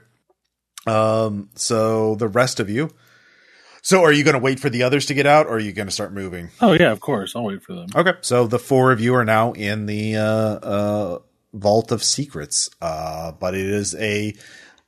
[0.87, 2.91] Um, so the rest of you.
[3.83, 5.73] So are you going to wait for the others to get out or are you
[5.73, 6.51] going to start moving?
[6.61, 7.37] Oh yeah, of course.
[7.37, 7.87] I'll wait for them.
[7.95, 8.15] Okay.
[8.23, 11.19] So the four of you are now in the uh, uh,
[11.59, 12.71] Vault of Secrets.
[12.81, 14.35] Uh, but it is a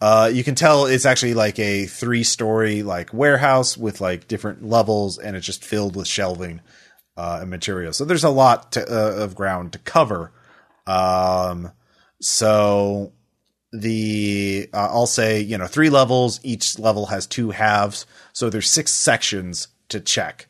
[0.01, 4.65] uh, you can tell it's actually like a three story like warehouse with like different
[4.65, 6.61] levels and it's just filled with shelving
[7.17, 7.93] uh, and material.
[7.93, 10.33] So there's a lot to, uh, of ground to cover.
[10.87, 11.73] Um,
[12.21, 13.13] so
[13.73, 16.41] the uh, I'll say you know three levels.
[16.43, 20.47] Each level has two halves, so there's six sections to check.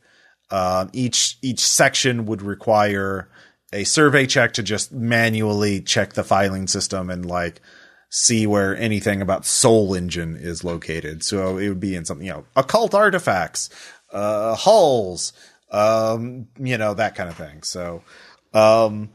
[0.51, 3.28] Um, each each section would require
[3.72, 7.60] a survey check to just manually check the filing system and like
[8.09, 11.22] see where anything about Soul Engine is located.
[11.22, 13.70] So it would be in something you know occult artifacts,
[14.12, 15.32] uh, hulls,
[15.70, 17.62] um, you know that kind of thing.
[17.62, 18.02] So
[18.52, 19.10] um,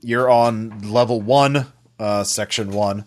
[0.00, 1.66] you're on level one,
[1.98, 3.04] uh, section one.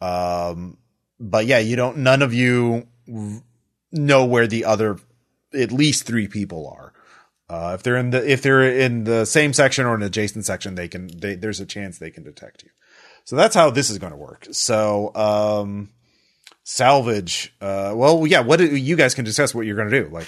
[0.00, 0.76] Um,
[1.18, 1.98] but yeah, you don't.
[1.98, 2.86] None of you
[3.92, 4.98] know where the other,
[5.54, 6.91] at least three people are.
[7.52, 10.74] Uh, if they're in the if they're in the same section or an adjacent section,
[10.74, 11.08] they can.
[11.18, 12.70] They, there's a chance they can detect you.
[13.24, 14.46] So that's how this is going to work.
[14.52, 15.90] So um,
[16.64, 17.54] salvage.
[17.60, 18.40] Uh, well, yeah.
[18.40, 20.08] What do, you guys can discuss what you're going to do?
[20.08, 20.26] Like,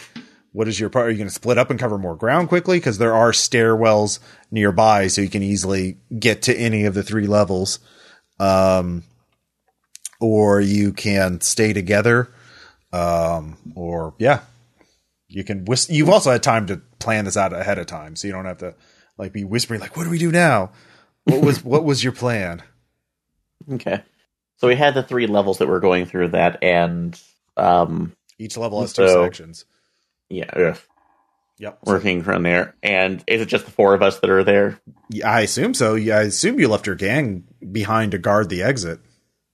[0.52, 1.06] what is your part?
[1.06, 2.76] Are you going to split up and cover more ground quickly?
[2.76, 4.18] Because there are stairwells
[4.50, 7.78] nearby, so you can easily get to any of the three levels.
[8.38, 9.02] Um,
[10.20, 12.30] or you can stay together.
[12.92, 14.40] Um, or yeah,
[15.34, 15.64] you can.
[15.64, 18.44] Whis- You've also had time to plan this out ahead of time, so you don't
[18.46, 18.74] have to
[19.18, 20.72] like be whispering like, "What do we do now?"
[21.24, 22.62] What was what was your plan?
[23.72, 24.02] Okay.
[24.58, 27.20] So we had the three levels that we're going through that, and
[27.56, 29.64] um, Each level has two So- sections.
[30.28, 30.78] yeah, ugh,
[31.58, 31.78] Yep.
[31.84, 32.74] working from there.
[32.82, 34.78] And is it just the four of us that are there?
[35.08, 35.94] Yeah, I assume so.
[35.94, 39.00] Yeah, I assume you left your gang behind to guard the exit.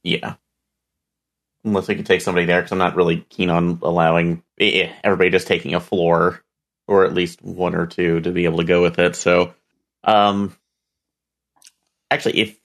[0.03, 0.35] Yeah.
[1.65, 4.93] Unless we could take somebody there, because I'm not really keen on allowing eh, eh,
[5.05, 6.43] everybody just taking a floor,
[6.89, 9.15] or at least one or two to be able to go with it.
[9.15, 9.53] So,
[10.03, 10.57] um,
[12.11, 12.59] actually, if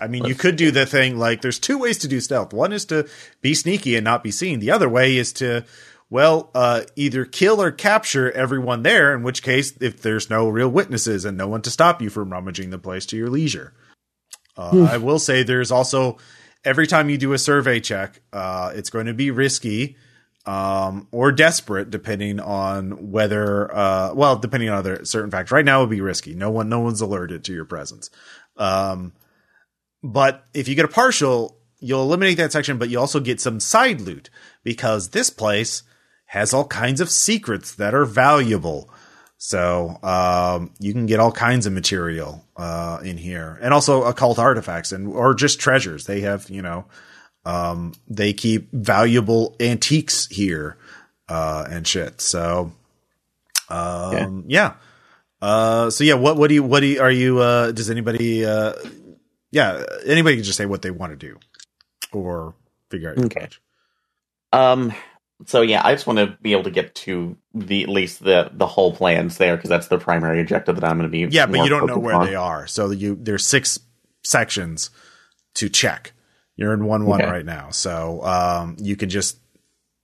[0.00, 2.52] I mean, you could do the thing like there's two ways to do stealth.
[2.52, 3.08] One is to
[3.40, 4.60] be sneaky and not be seen.
[4.60, 5.64] The other way is to,
[6.08, 10.68] well, uh, either kill or capture everyone there, in which case, if there's no real
[10.68, 13.74] witnesses and no one to stop you from rummaging the place to your leisure.
[14.56, 16.18] Uh, I will say there's also,
[16.64, 19.96] every time you do a survey check, uh, it's going to be risky
[20.46, 25.52] um, or desperate, depending on whether, uh, well, depending on other certain factors.
[25.52, 26.34] Right now, it would be risky.
[26.34, 28.10] No one, no one's alerted to your presence.
[28.56, 29.12] Um,
[30.02, 33.60] but if you get a partial, you'll eliminate that section, but you also get some
[33.60, 34.30] side loot
[34.64, 35.82] because this place
[36.26, 38.90] has all kinds of secrets that are valuable.
[39.42, 44.38] So um, you can get all kinds of material uh, in here, and also occult
[44.38, 46.04] artifacts and or just treasures.
[46.04, 46.84] They have you know
[47.46, 50.76] um, they keep valuable antiques here
[51.26, 52.20] uh, and shit.
[52.20, 52.72] So
[53.70, 54.74] um, yeah.
[55.40, 57.38] Uh, so yeah, what what do you what do you, are you?
[57.38, 58.44] Uh, does anybody?
[58.44, 58.74] Uh,
[59.50, 61.38] yeah, anybody can just say what they want to do,
[62.12, 62.54] or
[62.90, 63.16] figure out.
[63.16, 63.40] Okay.
[63.40, 63.62] approach.
[64.52, 64.92] Um.
[65.46, 68.50] So yeah, I just want to be able to get to the at least the
[68.52, 71.34] the hull plans there because that's the primary objective that I'm going to be.
[71.34, 72.26] Yeah, but you don't know where on.
[72.26, 72.66] they are.
[72.66, 73.78] So you there's six
[74.22, 74.90] sections
[75.54, 76.12] to check.
[76.56, 77.30] You're in one one Okay.
[77.30, 79.38] right now, so um, you can just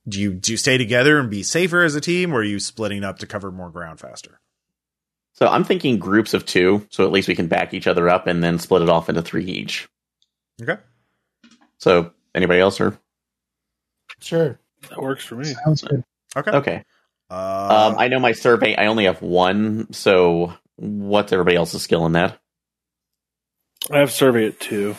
[0.07, 2.59] do you do you stay together and be safer as a team, or are you
[2.59, 4.39] splitting up to cover more ground faster?
[5.33, 8.25] So I'm thinking groups of two, so at least we can back each other up
[8.25, 9.87] and then split it off into three each.
[10.63, 10.81] Okay.
[11.77, 12.97] So anybody else or
[14.19, 14.59] Sure.
[14.89, 15.53] That works for me.
[15.65, 16.03] Sounds good.
[16.35, 16.51] Okay.
[16.51, 16.83] okay?
[17.29, 18.75] Uh, um, I know my survey.
[18.75, 19.91] I only have one.
[19.93, 22.39] So what's everybody else's skill in that?
[23.91, 24.95] I have survey at two.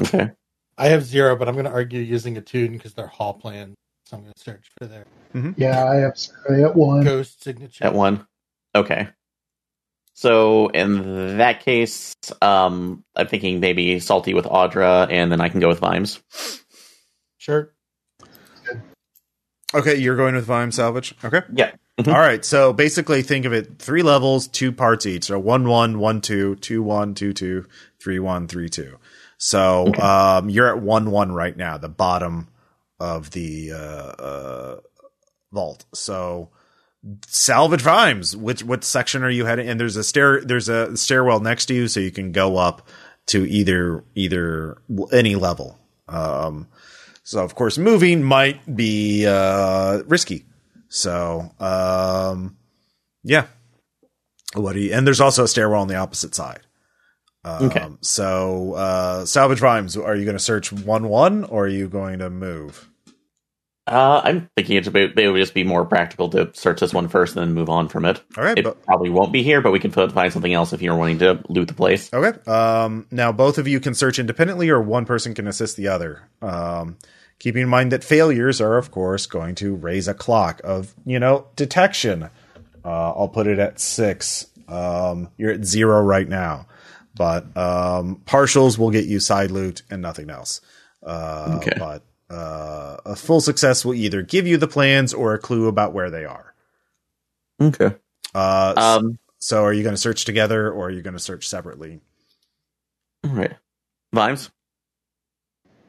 [0.00, 0.30] Okay.
[0.76, 3.74] I have zero, but I'm going to argue using attune because they're hull plans.
[4.06, 5.04] So I'm going to search for their
[5.56, 7.04] Yeah, I have survey at one.
[7.04, 7.84] ghost signature.
[7.84, 8.26] At one.
[8.74, 9.08] Okay.
[10.14, 15.60] So in that case, um, I'm thinking maybe salty with Audra, and then I can
[15.60, 16.20] go with Vimes.
[17.38, 17.72] Sure.
[19.74, 21.14] Okay, you're going with Vime Salvage.
[21.22, 21.42] Okay.
[21.54, 21.72] Yeah.
[21.98, 22.12] Mhm.
[22.14, 22.44] All right.
[22.44, 25.24] So basically, think of it three levels, two parts each.
[25.24, 27.66] So one one, one two, two one, two two,
[28.02, 28.96] three one, three two.
[29.36, 30.00] So Okay.
[30.00, 32.48] um, you're at one one right now, the bottom
[32.98, 34.76] of the uh, uh,
[35.52, 35.84] vault.
[35.92, 36.50] So
[37.26, 38.36] salvage Vimes.
[38.36, 39.68] Which what section are you heading?
[39.68, 40.40] And there's a stair.
[40.40, 42.88] There's a stairwell next to you, so you can go up
[43.26, 44.78] to either either
[45.12, 45.78] any level.
[46.08, 46.68] Um,
[47.28, 50.46] so of course, moving might be uh, risky.
[50.88, 52.56] So, um,
[53.22, 53.48] yeah.
[54.54, 56.60] What do you, and there's also a stairwell on the opposite side.
[57.44, 57.86] Um, Okay.
[58.00, 59.94] So, uh, salvage Vimes.
[59.94, 62.88] Are you going to search one one or are you going to move?
[63.86, 67.08] Uh, I'm thinking it's about it would just be more practical to search this one
[67.08, 68.22] first and then move on from it.
[68.38, 68.56] All right.
[68.56, 70.96] It but, probably won't be here, but we can fi- find something else if you're
[70.96, 72.10] wanting to loot the place.
[72.10, 72.38] okay.
[72.50, 76.22] Um, now both of you can search independently or one person can assist the other.
[76.40, 76.96] Um,
[77.38, 81.18] keeping in mind that failures are, of course, going to raise a clock of, you
[81.18, 82.24] know, detection.
[82.84, 84.46] Uh, I'll put it at six.
[84.68, 86.66] Um, you're at zero right now,
[87.14, 90.60] but um, partials will get you side loot and nothing else.
[91.02, 91.72] Uh, Okay.
[91.78, 95.92] But uh, a full success will either give you the plans or a clue about
[95.94, 96.54] where they are.
[97.60, 97.94] Okay.
[98.34, 99.18] Uh, Um.
[99.38, 102.00] so, are you going to search together or are you going to search separately?
[103.24, 103.54] All right.
[104.12, 104.50] Vimes.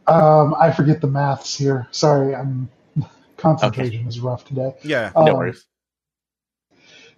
[0.09, 1.87] Um, I forget the maths here.
[1.91, 2.69] Sorry, I'm
[3.37, 4.75] concentration is rough today.
[4.83, 5.13] Yeah.
[5.19, 5.65] No Um, worries.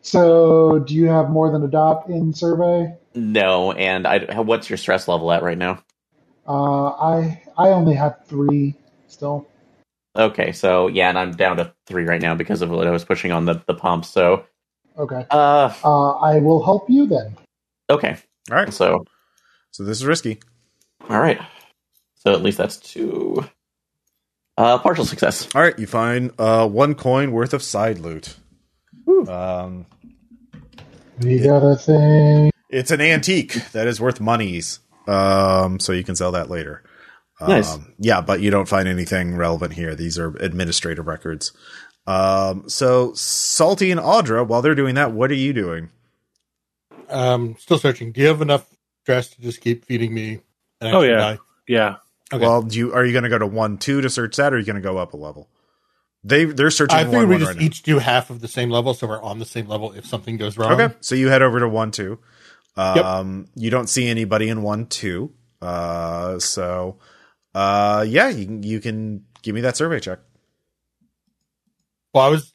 [0.01, 2.95] So, do you have more than a dot in survey?
[3.15, 4.41] No, and I.
[4.41, 5.83] What's your stress level at right now?
[6.47, 8.75] Uh, I I only have three
[9.07, 9.47] still.
[10.17, 13.05] Okay, so yeah, and I'm down to three right now because of what I was
[13.05, 14.05] pushing on the the pump.
[14.05, 14.45] So,
[14.97, 15.27] Okay.
[15.31, 17.37] uh, Uh, I will help you then.
[17.89, 18.17] okay.
[18.51, 18.73] All right.
[18.73, 19.05] So,
[19.71, 20.41] So, this is risky.
[21.09, 21.39] all right.
[22.23, 23.45] So at least that's two.
[24.57, 25.47] Uh, partial success.
[25.55, 25.77] All right.
[25.79, 28.35] You find uh, one coin worth of side loot.
[29.27, 29.85] Um,
[31.19, 32.51] We got a thing.
[32.69, 34.79] It's an antique that is worth monies.
[35.07, 36.83] Um, so you can sell that later.
[37.41, 37.73] Nice.
[37.73, 39.95] Um, yeah, but you don't find anything relevant here.
[39.95, 41.53] These are administrative records.
[42.05, 45.89] Um, so Salty and Audra, while they're doing that, what are you doing?
[47.09, 48.11] Um, still searching.
[48.11, 48.67] Do you have enough
[49.03, 50.41] stress to just keep feeding me?
[50.81, 51.15] An Oh, yeah.
[51.17, 51.39] die?
[51.67, 51.95] Yeah.
[52.33, 52.43] Okay.
[52.43, 54.55] Well, do you are you going to go to one two to search that, or
[54.55, 55.49] are you going to go up a level?
[56.23, 57.65] They they're searching I one we one just right now.
[57.65, 60.37] each do half of the same level, so we're on the same level if something
[60.37, 60.79] goes wrong.
[60.79, 62.19] Okay, so you head over to one two.
[62.77, 65.33] Um, you don't see anybody in one two.
[65.61, 66.97] Uh, so,
[67.53, 70.19] uh, yeah, you can you can give me that survey check.
[72.13, 72.53] Well, I was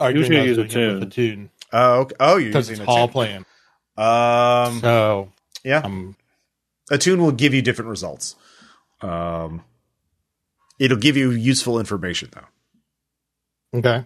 [0.00, 1.00] arguing Usually I was use a doing it with tune.
[1.00, 2.16] the tune Oh, okay.
[2.20, 3.12] oh, you're because using it's a hall tune.
[3.12, 3.46] plan.
[3.96, 5.32] Um, So
[5.64, 6.16] yeah, um,
[6.90, 8.36] a tune will give you different results.
[9.00, 9.64] Um,
[10.78, 13.78] it'll give you useful information though.
[13.78, 14.04] okay,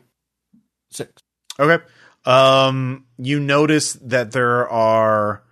[0.90, 1.22] six.
[1.58, 1.82] Okay.
[2.24, 5.42] Um, you notice that there are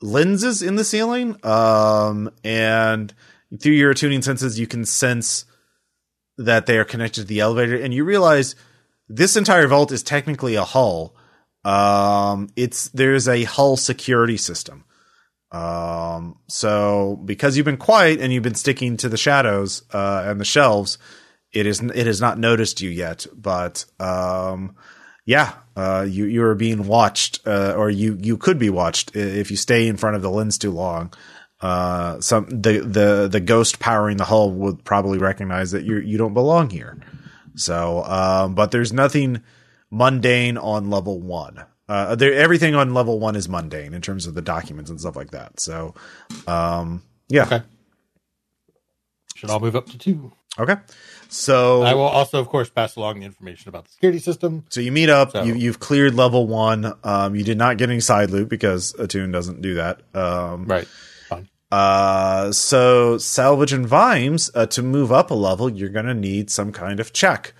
[0.00, 1.36] lenses in the ceiling.
[1.44, 3.12] Um, and
[3.60, 5.44] through your attuning senses, you can sense
[6.36, 8.54] that they are connected to the elevator, and you realize
[9.08, 11.16] this entire vault is technically a hull.
[11.64, 14.84] Um, it's there's a hull security system.
[15.50, 20.40] Um, so because you've been quiet and you've been sticking to the shadows uh, and
[20.40, 20.98] the shelves,
[21.52, 23.26] it is it has not noticed you yet.
[23.34, 24.76] But um,
[25.24, 29.50] yeah, uh, you you are being watched, uh, or you you could be watched if
[29.50, 31.12] you stay in front of the lens too long.
[31.60, 36.18] Uh, some the the the ghost powering the hull would probably recognize that you you
[36.18, 36.98] don't belong here.
[37.56, 39.42] So, um, but there's nothing
[39.90, 41.64] mundane on level one.
[41.88, 45.30] Uh, everything on level one is mundane in terms of the documents and stuff like
[45.30, 45.58] that.
[45.58, 45.94] So,
[46.46, 47.62] um, yeah, Okay.
[49.36, 50.32] Should all move up to two.
[50.58, 50.76] okay.
[51.28, 54.64] So, I will also, of course, pass along the information about the security system.
[54.70, 55.32] so you meet up.
[55.32, 56.92] So- You, you've cleared level one.
[57.04, 60.00] Um, you did not get any side loot because Attune doesn't do that.
[60.14, 60.88] Um, Right.
[61.28, 61.48] Fine.
[61.70, 66.50] Uh, so salvage and Vimes, uh, to move up a level, you're going to need
[66.50, 67.52] some kind of check.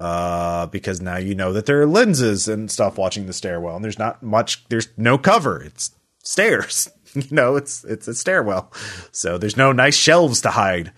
[0.00, 3.84] Uh, because now you know that there are lenses and stuff watching the stairwell and
[3.84, 5.60] there's not much, there's no cover.
[5.60, 5.90] It's
[6.22, 8.72] stairs, you know, it's, it's a stairwell.
[9.10, 10.92] So there's no nice shelves to hide,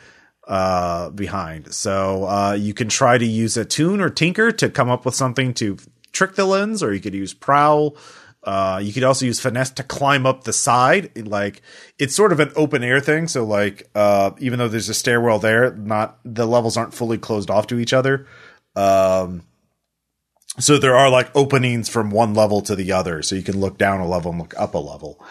[0.46, 1.72] uh, behind.
[1.72, 5.54] So, uh, you can try to use attune or tinker to come up with something
[5.54, 5.78] to
[6.12, 7.96] trick the lens, or you could use prowl.
[8.42, 11.26] Uh, you could also use finesse to climb up the side.
[11.28, 11.62] Like
[11.98, 13.28] it's sort of an open air thing.
[13.28, 17.50] So like, uh, even though there's a stairwell there, not the levels aren't fully closed
[17.50, 18.26] off to each other.
[18.76, 19.42] Um,
[20.58, 23.22] so there are like openings from one level to the other.
[23.22, 25.24] So you can look down a level and look up a level.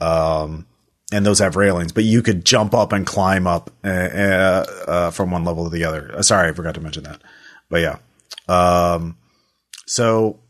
[0.00, 0.66] Um,
[1.12, 5.10] and those have railings, but you could jump up and climb up uh, uh, uh,
[5.10, 6.10] from one level to the other.
[6.16, 7.22] Uh, sorry, I forgot to mention that.
[7.68, 7.98] But yeah.
[8.48, 9.16] Um,
[9.86, 10.40] so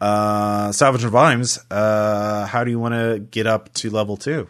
[0.00, 4.48] uh, Salvage and Vimes, uh, how do you want to get up to level two?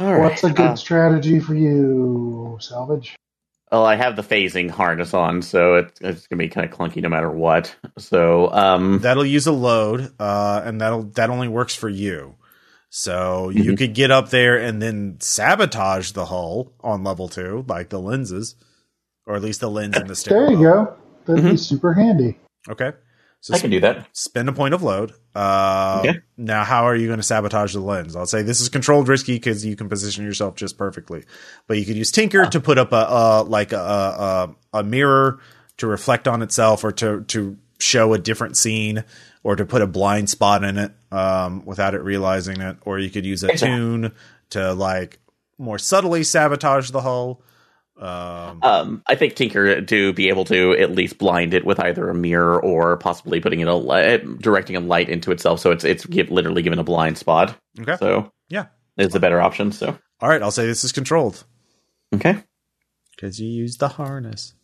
[0.00, 0.20] All right.
[0.20, 3.16] What's a good Uh, strategy for you, Salvage?
[3.72, 7.02] Well, I have the phasing harness on, so it's, it's gonna be kind of clunky
[7.02, 7.74] no matter what.
[7.98, 12.36] So, um, That'll use a load, uh, and that'll that only works for you.
[12.90, 17.88] So you could get up there and then sabotage the hull on level two, like
[17.88, 18.54] the lenses,
[19.26, 20.46] or at least the lens in the stairwell.
[20.50, 20.94] There you go.
[21.24, 21.58] That'd be Mhm.
[21.58, 22.38] super handy.
[22.68, 22.92] Okay,
[23.42, 24.08] so I can do that.
[24.16, 25.12] spend a point of load.
[25.34, 26.20] Uh, Okay.
[26.38, 28.16] Now, how are you going to sabotage the lens?
[28.16, 31.24] I'll say this is controlled risky because you can position yourself just perfectly,
[31.66, 33.76] but you could use Tinker to put up a, uh like a,
[34.72, 35.38] a a mirror
[35.78, 39.04] to reflect on itself, or to to show a different scene,
[39.42, 43.10] or to put a blind spot in it um, without it realizing it, or you
[43.10, 43.76] could use a Exactly.
[43.76, 44.12] tune
[44.50, 45.18] to like
[45.58, 47.42] more subtly sabotage the hull.
[48.00, 52.08] Um, Um, I think Tinker to be able to at least blind it with either
[52.08, 55.84] a mirror or possibly putting it a light, directing a light into itself, so it's
[55.84, 57.56] it's give, literally given a blind spot.
[57.80, 58.66] okay, So yeah.
[58.96, 59.72] is the better option.
[59.72, 61.44] So All right, I'll say this is controlled
[62.14, 62.42] okay,
[63.14, 64.54] because you use the harness.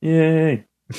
[0.00, 0.64] yay.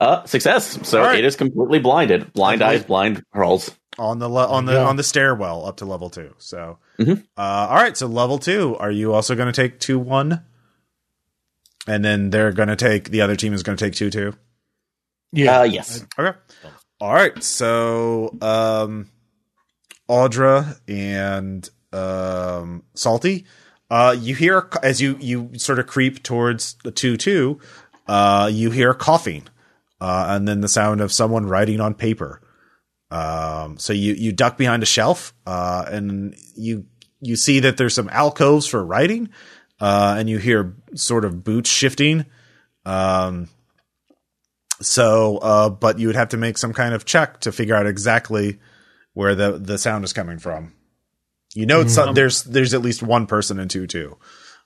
[0.00, 0.78] Uh, success.
[0.86, 1.18] So All right.
[1.20, 2.32] it is completely blinded.
[2.32, 2.72] Blind Okay.
[2.74, 3.70] eyes, blind pearls.
[3.96, 4.90] on the le- on the There you go.
[4.90, 6.34] on the stairwell up to level two.
[6.38, 7.22] So, Mhm.
[7.38, 7.96] uh, all right.
[7.96, 8.76] So level two.
[8.80, 10.42] Are you also going to take two one?
[11.86, 14.34] And then they're going to take the other team is going to take two two.
[15.32, 15.60] Yeah.
[15.60, 16.04] Uh, yes.
[16.18, 16.38] Okay.
[17.00, 17.42] All right.
[17.42, 19.10] So, um,
[20.08, 23.46] Audra and um, Salty,
[23.90, 27.60] uh, you hear as you you sort of creep towards the two two,
[28.06, 29.46] uh, you hear coughing,
[30.00, 32.40] uh, and then the sound of someone writing on paper.
[33.10, 36.86] Um, so you you duck behind a shelf, uh, and you
[37.20, 39.30] you see that there's some alcoves for writing,
[39.80, 42.26] uh, and you hear sort of boots shifting.
[42.84, 43.48] Um,
[44.80, 47.86] so, uh, but you would have to make some kind of check to figure out
[47.86, 48.58] exactly
[49.12, 50.74] where the the sound is coming from.
[51.54, 54.16] You know, it's some, there's there's at least one person in two two.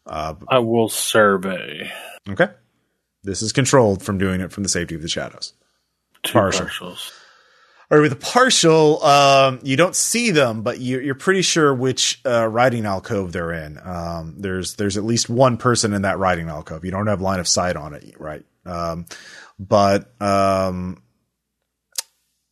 [0.07, 1.91] Uh, I will survey
[2.29, 2.49] okay,
[3.23, 5.53] this is controlled from doing it from the safety of the shadows.
[6.23, 6.67] two Partial.
[6.67, 7.13] partials.
[7.91, 12.21] Or with a partial, um, you don't see them, but you, you're pretty sure which
[12.27, 13.79] uh, riding alcove they're in.
[13.83, 16.85] Um, there's there's at least one person in that riding alcove.
[16.85, 18.45] You don't have line of sight on it, right?
[18.67, 19.07] Um,
[19.59, 21.03] but um,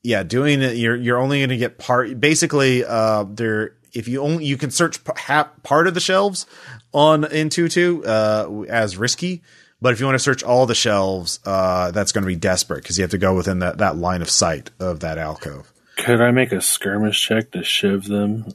[0.03, 2.19] yeah, doing it, you're you're only going to get part.
[2.19, 6.47] Basically, uh, there if you only you can search p- part of the shelves
[6.93, 9.43] on in two two uh, as risky.
[9.81, 12.83] But if you want to search all the shelves, uh, that's going to be desperate
[12.83, 15.71] because you have to go within that, that line of sight of that alcove.
[15.97, 18.47] Could I make a skirmish check to shiv them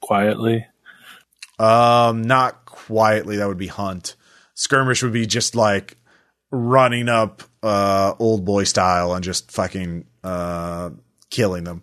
[0.00, 0.66] quietly?
[1.58, 3.36] Um, not quietly.
[3.36, 4.16] That would be hunt.
[4.54, 5.96] Skirmish would be just like
[6.50, 10.90] running up, uh, old boy style and just fucking, uh,
[11.30, 11.82] killing them.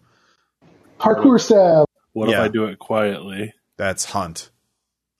[0.99, 1.85] Parkour stab.
[2.13, 2.37] What Yeah.
[2.39, 3.53] if I do it quietly?
[3.77, 4.49] That's hunt.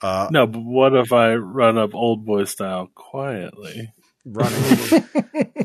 [0.01, 3.93] Uh, No, but what if I run up old boy style quietly?
[4.25, 5.03] running.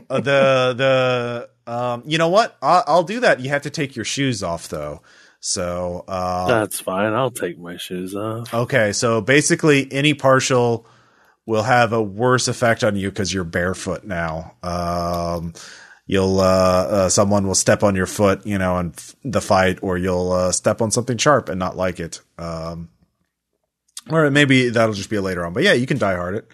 [0.08, 2.56] uh, the, the, um, you know what?
[2.62, 3.40] I'll, I'll do that.
[3.40, 5.02] You have to take your shoes off though.
[5.40, 7.12] So uh, That's fine.
[7.12, 8.54] I'll take my shoes off.
[8.54, 10.86] Okay, so basically, any partial
[11.46, 14.54] will have a worse effect on you because you're barefoot now.
[14.62, 15.54] Um,
[16.06, 19.80] you'll uh, uh, someone will step on your foot, you know, in f- the fight,
[19.82, 22.20] or you'll uh, step on something sharp and not like it.
[22.38, 22.88] Um,
[24.10, 25.52] or maybe that'll just be a later on.
[25.52, 26.48] But yeah, you can die hard it.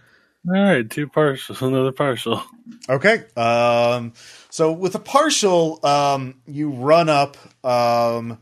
[0.47, 2.43] All right, two partials, another partial.
[2.89, 3.25] Okay.
[3.37, 4.13] Um,
[4.51, 8.39] so with a partial, um, you run up, um,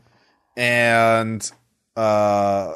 [0.55, 1.49] and,
[1.95, 2.73] uh,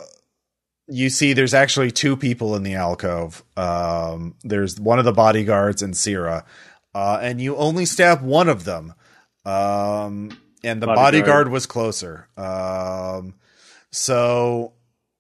[0.88, 3.44] you see there's actually two people in the alcove.
[3.56, 6.44] Um, there's one of the bodyguards and Sierra,
[6.94, 8.94] uh, and you only stab one of them.
[9.46, 11.50] Um, and the bodyguard, Bodyguard.
[11.50, 12.28] was closer.
[12.36, 13.36] Um,
[13.92, 14.74] so,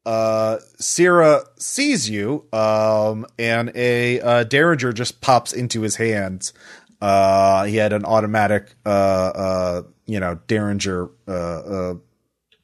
[0.06, 6.54] uh, Sierra sees you, um, and a uh, Derringer just pops into his hands.
[7.02, 11.94] Uh, he had an automatic, uh, uh, you know, Derringer, uh, uh,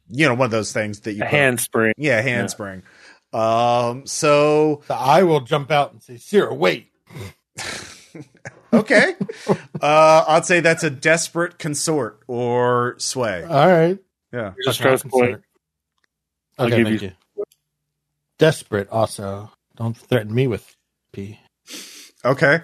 [0.09, 1.93] you know, one of those things that you A put- handspring.
[1.97, 2.83] yeah, handspring.
[3.33, 6.91] Um, so The eye will jump out and say, Sarah, wait.
[8.73, 9.15] okay,
[9.81, 13.43] uh, I'd say that's a desperate consort or sway.
[13.43, 13.97] All right.
[14.31, 14.53] Yeah.
[14.55, 15.41] Here's a stress point.
[16.57, 17.13] I'll Okay, give thank you- you.
[18.37, 19.51] Desperate also.
[19.75, 20.75] Don't threaten me with
[21.11, 21.39] P.
[22.25, 22.61] Okay.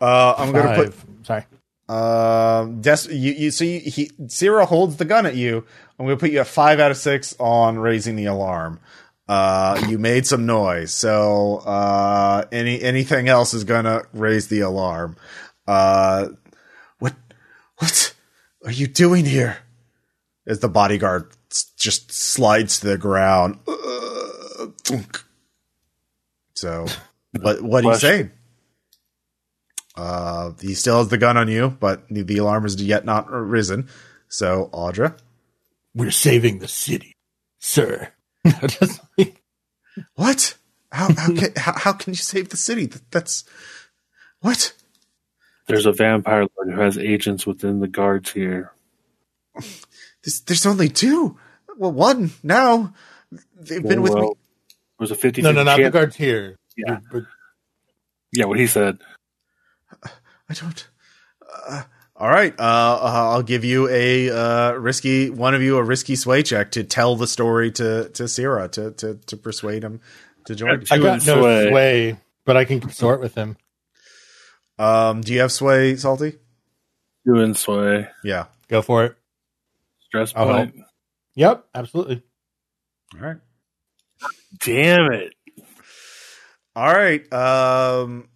[0.00, 0.94] Uh, I'm gonna put
[1.26, 1.44] Sorry.
[1.88, 5.64] Um, des- you, you, so he, Zero holds the gun at you.
[5.98, 8.80] I'm going to put you at five out of six on raising the alarm.
[9.28, 10.92] Uh, you made some noise.
[10.92, 15.16] So, uh, any, anything else is going to raise the alarm.
[15.66, 16.28] Uh,
[16.98, 17.14] what,
[17.78, 18.14] what
[18.64, 19.58] are you doing here?
[20.46, 23.58] As the bodyguard s- just slides to the ground.
[23.66, 23.72] Uh,
[24.88, 25.24] thunk.
[26.54, 26.86] so,
[27.40, 28.08] what, what are you Question.
[28.08, 28.30] saying?
[29.96, 33.30] Uh, he still has the gun on you, but the, the alarm has yet not
[33.30, 33.88] risen.
[34.28, 35.18] So, Audra,
[35.94, 37.16] We're saving the city,
[37.58, 38.12] sir.
[40.14, 40.56] What?
[40.92, 42.86] How how can how, how can you save the city?
[42.86, 43.44] That, that's
[44.40, 44.72] what?
[45.66, 48.72] There's a vampire lord who has agents within the guards here.
[50.22, 51.38] There's, there's only two.
[51.76, 52.94] Well, one now.
[53.58, 54.32] They've been with me.
[54.98, 55.92] Well, There's a 50 no, no, not the chance.
[55.92, 56.56] guards here.
[56.76, 56.98] Yeah.
[57.12, 57.24] But
[58.32, 58.98] Yeah, what he said.
[60.48, 60.88] I don't.
[61.68, 61.82] Uh,
[62.14, 62.54] all right.
[62.58, 66.70] Uh, uh, I'll give you a uh, risky one of you a risky sway check
[66.72, 70.00] to tell the story to to Sierra to to to persuade him
[70.46, 70.80] to join.
[70.80, 71.68] Two I got no sway.
[71.70, 72.16] sway.
[72.44, 73.56] but I can consort with him.
[74.78, 76.34] Um, do you have sway, Salty?
[77.24, 78.08] Doing sway.
[78.22, 78.46] Yeah.
[78.68, 79.16] Go for it.
[80.00, 80.74] Stress point.
[81.34, 82.22] Yep, absolutely.
[83.14, 83.36] All right.
[84.60, 85.34] Damn it.
[86.74, 87.20] All right.
[87.32, 88.28] Um,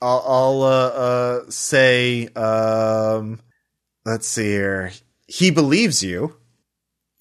[0.00, 3.40] I'll, I'll uh, uh, say, um,
[4.04, 4.92] let's see here.
[5.26, 6.36] He believes you,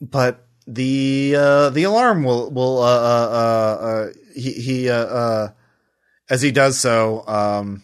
[0.01, 5.49] but the uh, the alarm will will uh, uh, uh, uh, he he uh,
[6.29, 7.83] as he does so, um,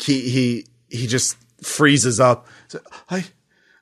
[0.00, 2.46] he he he just freezes up.
[2.68, 3.24] So, I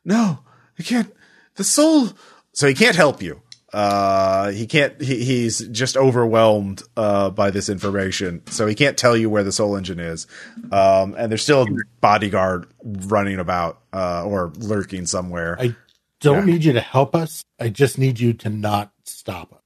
[0.04, 0.40] no,
[0.78, 1.12] I can't.
[1.56, 2.10] The soul.
[2.52, 3.39] So he can't help you.
[3.72, 5.00] Uh, he can't.
[5.00, 9.52] He, he's just overwhelmed uh, by this information, so he can't tell you where the
[9.52, 10.26] soul engine is.
[10.72, 11.66] Um, and there's still a
[12.00, 15.56] bodyguard running about uh, or lurking somewhere.
[15.60, 15.76] I
[16.20, 16.52] don't Yeah.
[16.54, 17.44] need you to help us.
[17.60, 19.58] I just need you to not stop us.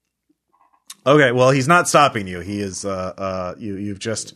[1.06, 2.40] Okay, well, he's not stopping you.
[2.40, 2.85] He is.
[2.85, 4.35] Uh, uh, you you've just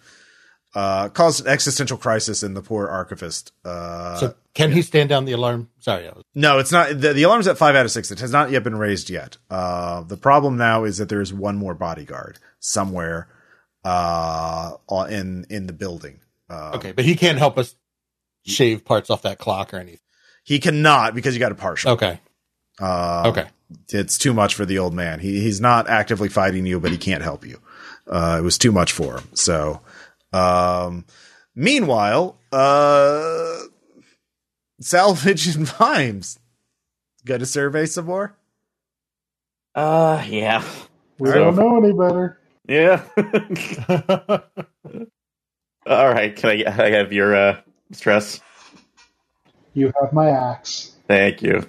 [0.74, 3.52] uh, caused an existential crisis in the poor archivist.
[3.64, 5.70] Uh, So can he stand down the alarm?
[5.78, 6.88] Sorry, I was No, it's not.
[7.00, 8.10] The, the alarm's at five out of six.
[8.10, 9.38] It has not yet been raised yet.
[9.50, 13.28] Uh, the problem now is that there is one more bodyguard somewhere
[13.84, 14.72] uh,
[15.08, 16.20] in in the building.
[16.50, 17.74] Uh, okay, but he can't help us
[18.46, 20.00] shave parts off that clock or anything.
[20.44, 21.92] He cannot because you got a partial.
[21.92, 22.20] Okay,
[22.80, 23.46] Uh, okay.
[23.90, 25.20] It's too much for the old man.
[25.20, 27.60] He he's not actively fighting you, but he can't help you.
[28.06, 29.28] Uh, it was too much for him.
[29.34, 29.82] So,
[30.32, 31.05] um,
[31.55, 33.59] meanwhile, uh,
[34.80, 36.38] salvage and vimes.
[37.24, 38.36] Got to survey some more.
[39.74, 40.64] Uh, yeah.
[41.18, 42.38] We don't know any better.
[42.68, 43.02] Yeah.
[45.86, 46.34] All right.
[46.36, 47.60] Can I, I have your uh,
[47.92, 48.40] stress?
[49.74, 50.96] You have my axe.
[51.06, 51.66] Thank you.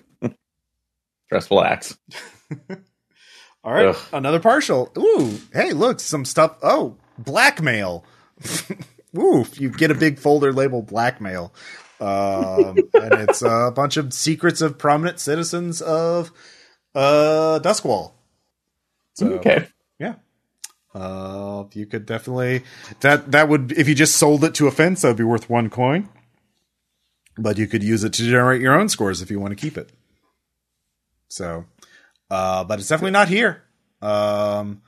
[1.25, 1.97] Stressful axe.
[3.63, 3.97] All right, Ugh.
[4.13, 4.91] another partial.
[4.97, 6.57] Ooh, hey, look, some stuff.
[6.63, 8.03] Oh, blackmail.
[9.17, 11.53] Ooh, you get a big folder labeled blackmail,
[11.99, 16.31] um, and it's a bunch of secrets of prominent citizens of
[16.95, 18.11] uh, Doskvol.
[19.15, 19.67] So, Okay.
[19.99, 20.15] yeah,
[20.93, 22.63] uh, you could definitely
[23.01, 25.69] that that would if you just sold it to a fence, that'd be worth one
[25.69, 26.07] coin.
[27.37, 29.77] But you could use it to generate your own scores if you want to keep
[29.77, 29.89] it.
[31.29, 31.65] So,
[32.29, 33.63] uh, but it's definitely not here.
[34.01, 34.81] Um,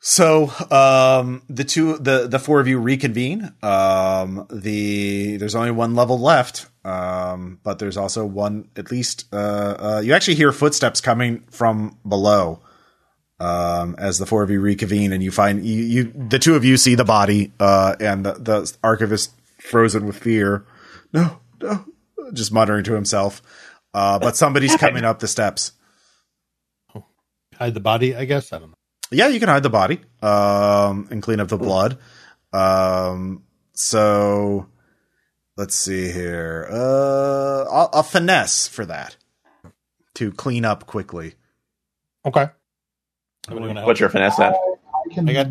[0.00, 3.52] so um, the two, the the four of you reconvene.
[3.62, 9.24] Um, the there's only one level left, um, but there's also one at least.
[9.32, 9.36] Uh,
[9.96, 12.60] uh, you actually hear footsteps coming from below
[13.40, 16.64] um, as the four of you reconvene, and you find you, you the two of
[16.64, 20.64] you see the body uh, and the, the archivist frozen with fear.
[21.12, 21.84] No, no,
[22.32, 23.42] just muttering to himself.
[23.92, 25.72] Uh, but somebody's coming up the steps.
[27.54, 28.52] Hide the body, I guess.
[28.52, 28.77] I don't know.
[29.10, 31.98] Yeah, you can hide the body um, and clean up the blood.
[32.52, 34.66] Um, so
[35.56, 36.68] let's see here.
[36.70, 39.16] Uh, I'll, I'll finesse for that
[40.14, 41.34] to clean up quickly.
[42.26, 42.48] Okay.
[43.46, 43.80] Somebody?
[43.80, 44.54] What's your finesse at?
[44.54, 45.28] I can.
[45.28, 45.46] I got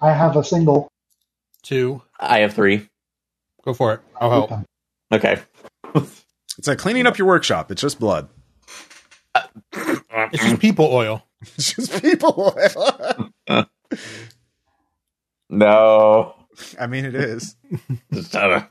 [0.00, 0.88] I have a single.
[1.62, 2.00] two.
[2.18, 2.88] I have three.
[3.64, 4.00] Go for it.
[4.20, 4.52] I'll help.
[5.12, 5.40] Okay.
[6.56, 7.72] It's like cleaning up your workshop.
[7.72, 8.28] It's just blood.
[9.72, 11.26] It's just people oil.
[11.56, 12.56] It's just people.
[15.50, 16.34] No.
[16.80, 17.54] I mean, it is.
[18.12, 18.66] Just out of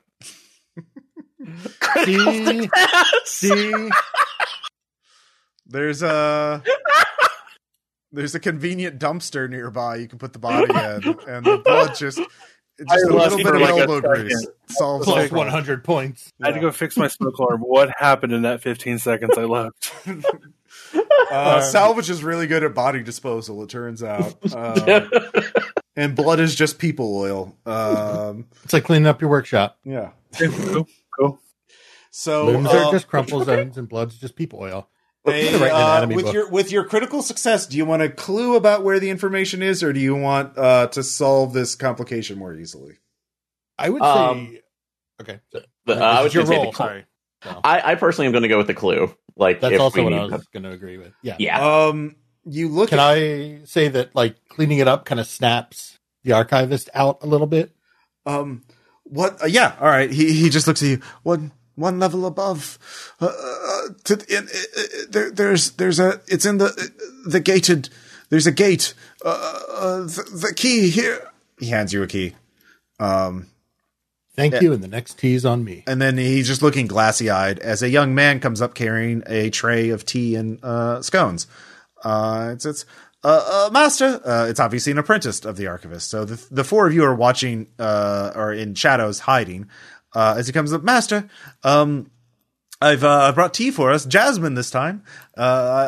[2.06, 2.70] See,
[3.26, 3.90] see,
[5.66, 6.64] There's a
[8.12, 9.98] there's a convenient dumpster nearby.
[9.98, 13.48] You can put the body in, and the blood just just I a little bit
[13.48, 14.28] of like a elbow second.
[14.28, 16.32] grease solves the one hundred points.
[16.42, 17.62] I had to go fix my smoke alarm.
[17.62, 19.94] What happened in that 15 seconds I left?
[21.32, 23.64] Uh, salvage is really good at body disposal.
[23.64, 25.04] It turns out, um,
[25.96, 27.58] and blood is just people oil.
[27.66, 29.78] Um, It's like cleaning up your workshop.
[29.84, 30.12] yeah.
[30.38, 30.88] cool.
[31.20, 31.40] Cool.
[32.12, 34.90] So Limbs uh, are just crumple zones, and blood's just people oil.
[35.26, 36.34] Hey, right uh, with book.
[36.34, 39.82] your with your critical success, do you want a clue about where the information is,
[39.82, 42.98] or do you want uh, to solve this complication more easily?
[43.80, 44.62] I would Um, say.
[45.22, 46.72] Okay, The- uh, I This was your going say role.
[46.72, 47.06] the cl- Sorry,
[47.46, 47.62] No.
[47.64, 49.14] I, I personally am going to go with the clue.
[49.36, 51.14] Like that's if also we what I was going to agree with.
[51.22, 51.36] Yeah.
[51.40, 51.86] yeah.
[51.88, 52.16] Um,
[52.46, 52.90] you look.
[52.90, 57.20] Can at, I say that like cleaning it up kind of snaps the archivist out
[57.22, 57.76] a little bit?
[58.26, 58.64] Um,
[59.04, 59.42] what?
[59.42, 59.76] Uh, yeah.
[59.80, 60.12] All right.
[60.12, 61.02] He he just looks at you.
[61.24, 62.78] One one level above.
[63.20, 66.22] Uh, uh, to, in, uh, uh, there, there's there's a.
[66.28, 66.92] It's in the
[67.26, 67.90] the gated.
[68.30, 68.94] There's a gate.
[69.24, 71.32] Uh, uh, the, the key here.
[71.60, 72.36] He hands you a key.
[73.00, 73.48] Um,
[74.36, 74.62] Thank Yeah.
[74.62, 75.84] you, and the next tea's on me.
[75.88, 79.50] and then he's just looking glassy eyed as a young man comes up carrying a
[79.52, 81.46] tray of tea and uh, scones.
[82.04, 82.86] Uh, it's it's
[83.24, 84.20] uh, uh, master.
[84.26, 86.10] Uh, it's obviously an apprentice of the archivist.
[86.10, 89.70] So the the four of you are watching uh, or in shadows hiding
[90.16, 90.84] uh, as he comes up.
[90.84, 91.30] Master,
[91.64, 92.10] um,
[92.82, 95.04] I've uh, brought tea for us, jasmine this time.
[95.38, 95.42] Uh,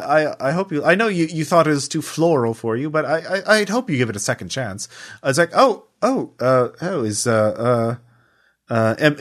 [0.05, 0.85] I I I hope you.
[0.85, 3.69] I know you, you thought it was too floral for you, but I, I I'd
[3.69, 4.87] hope you give it a second chance.
[5.23, 7.95] I was like, oh oh uh oh is uh uh
[8.69, 9.17] uh em-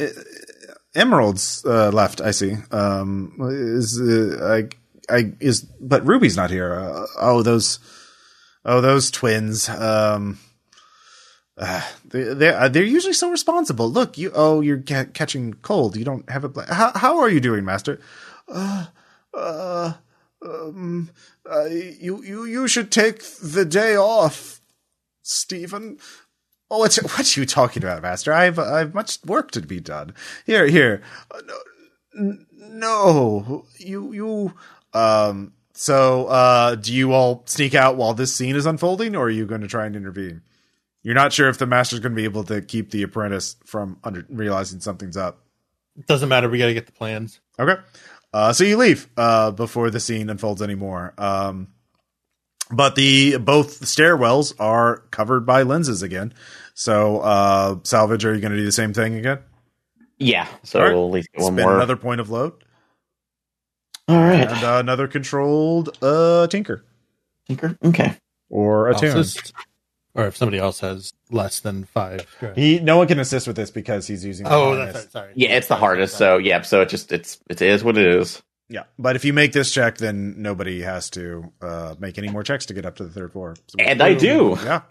[0.94, 2.20] emeralds uh, left.
[2.20, 2.56] I see.
[2.70, 4.64] Um, is uh,
[5.10, 6.74] I I is but Ruby's not here.
[6.74, 7.78] Uh, oh those
[8.64, 9.68] oh those twins.
[9.68, 10.38] Um.
[11.56, 13.88] Uh, they they're, uh, they're usually so responsible.
[13.88, 15.96] Look, you oh you're ca- catching cold.
[15.96, 18.00] You don't have a bla- how how are you doing, Master?
[18.48, 18.86] Uh,
[19.32, 19.92] uh,
[20.44, 21.10] um,
[21.48, 24.60] uh, you you you should take the day off,
[25.22, 25.98] Stephen.
[26.78, 28.32] What's what you talking about, Master?
[28.32, 30.14] I've I've much work to be done.
[30.46, 31.02] Here here.
[31.30, 31.40] Uh,
[32.14, 34.52] no, no, you you
[34.92, 35.52] um.
[35.76, 39.44] So, uh, do you all sneak out while this scene is unfolding, or are you
[39.44, 40.42] going to try and intervene?
[41.02, 43.98] You're not sure if the master's going to be able to keep the apprentice from
[44.04, 45.40] under realizing something's up.
[45.98, 46.48] It doesn't matter.
[46.48, 47.40] We got to get the plans.
[47.58, 47.80] Okay.
[48.32, 51.12] Uh, so you leave uh, before the scene unfolds anymore.
[51.18, 51.68] Um,
[52.70, 56.32] but the both stairwells are covered by lenses again.
[56.74, 59.38] So uh, salvage, are you going to do the same thing again?
[60.18, 60.46] yeah.
[60.62, 60.94] So All right.
[60.94, 61.76] we'll at least get one Spend more.
[61.76, 62.52] another point of load
[64.08, 64.48] All right.
[64.48, 66.84] and uh, another controlled uh, tinker
[67.48, 67.76] Tinker.
[67.84, 68.16] Okay.
[68.48, 69.16] or I'll attune.
[69.18, 69.52] assist.
[70.14, 72.24] Or if somebody else has less than five.
[72.54, 74.44] He no one can assist with this because he's using.
[74.44, 75.10] the Oh, that's right.
[75.10, 75.32] Sorry.
[75.34, 76.16] Yeah, it's the hardest.
[76.16, 76.62] So yeah.
[76.62, 78.40] So it just it's it is what it is.
[78.68, 82.42] Yeah, but if you make this check, then nobody has to uh, make any more
[82.44, 83.56] checks to get up to the third floor.
[83.66, 84.56] So- And I do.
[84.64, 84.82] Yeah.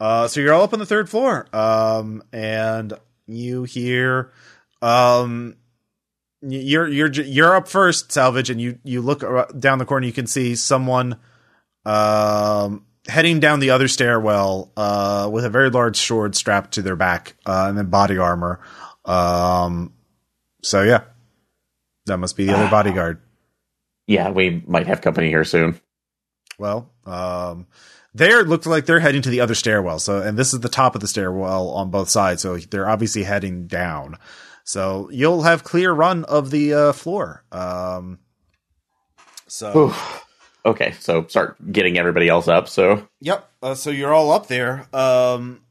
[0.00, 2.94] Uh, so you're all up on the third floor, um, and
[3.26, 4.32] you hear,
[4.80, 5.56] um,
[6.40, 9.20] you're you're you're up first, salvage, and you you look
[9.58, 10.06] down the corner.
[10.06, 11.16] You can see someone,
[11.84, 16.96] um, heading down the other stairwell, uh, with a very large sword strapped to their
[16.96, 18.58] back, uh, and then body armor.
[19.04, 19.92] Um,
[20.62, 21.02] so yeah,
[22.06, 23.20] that must be the other bodyguard.
[24.06, 25.78] Yeah, we might have company here soon.
[26.58, 27.66] Well, um,
[28.14, 29.98] they look like they're heading to the other stairwell.
[29.98, 32.42] So, and this is the top of the stairwell on both sides.
[32.42, 34.18] So they're obviously heading down.
[34.64, 37.44] So you'll have clear run of the uh, floor.
[37.50, 38.18] Um,
[39.46, 40.26] So, Oof.
[40.64, 42.68] Okay, so start getting everybody else up.
[42.68, 43.48] So yep.
[43.62, 44.86] Uh, so you're all up there.
[44.94, 45.62] Um,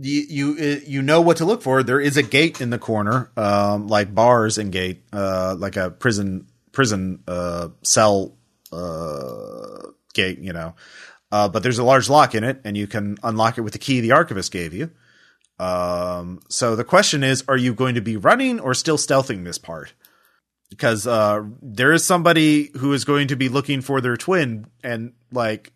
[0.00, 1.82] you you uh, you know what to look for.
[1.82, 5.90] There is a gate in the corner, um, like bars and gate, uh, like a
[5.90, 8.38] prison prison uh cell
[8.72, 10.38] uh gate.
[10.38, 10.74] You know,
[11.32, 13.78] uh, but there's a large lock in it, and you can unlock it with the
[13.78, 14.90] key the archivist gave you.
[15.58, 19.58] Um, so the question is, are you going to be running or still stealthing this
[19.58, 19.92] part?
[20.70, 25.12] Because uh, there is somebody who is going to be looking for their twin and
[25.30, 25.72] like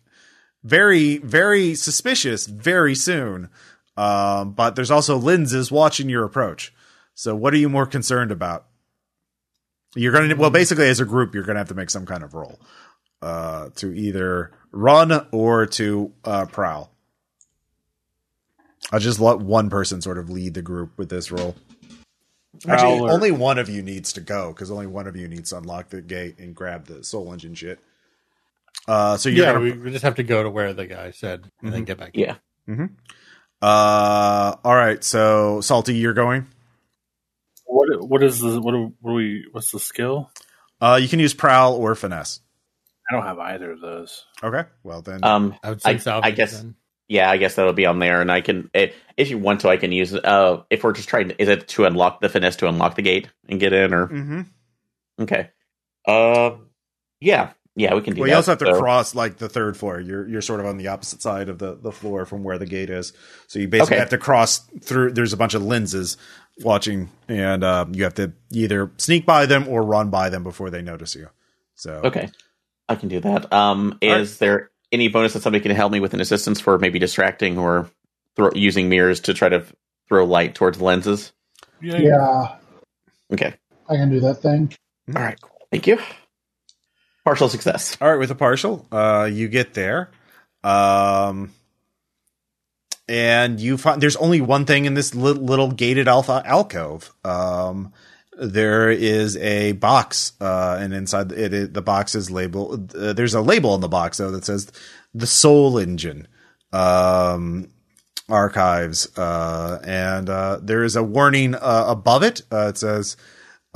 [0.63, 3.49] very, very suspicious very soon.
[3.95, 6.73] Um, but there's also lenses watching your approach.
[7.13, 8.65] So what are you more concerned about?
[9.95, 12.05] You're going to, well, basically as a group, you're going to have to make some
[12.05, 12.59] kind of roll,
[13.21, 16.91] uh, to either run or to, uh, prowl.
[18.91, 21.55] I'll just let one person sort of lead the group with this role.
[22.67, 25.49] Actually, or- only one of you needs to go because only one of you needs
[25.49, 27.79] to unlock the gate and grab the soul engine shit.
[28.87, 31.09] Uh, so you're yeah, gonna, we, we just have to go to where the guy
[31.11, 31.85] said and then Mhm.
[31.87, 32.11] get back.
[32.13, 32.35] yeah,
[32.69, 32.85] Mm-hmm.
[33.61, 35.03] uh, all right.
[35.03, 36.45] So salty, you're going.
[37.65, 40.29] What what is the what do, what do we what's the skill?
[40.79, 42.41] Uh, you can use prowl or finesse.
[43.09, 44.25] I don't have either of those.
[44.43, 44.63] Okay.
[44.83, 46.27] Well then, um, I would say I- salvage.
[46.27, 46.75] I guess- then.
[47.07, 49.69] yeah, I guess that'll be on there, and I can eh, if you want to,
[49.69, 50.13] I can use.
[50.13, 53.29] Uh, if we're just trying, is it to unlock the finesse to unlock the gate
[53.47, 54.41] and get in, or mm-hmm.
[55.21, 55.49] okay?
[56.07, 56.67] Um,
[57.19, 58.31] yeah, yeah, we can do well, that.
[58.31, 59.99] you also have to So- cross like the third floor.
[59.99, 62.65] You're you're sort of on the opposite side of the the floor from where the
[62.65, 63.13] gate is.
[63.47, 63.99] So you basically Okay.
[63.99, 65.11] have to cross through.
[65.13, 66.17] There's a bunch of lenses
[66.61, 70.69] watching, and um, you have to either sneak by them or run by them before
[70.69, 71.29] they notice you.
[71.75, 72.29] So Okay,
[72.89, 73.51] I can do that.
[73.53, 76.77] Um, All is there any bonus that somebody can help me with an assistance for
[76.79, 77.89] maybe distracting or
[78.35, 79.73] throw, using mirrors to try to f-
[80.07, 81.33] throw light towards the lenses?
[81.81, 82.57] Yeah, Yeah,
[83.33, 83.55] Okay,
[83.89, 84.73] I can do that thing.
[85.15, 85.67] all right, cool.
[85.71, 85.99] Thank you.
[87.25, 87.97] Partial success.
[88.01, 90.11] All right, with a partial, uh, you get there,
[90.63, 91.53] um,
[93.09, 97.13] and you find there's only one thing in this li- little gated alpha alcove.
[97.25, 97.93] Um,
[98.37, 102.95] there is a box, uh, and inside it, it the box is labeled.
[102.95, 104.71] Uh, there's a label on the box though that says
[105.13, 106.27] the Soul Engine
[106.73, 107.69] um,
[108.29, 112.41] archives, uh, and uh, there is a warning uh, above it.
[112.51, 113.17] Uh, it says.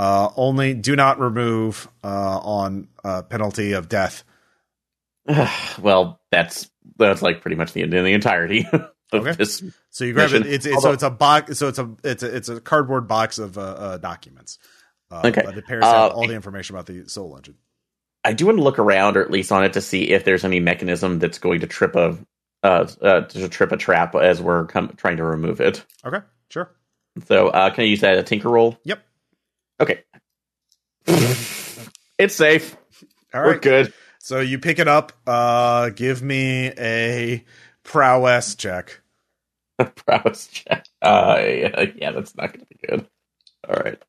[0.02, 4.24] Only do not remove on penalty of death.
[5.82, 9.44] well, that's that's like pretty much the the entirety of Okay.
[9.90, 10.40] So you grab it.
[10.40, 10.54] Mission.
[10.54, 11.58] It's, it's so it's a box.
[11.58, 14.60] So it's a it's a it's a cardboard box of uh, uh, documents.
[15.12, 15.42] Uh, Okay.
[15.42, 17.56] It to have Uh, all the information about the soul engine.
[18.24, 20.44] I do want to look around, or at least on it, to see if there's
[20.44, 22.18] any mechanism that's going to trip a
[22.62, 25.84] uh, uh to trip a trap as we're com- trying to remove it.
[26.06, 26.20] Okay,
[26.50, 26.72] sure.
[27.26, 28.78] So, uh, can I use that as a tinker roll?
[28.84, 29.04] Yep.
[29.80, 30.04] Okay.
[32.18, 32.76] it's safe.
[33.34, 33.48] All right.
[33.48, 33.94] We're good.
[34.20, 35.14] So you pick it up.
[35.26, 37.44] Uh, give me a
[37.90, 39.02] prowess check.
[39.96, 40.86] Prowess check.
[41.02, 43.08] Uh, yeah, yeah, that's not going to be good.
[43.68, 44.02] All right.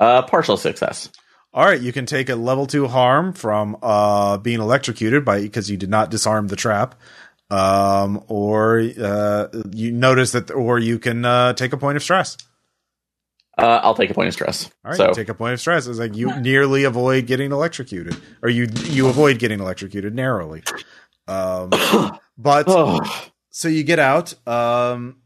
[0.00, 1.10] Uh, partial success.
[1.52, 5.70] All right, you can take a level two harm from uh, being electrocuted by because
[5.70, 6.96] you did not disarm the trap,
[7.50, 12.36] um, or uh, you notice that, or you can uh, take a point of stress.
[13.56, 14.68] Uh, I'll take a point of stress.
[14.84, 15.86] All right, so, you take a point of stress.
[15.86, 20.64] It's like you nearly avoid getting electrocuted, or you you avoid getting electrocuted narrowly.
[21.28, 21.70] Um,
[22.36, 23.00] but oh,
[23.50, 24.34] so you get out.
[24.46, 25.18] Um,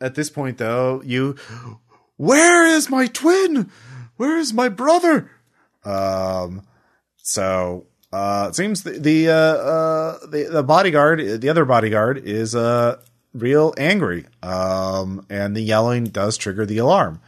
[0.00, 1.36] at this point, though, you
[2.16, 3.70] where is my twin?
[4.16, 5.30] Where is my brother?
[5.84, 6.62] Um,
[7.16, 12.54] so uh, it seems the the, uh, uh, the the bodyguard, the other bodyguard, is
[12.54, 13.00] uh
[13.34, 14.26] real angry.
[14.42, 17.20] Um, and the yelling does trigger the alarm.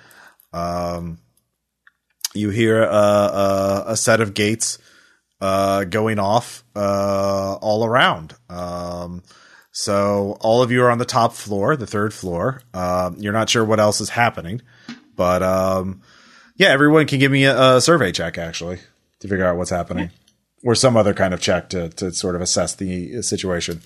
[0.52, 1.18] Um,
[2.32, 4.78] you hear a, a, a set of gates
[5.40, 8.34] uh, going off uh, all around.
[8.48, 9.22] Um,
[9.72, 12.62] so all of you are on the top floor, the third floor.
[12.72, 14.62] Um, you're not sure what else is happening,
[15.14, 16.00] but um,
[16.56, 18.78] yeah, everyone can give me a, a survey check actually
[19.20, 20.10] to figure out what's happening,
[20.64, 23.82] or some other kind of check to to sort of assess the situation.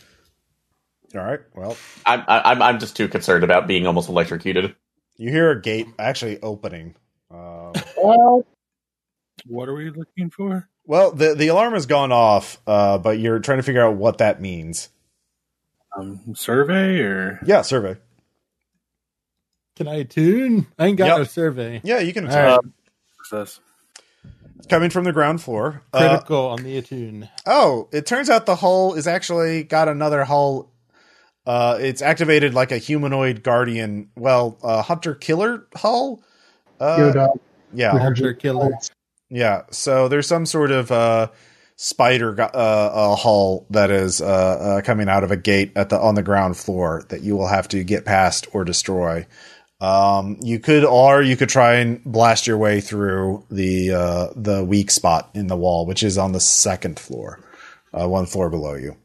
[1.14, 1.40] All right.
[1.56, 4.76] Well, I'm I'm I'm just too concerned about being almost electrocuted.
[5.16, 6.94] you hear a gate actually opening.
[7.32, 8.46] Um, Well,
[9.46, 10.68] What are we looking for?
[10.90, 14.18] Well, the the alarm has gone off, uh, but you're trying to figure out what
[14.18, 14.88] that means.
[15.96, 17.96] Um, survey or Yeah, survey.
[19.76, 20.66] Can I tune?
[20.80, 21.16] I ain't got Yep.
[21.18, 21.80] no survey.
[21.84, 22.28] Yeah, you can.
[22.28, 22.60] All right.
[23.18, 23.60] success?
[24.68, 25.82] Coming from the ground floor.
[25.92, 27.28] Uh, Critical on the attune.
[27.46, 30.72] oh, it turns out the hull is actually got another hull.
[31.46, 34.10] Uh, it's activated like a humanoid guardian.
[34.16, 36.20] Well, uh, hunter killer hull.
[36.80, 37.28] Uh,
[37.72, 38.72] yeah, Hunter killer.
[39.30, 39.62] Yeah.
[39.70, 41.28] So there's some sort of uh,
[41.76, 45.98] spider uh, uh, hull that is uh, uh, coming out of a gate at the
[45.98, 49.26] on the ground floor that you will have to get past or destroy.
[49.80, 54.62] Um, you could, or you could try and blast your way through the uh, the
[54.62, 57.40] weak spot in the wall, which is on the second floor,
[57.92, 58.96] one floor below you.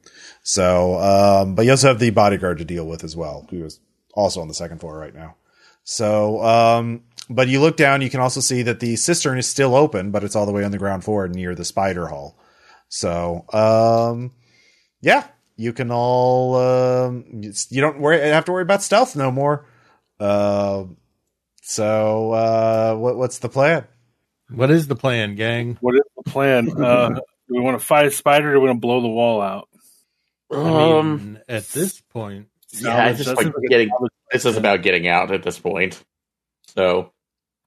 [0.44, 3.80] So, um, but you also have the bodyguard to deal with as well, who is
[4.14, 5.36] also on the second floor right now.
[5.84, 9.76] So, um, but you look down, you can also see that the cistern is still
[9.76, 12.38] open, but it's all the way on the ground floor near the spider hull.
[12.88, 14.32] So, um,
[15.02, 17.26] yeah, you can all, um,
[17.70, 19.68] you don't worry, have to worry about stealth no more.
[20.20, 20.86] Uh,
[21.62, 23.86] so, uh, what, what's the plan?
[24.50, 25.78] What is the plan, gang?
[25.82, 26.70] What is the plan?
[26.82, 27.10] Uh,
[27.48, 29.40] do we want to fight a spider or do we want to blow the wall
[29.42, 29.70] out?
[30.52, 33.90] I Um, mean, at this point, yeah, I just like getting.
[34.32, 36.04] This is about getting out at this point.
[36.76, 37.12] So,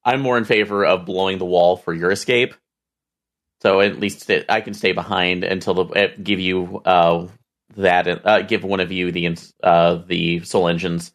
[0.05, 2.55] I'm more in favor of blowing the wall for your escape.
[3.63, 7.27] So at least it, I can stay behind until the uh, give you uh,
[7.77, 11.13] that uh, give one of you the uh, the soul engines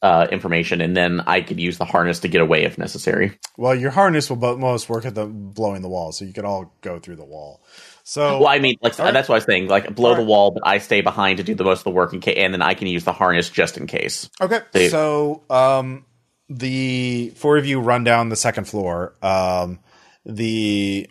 [0.00, 3.38] uh, information, and then I could use the harness to get away if necessary.
[3.56, 6.74] Well, your harness will most work at the blowing the wall, so you could all
[6.80, 7.62] go through the wall.
[8.02, 9.14] So, Well, I mean, like Alright.
[9.14, 9.68] that's what I was saying.
[9.68, 12.12] Like blow the wall, but I stay behind to do the most of the work,
[12.12, 14.28] in ca- and then I can use the harness just in case.
[14.42, 14.60] Okay.
[14.72, 16.04] They- So, um,
[16.48, 19.14] the four of you run down the second floor.
[19.22, 19.78] Um,
[20.26, 21.08] the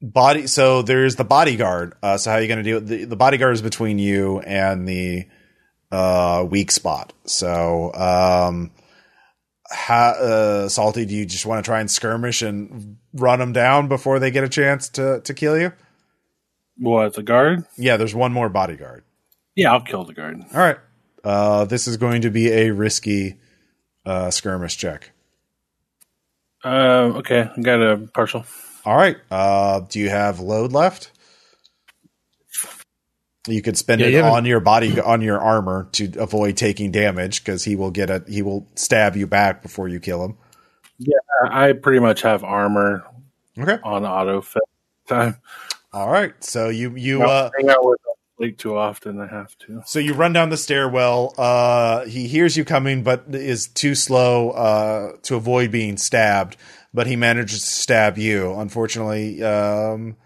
[0.00, 0.46] body.
[0.46, 1.94] So there's the bodyguard.
[2.02, 2.86] Uh, so how are you going to do it?
[2.86, 5.26] The, the bodyguard is between you and the
[5.90, 7.12] uh, weak spot.
[7.24, 8.70] So, um,
[9.70, 11.06] ha, uh, salty.
[11.06, 14.44] Do you just want to try and skirmish and run them down before they get
[14.44, 15.72] a chance to to kill you?
[16.76, 17.64] What, the guard?
[17.76, 17.96] Yeah.
[17.96, 19.04] There's one more bodyguard.
[19.54, 20.42] Yeah, I'll kill the guard.
[20.52, 20.78] All right.
[21.22, 23.36] Uh, this is going to be a risky
[24.06, 25.12] uh, skirmish check.
[26.64, 28.44] Uh, okay, I got a partial.
[28.84, 29.16] All right.
[29.30, 31.10] Uh, do you have load left?
[33.48, 36.92] You could spend Yeah, it you on your body, on your armor to avoid taking
[36.92, 40.36] damage because he will get a he will stab you back before you kill him.
[40.98, 41.18] Yeah,
[41.50, 43.04] I pretty much have armor
[43.58, 43.78] Okay.
[43.82, 44.62] on auto fit
[45.08, 45.36] time.
[45.92, 46.32] All right.
[46.44, 48.00] So you you I uh, hang out with
[48.52, 49.20] Too often.
[49.20, 49.82] I have to.
[49.86, 51.34] So you run down the stairwell.
[51.38, 56.56] Uh, he hears you coming, but is too slow uh, to avoid being stabbed.
[56.92, 58.54] But he manages to stab you.
[58.54, 60.16] Unfortunately, um,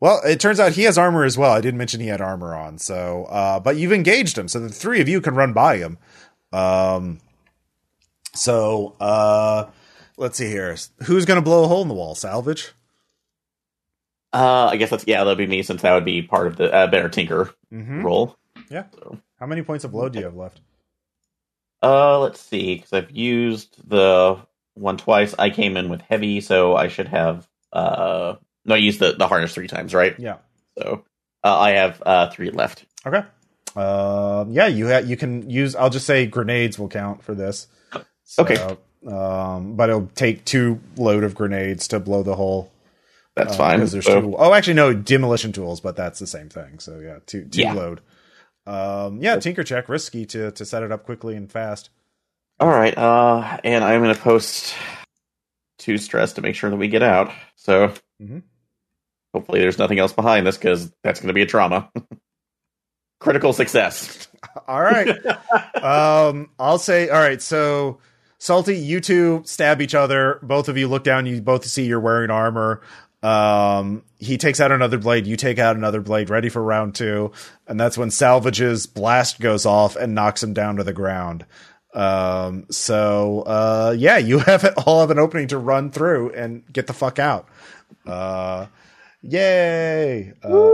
[0.00, 1.52] well, it turns out he has armor as well.
[1.52, 2.78] I didn't mention he had armor on.
[2.78, 5.98] So, uh, but you've engaged him, so the three of you can run by him.
[6.52, 7.20] Um,
[8.34, 9.66] so uh,
[10.16, 10.76] let's see here.
[11.04, 12.14] Who's going to blow a hole in the wall?
[12.14, 12.72] Salvage.
[14.32, 16.72] Uh, I guess that's yeah, that'd be me since that would be part of the
[16.72, 18.04] uh, better tinker Mm-hmm.
[18.04, 18.36] role.
[18.70, 18.84] Yeah.
[18.94, 20.60] So, How many points of load do you have left?
[21.82, 24.38] uh, let's see, because I've used the
[24.74, 25.34] one twice.
[25.38, 28.34] I came in with heavy, so I should have uh,
[28.64, 30.14] no, I used the the harness three times, right?
[30.18, 30.36] Yeah.
[30.78, 31.04] So
[31.42, 32.84] uh, I have uh three left.
[33.06, 33.22] Okay.
[33.76, 35.74] Um, yeah, you ha- you can use.
[35.76, 37.66] I'll just say grenades will count for this.
[38.24, 38.76] So, Okay.
[39.06, 42.69] Um, but it'll take two load of grenades to blow the hole.
[43.44, 43.78] That's uh, fine.
[43.84, 44.36] There's So- two.
[44.36, 46.78] Oh, actually, no, demolition tools, but that's the same thing.
[46.78, 47.72] So yeah, two two Yeah.
[47.74, 48.00] load.
[48.66, 51.90] Um, yeah, tinker check, risky to to set it up quickly and fast.
[52.60, 54.74] All right, uh, and I'm to post
[55.78, 57.32] two stress to make sure that we get out.
[57.56, 58.42] So Mhm.
[59.32, 61.90] hopefully there's nothing else behind this because that's going to be a trauma.
[63.20, 64.28] Critical success.
[64.68, 65.08] All right.
[65.82, 67.40] um, I'll say, all right.
[67.42, 67.98] So,
[68.38, 70.38] Salty, you two stab each other.
[70.42, 71.26] Both of you look down.
[71.26, 72.80] You both see you're wearing armor.
[73.22, 75.26] Um, he takes out another blade.
[75.26, 77.32] You take out another blade, ready for round two.
[77.66, 81.44] And that's when Salvage's blast goes off and knocks him down to the ground.
[81.92, 86.64] Um, so, uh, yeah, you have it all have an opening to run through and
[86.72, 87.48] get the fuck out.
[88.06, 88.66] Uh,
[89.22, 90.32] yay.
[90.42, 90.72] Uh,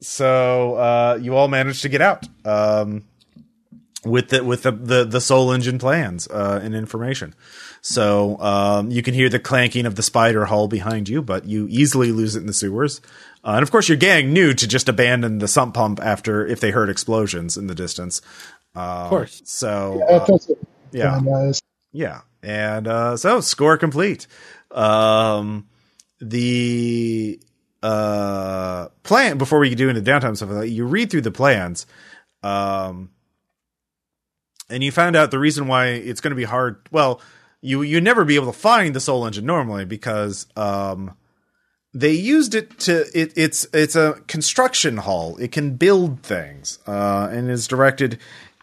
[0.00, 2.26] so, uh, you all managed to get out.
[2.44, 3.04] Um,
[4.04, 7.34] with the with the the, the soul engine plans uh, and information.
[7.80, 11.66] So um, you can hear the clanking of the spider hull behind you, but you
[11.70, 13.00] easily lose it in the sewers.
[13.44, 16.60] Uh, and of course, your gang knew to just abandon the sump pump after if
[16.60, 18.20] they heard explosions in the distance.
[18.74, 19.42] Uh, Of course.
[19.44, 20.38] So Yeah, uh,
[20.92, 21.52] yeah, And, uh,
[21.92, 24.26] yeah, and uh, so score complete.
[24.70, 25.68] Um,
[26.20, 27.40] the
[27.82, 31.86] uh, plan before we do into downtime stuff, like that, you read through the plans,
[32.42, 33.10] um,
[34.68, 36.80] and you found out the reason why it's going to be hard.
[36.90, 37.20] Well,
[37.60, 41.14] you you never be able to find the soul engine normally because um,
[41.92, 45.36] they used it to it, it's it's a construction hull.
[45.38, 48.18] It can build things uh, and is directed.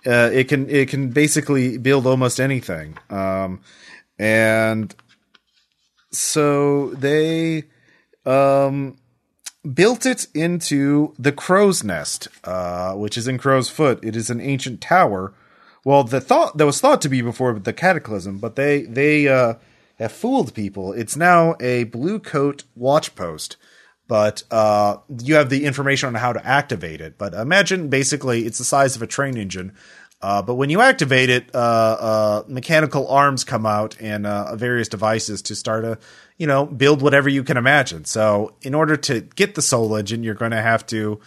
[0.05, 2.97] Uh, it can it can basically build almost anything.
[3.09, 3.61] Um,
[4.17, 4.95] and
[6.11, 7.65] so they
[8.25, 8.97] um
[9.73, 13.99] built it into the crow's nest, uh, which is in Crow's Foot.
[14.03, 15.33] It is an ancient tower.
[15.85, 19.53] Well, the thought that was thought to be before the cataclysm, but they they uh,
[19.99, 20.91] have fooled people.
[20.91, 23.55] It's now a blue coat watch post,
[24.07, 27.19] but uh, you have the information on how to activate it.
[27.19, 29.73] But imagine basically it's the size of a train engine.
[30.23, 34.87] Uh, but when you activate it, uh, uh, mechanical arms come out and uh, various
[34.87, 35.99] devices to start a,
[36.37, 38.05] you know, build whatever you can imagine.
[38.05, 41.19] So in order to get the soul engine, you're going to have to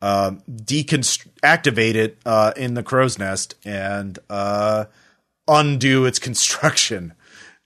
[0.00, 4.84] uh, deconst- activate it uh, in the crow's nest and uh,
[5.46, 7.14] undo its construction,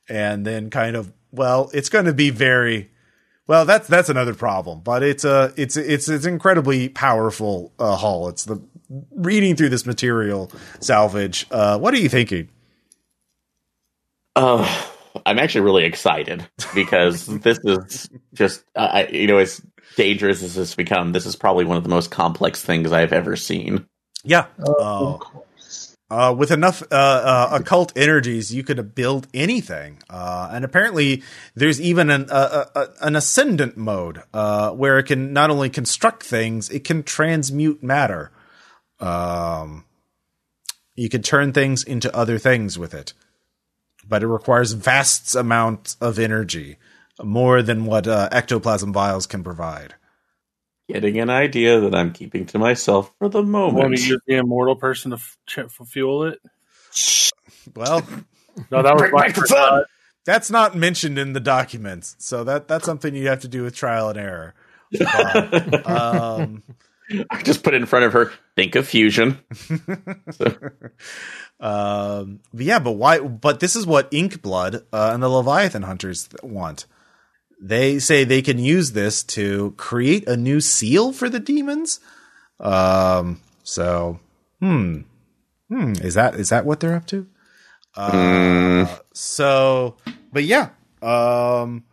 [0.09, 2.91] and then kind of well, it's going to be very
[3.47, 3.65] well.
[3.65, 8.29] That's that's another problem, but it's a it's it's it's incredibly powerful uh, hull.
[8.29, 8.63] It's the
[9.15, 10.51] reading through this material
[10.81, 11.47] salvage.
[11.51, 12.49] Uh, what are you thinking?
[14.37, 14.67] Uh,
[15.27, 19.61] I'm actually really excited because this is just, uh, you know, as
[19.97, 23.37] dangerous as this become, this is probably one of the most complex things I've ever
[23.37, 23.87] seen.
[24.25, 24.47] Yeah.
[24.65, 25.39] Oh, Uh,
[26.13, 29.99] uh, with enough uh, uh, occult energies, you could build anything.
[30.11, 31.23] Uh, and apparently,
[31.55, 36.23] there's even an uh, uh, an ascendant mode uh, where it can not only construct
[36.23, 38.31] things, it can transmute matter.
[39.01, 39.87] Um,
[40.95, 43.15] you could turn things into other things with it,
[44.09, 46.77] but it requires vast amounts of energy,
[47.23, 49.95] more than what uh, ectoplasm vials can provide.
[50.89, 53.75] Getting an idea that I'm keeping to myself for the moment.
[53.75, 54.01] Want moment.
[54.03, 56.41] to use the immortal person to f- ch- fuel it?
[57.77, 58.03] Well,
[58.71, 59.85] No, that was my back first thought.
[60.27, 63.75] that's not mentioned in the documents, so that that's something you have to do with
[63.75, 64.55] trial and error.
[65.87, 66.63] Um,
[67.31, 68.33] I just put it in front of her.
[68.57, 69.39] Think of fusion.
[71.61, 73.19] um, but yeah, but why?
[73.19, 76.87] But this is what Inkblood uh, and the Leviathan hunters want.
[77.61, 82.01] They say they can use this to create a new seal for the demons.
[82.59, 84.19] Um, so,
[84.61, 85.03] hmm,
[85.69, 87.27] hmm, is that is that what they're up to?
[87.95, 89.97] Uh, so,
[90.33, 90.71] but yeah,
[91.03, 91.85] um,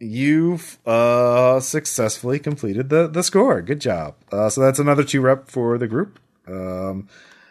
[0.00, 3.60] you've uh successfully completed the the score.
[3.62, 4.14] Good job.
[4.32, 6.18] Uh, so that's another two rep for the group.
[6.48, 7.08] Um,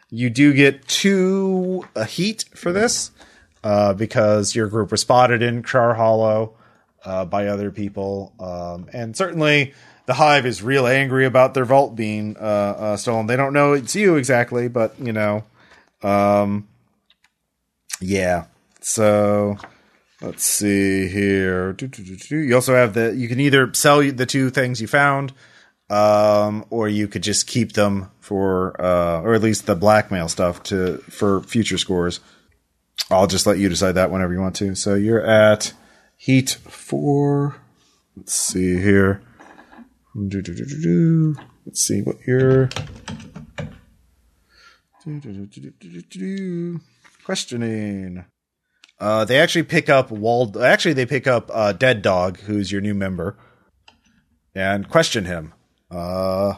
[0.10, 3.12] you do get two a heat for this
[3.64, 6.56] uh, because your group was spotted in Char Hollow
[7.06, 9.74] uh, by other people, um, and certainly
[10.08, 13.28] the Hive is real angry about their vault being uh, uh, stolen.
[13.28, 15.44] They don't know it's you exactly, but you know,
[16.02, 16.68] um,
[18.02, 18.46] yeah.
[18.82, 19.58] So
[20.22, 21.76] let's see here.
[22.30, 23.16] You also have the.
[23.16, 25.34] You can either sell the two things you found,
[25.90, 30.64] um, or you could just keep them for, uh, or at least the blackmail stuff
[30.64, 32.20] to for future scores.
[33.10, 34.76] I'll just let you decide that whenever you want to.
[34.76, 35.74] So you're at
[36.16, 37.56] heat four.
[38.16, 39.22] Let's see here.
[41.66, 42.70] Let's see what your
[47.24, 48.26] questioning.
[49.00, 50.58] Uh, they actually pick up Wald.
[50.58, 53.38] Actually, they pick up uh, Dead Dog, who's your new member,
[54.54, 55.54] and question him.
[55.90, 56.56] Uh,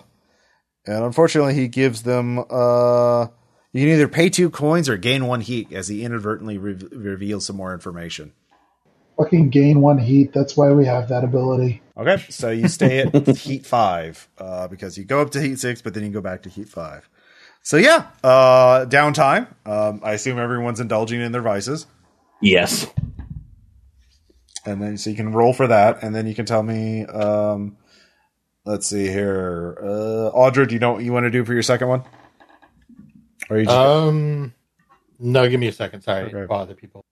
[0.85, 2.39] and unfortunately, he gives them.
[2.39, 3.27] Uh,
[3.73, 7.45] you can either pay two coins or gain one heat as he inadvertently re- reveals
[7.45, 8.33] some more information.
[9.17, 10.33] Fucking gain one heat.
[10.33, 11.81] That's why we have that ability.
[11.95, 15.81] Okay, so you stay at heat five uh, because you go up to heat six,
[15.81, 17.07] but then you go back to heat five.
[17.61, 19.47] So yeah, uh, downtime.
[19.65, 21.85] Um, I assume everyone's indulging in their vices,
[22.41, 22.87] Yes.
[24.65, 27.05] and then so you can roll for that, and then you can tell me.
[27.05, 27.77] Um,
[28.65, 31.63] let's see here, uh, Audra, do you know what you want to do for your
[31.63, 32.03] second one?
[33.49, 34.53] Or you just Um,
[35.19, 36.01] no, give me a second.
[36.03, 36.45] Sorry, Okay.
[36.45, 37.03] bother people.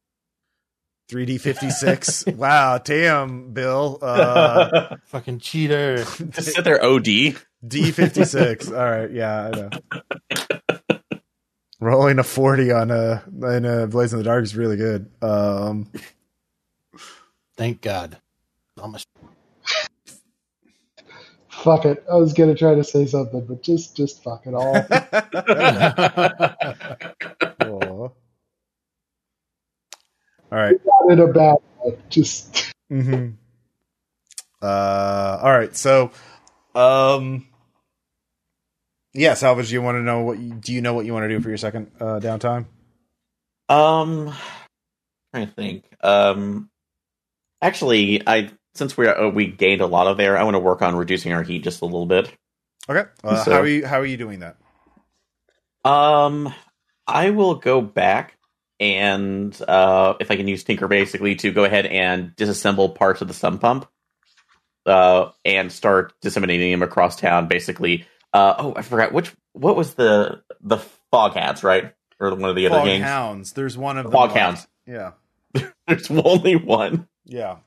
[1.10, 2.24] three D fifty six?
[2.28, 3.98] Wow, damn, Bill.
[4.02, 5.98] Uh, Fucking cheater.
[6.04, 7.04] Just sit there, OD.
[7.68, 8.70] D fifty six.
[8.72, 9.70] All right, yeah, I know.
[11.80, 15.10] Rolling a forty on a in a Blades in the Dark is really good.
[15.22, 15.88] Um,
[17.58, 18.18] Thank God.
[18.82, 19.08] Almost.
[21.50, 22.04] Fuck it.
[22.12, 24.76] I was gonna try to say something, but just just fuck it all.
[30.52, 30.76] All right.
[30.86, 31.98] Not in a bad way.
[32.10, 33.32] Just Mm-hmm.
[34.62, 35.76] Uh, all right.
[35.76, 36.12] So,
[36.76, 37.48] um,
[39.14, 39.72] yeah, salvage.
[39.72, 40.40] You want to know what?
[40.40, 42.66] You, do you know what you want to do for your second uh, downtime?
[43.68, 44.34] Um,
[45.34, 45.86] i think.
[46.02, 46.70] Um,
[47.62, 50.82] actually, I since we uh, we gained a lot of air, I want to work
[50.82, 52.32] on reducing our heat just a little bit.
[52.90, 53.08] Okay.
[53.24, 53.86] Uh, So- how are you?
[53.86, 54.58] How are you doing that?
[55.86, 56.54] Um,
[57.08, 58.38] I will go back
[58.80, 63.28] and uh, if I can use Tinker basically to go ahead and disassemble parts of
[63.28, 63.88] the sump pump.
[64.86, 67.48] uh, and start disseminating them across town.
[67.48, 69.34] Basically, uh, oh, I forgot which.
[69.54, 70.78] What was the the
[71.12, 71.94] fog hats, right?
[72.20, 73.04] Or one of the other Fog gangs?
[73.04, 73.54] hounds.
[73.54, 74.12] There's one of them.
[74.12, 74.38] Fog left.
[74.40, 74.68] hounds.
[74.86, 75.12] Yeah.
[75.88, 77.08] There's only one.
[77.26, 77.58] Yeah.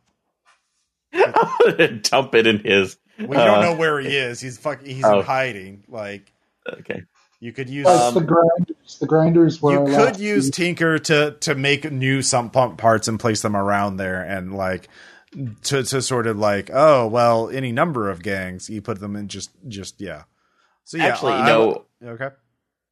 [1.13, 2.97] Dump it in his.
[3.19, 4.41] We don't Uh, know where he is.
[4.41, 4.83] He's fuck.
[4.85, 5.21] He's Oh.
[5.21, 5.85] in hiding.
[5.89, 6.33] Like
[6.79, 7.03] Okay.
[7.41, 7.87] you could use.
[7.87, 8.99] Um, the grinders.
[9.01, 13.09] The grinders were you could use be- Tinker to to make new sump pump parts
[13.09, 14.89] and place them around there, and like
[15.65, 18.71] to to sort of like oh well, any number of gangs.
[18.71, 20.23] You put them in just just yeah.
[20.85, 21.85] So yeah, Actually, I- no.
[22.05, 22.29] Okay.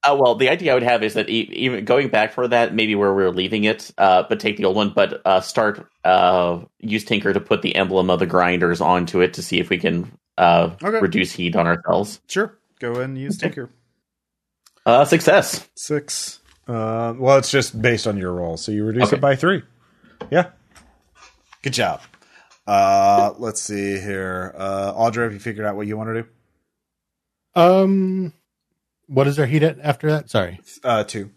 [0.02, 2.74] Uh, well, the idea I would have is that e- even going back for that,
[2.74, 5.86] maybe where we are leaving it, uh, but take the old one, but uh, start
[6.04, 9.68] uh, use Tinker to put the emblem of the grinders onto it to see if
[9.68, 11.00] we can uh, Okay.
[11.00, 12.18] reduce heat on ourselves.
[12.28, 13.48] Sure, go ahead and use Okay.
[13.48, 13.70] Tinker.
[14.86, 15.68] Uh, success.
[15.76, 16.40] Six.
[16.66, 19.16] Uh, well, it's just based on your roll, so you reduce Okay.
[19.16, 19.62] it by three.
[20.30, 20.50] Yeah.
[21.62, 22.00] Good job.
[22.66, 24.54] Uh, let's see here.
[24.56, 26.28] Uh, Audra, have you figured out what you want to do?
[27.54, 28.32] Um,
[29.06, 30.30] what is our heat at after that?
[30.30, 30.60] Sorry.
[30.84, 31.30] Uh, two.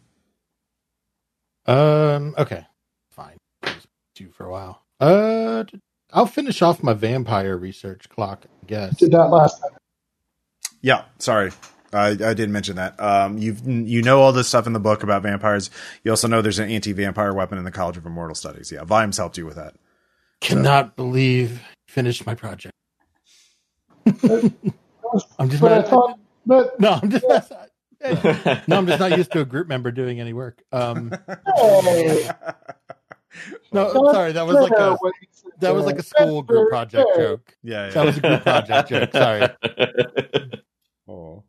[1.66, 2.66] Um, okay,
[3.10, 3.38] fine.
[4.16, 4.82] Two for a while.
[5.00, 5.64] Uh,
[6.12, 8.46] I'll finish off my vampire research clock.
[8.46, 8.98] I guess.
[8.98, 9.72] Did that last time.
[10.82, 11.52] Yeah, sorry.
[11.94, 13.00] I, I didn't mention that.
[13.00, 15.70] Um, you you know all this stuff in the book about vampires.
[16.04, 18.72] You also know there's an anti-vampire weapon in the College of Immortal Studies.
[18.72, 19.76] Yeah, Vimes helped you with that.
[20.42, 22.74] Cannot believe I finished my project.
[25.40, 27.26] I'm just But I thought, but no, I'm just
[28.68, 30.62] no, I'm just not used to a group member doing any work.
[30.72, 31.12] Um,
[31.56, 32.30] hey,
[33.72, 36.42] no, that's sorry, that was like a what he said that was like a school
[36.42, 37.56] group project joke.
[37.64, 39.12] yeah, That was a group project joke.
[39.14, 39.48] Sorry.
[41.08, 41.44] Oh.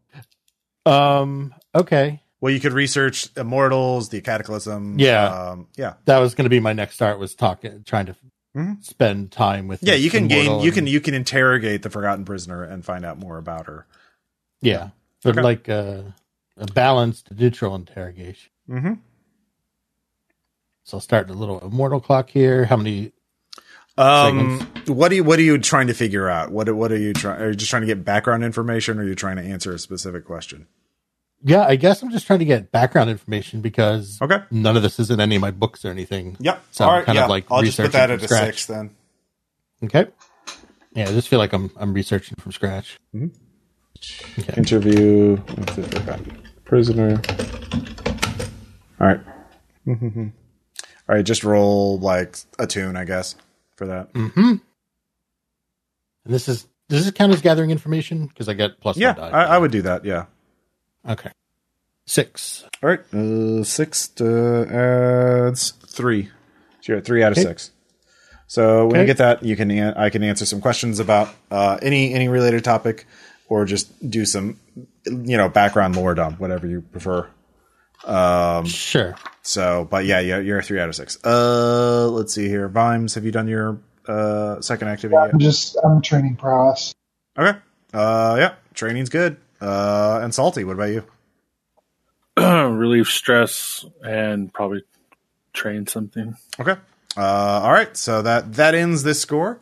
[0.86, 4.98] Um, okay, Well, you could research Immortals, the Cataclysm.
[4.98, 5.24] Yeah.
[5.24, 7.18] um, yeah, that was going to be my next start.
[7.18, 8.16] Was talking, trying to
[8.56, 8.84] Mhm.
[8.84, 9.82] spend time with.
[9.82, 9.94] yeah.
[9.94, 10.60] You can gain.
[10.60, 13.86] You can you can interrogate the Forgotten Prisoner and find out more about her.
[14.60, 14.90] yeah,
[15.22, 15.42] but Okay.
[15.42, 16.14] like a,
[16.56, 18.50] a balanced neutral interrogation.
[18.70, 18.92] Mm-hmm.
[20.84, 22.64] So I'll start a little immortal clock here.
[22.66, 23.12] How many?
[23.96, 26.50] Um, what are you what are you trying to figure out?
[26.50, 27.40] What what are you trying?
[27.40, 29.78] Are you just trying to get background information, or are you trying to answer a
[29.78, 30.66] specific question?
[31.46, 34.38] Yeah, I guess I'm just trying to get background information because Okay.
[34.50, 36.36] none of this is in any of my books or anything.
[36.40, 36.64] Yep.
[36.70, 37.06] So All I'm right.
[37.06, 38.46] kind of like I'll just put researching that from at a scratch.
[38.46, 38.90] six then.
[39.84, 40.06] Okay.
[40.94, 42.98] Yeah, I just feel like I'm I'm researching from scratch.
[43.14, 44.54] Okay.
[44.56, 47.20] Interview with the forgotten prisoner.
[49.00, 49.20] All right.
[49.86, 50.30] All
[51.14, 51.24] right.
[51.24, 53.34] Just roll like attune, I guess,
[53.76, 54.12] for that.
[54.14, 54.40] Mm-hmm.
[54.48, 54.60] And
[56.24, 58.26] this is does this count as gathering information?
[58.28, 59.38] Because I get plus Yeah, one die.
[59.38, 60.04] I, I would do that.
[60.04, 60.26] Yeah.
[61.08, 61.30] Okay.
[62.06, 62.64] Six.
[62.82, 63.00] All right.
[63.14, 64.64] Uh, six uh,
[65.48, 66.26] adds three.
[66.80, 67.46] So you're at three out of Okay.
[67.48, 67.70] six.
[68.46, 71.78] So when you get that, you can an- I can answer some questions about uh,
[71.82, 73.06] any any related topic,
[73.48, 74.60] or just do some
[75.06, 77.26] you know background lore dump, whatever you prefer.
[78.04, 78.66] Um.
[78.66, 79.16] Sure.
[79.42, 81.18] So, but yeah, you're, you're a three out of six.
[81.24, 82.68] Uh, let's see here.
[82.68, 86.94] Vimes, have you done your uh second activity I'm just I'm training prowess.
[87.38, 87.58] Okay.
[87.94, 89.38] Uh, yeah, training's good.
[89.60, 90.64] Uh, and salty.
[90.64, 91.04] What about you?
[92.36, 94.82] relieve stress and probably
[95.52, 96.36] train something.
[96.58, 96.76] Okay.
[97.16, 97.96] Uh, all right.
[97.96, 99.60] So that that ends this score.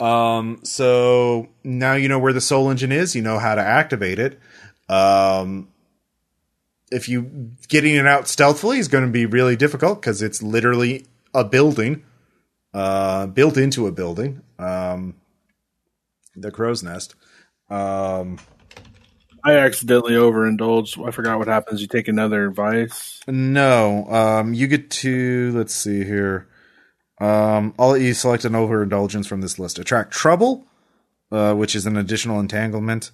[0.00, 3.14] Um, so now you know where the soul engine is.
[3.14, 4.40] You know how to activate it.
[4.88, 5.68] Um,
[6.90, 11.06] if you getting it out stealthily is going to be really difficult because it's literally
[11.34, 12.04] a building,
[12.72, 14.42] uh, built into a building.
[14.58, 15.14] Um,
[16.36, 17.14] the crow's nest.
[17.70, 18.38] Um,
[19.44, 20.98] I accidentally overindulged.
[21.04, 21.82] I forgot what happens.
[21.82, 23.20] You take another vice.
[23.28, 26.48] No, um, you get to let's see here.
[27.20, 29.78] Um, I'll let you select an overindulgence from this list.
[29.78, 30.64] Attract trouble,
[31.30, 33.10] uh, which is an additional entanglement.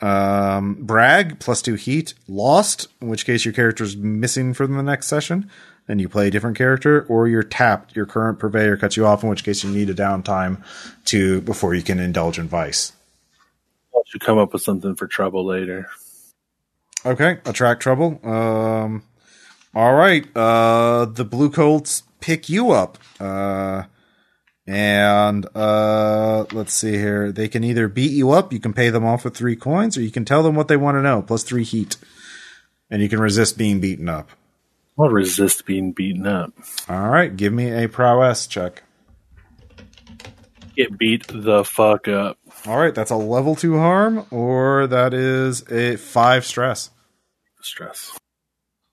[0.00, 2.14] Um, brag plus two heat.
[2.28, 5.50] Lost, in which case your character is missing from the next session,
[5.88, 7.96] and you play a different character, or you're tapped.
[7.96, 10.64] Your current purveyor cuts you off, in which case you need a downtime
[11.06, 12.92] to before you can indulge in vice.
[14.06, 15.88] Should come up with something for trouble later.
[17.06, 18.20] Okay, attract trouble.
[18.22, 19.02] Um,
[19.74, 20.24] all right.
[20.36, 22.98] Uh, the Bluecoats pick you up.
[23.20, 23.84] Uh,
[24.66, 27.30] and uh, let's see here.
[27.32, 30.02] They can either beat you up, you can pay them off with three coins, or
[30.02, 31.96] you can tell them what they want to know, plus three heat.
[32.90, 34.30] And you can resist being beaten up.
[34.98, 36.52] I'll resist being beaten up.
[36.88, 38.84] All right, give me a prowess check.
[40.76, 42.38] Get beat the fuck up.
[42.66, 46.90] All right, that's a level two harm, or that is a five stress.
[47.60, 48.16] Stress.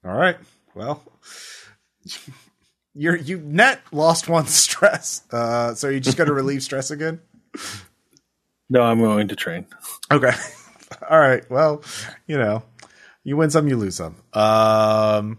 [0.04, 0.38] All right.
[0.76, 1.02] Well,
[2.94, 5.22] you're you net lost one stress.
[5.32, 7.22] Uh, so you just got to relieve stress again.
[8.70, 9.66] No, I'm going to train.
[10.12, 10.32] Okay.
[11.10, 11.50] All right.
[11.50, 11.82] Well,
[12.28, 12.64] you know,
[13.24, 14.16] you win some, you lose some.
[14.34, 15.38] Um,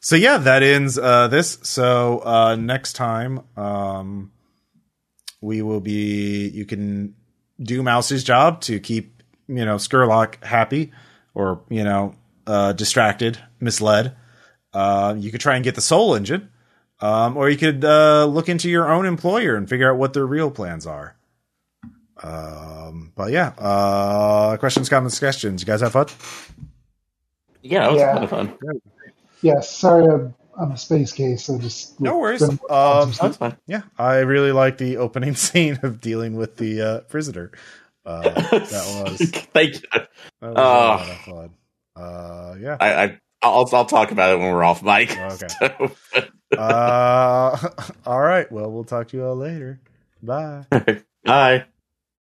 [0.00, 1.58] so yeah, that ends uh, this.
[1.62, 4.32] So uh, next time, um,
[5.40, 6.48] we will be.
[6.48, 7.14] You can
[7.60, 10.92] do Mouse's job to keep you know Scurlock happy,
[11.34, 12.14] or you know
[12.46, 14.14] uh, distracted, misled.
[14.72, 16.48] Uh, you could try and get the Soul Engine,
[17.00, 20.26] um, or you could uh, look into your own employer and figure out what their
[20.26, 21.16] real plans are.
[22.22, 25.60] Um, but yeah, uh, questions, comments, suggestions.
[25.62, 26.06] You guys have fun?
[27.62, 28.12] Yeah, it was Yeah.
[28.12, 28.58] kind of fun.
[29.42, 32.42] Yes, sorry, I'm, I'm a space case, so just No worries.
[32.42, 32.58] Um,
[33.20, 33.56] That's fine.
[33.66, 37.50] yeah, I really like the opening scene of dealing with the uh, prisoner.
[38.06, 39.88] Uh, that was Thank you.
[39.92, 40.08] that
[40.40, 40.62] was a Oh.
[40.62, 41.50] lot of fun.
[41.96, 42.76] Uh, yeah.
[42.80, 45.16] I, I I'll I'll talk about it when we're off mic.
[45.18, 45.46] Okay.
[46.12, 47.56] So- Uh,
[48.06, 48.50] all right.
[48.52, 49.80] Well, we'll talk to you all later.
[50.22, 50.66] Bye.
[51.24, 51.64] Bye.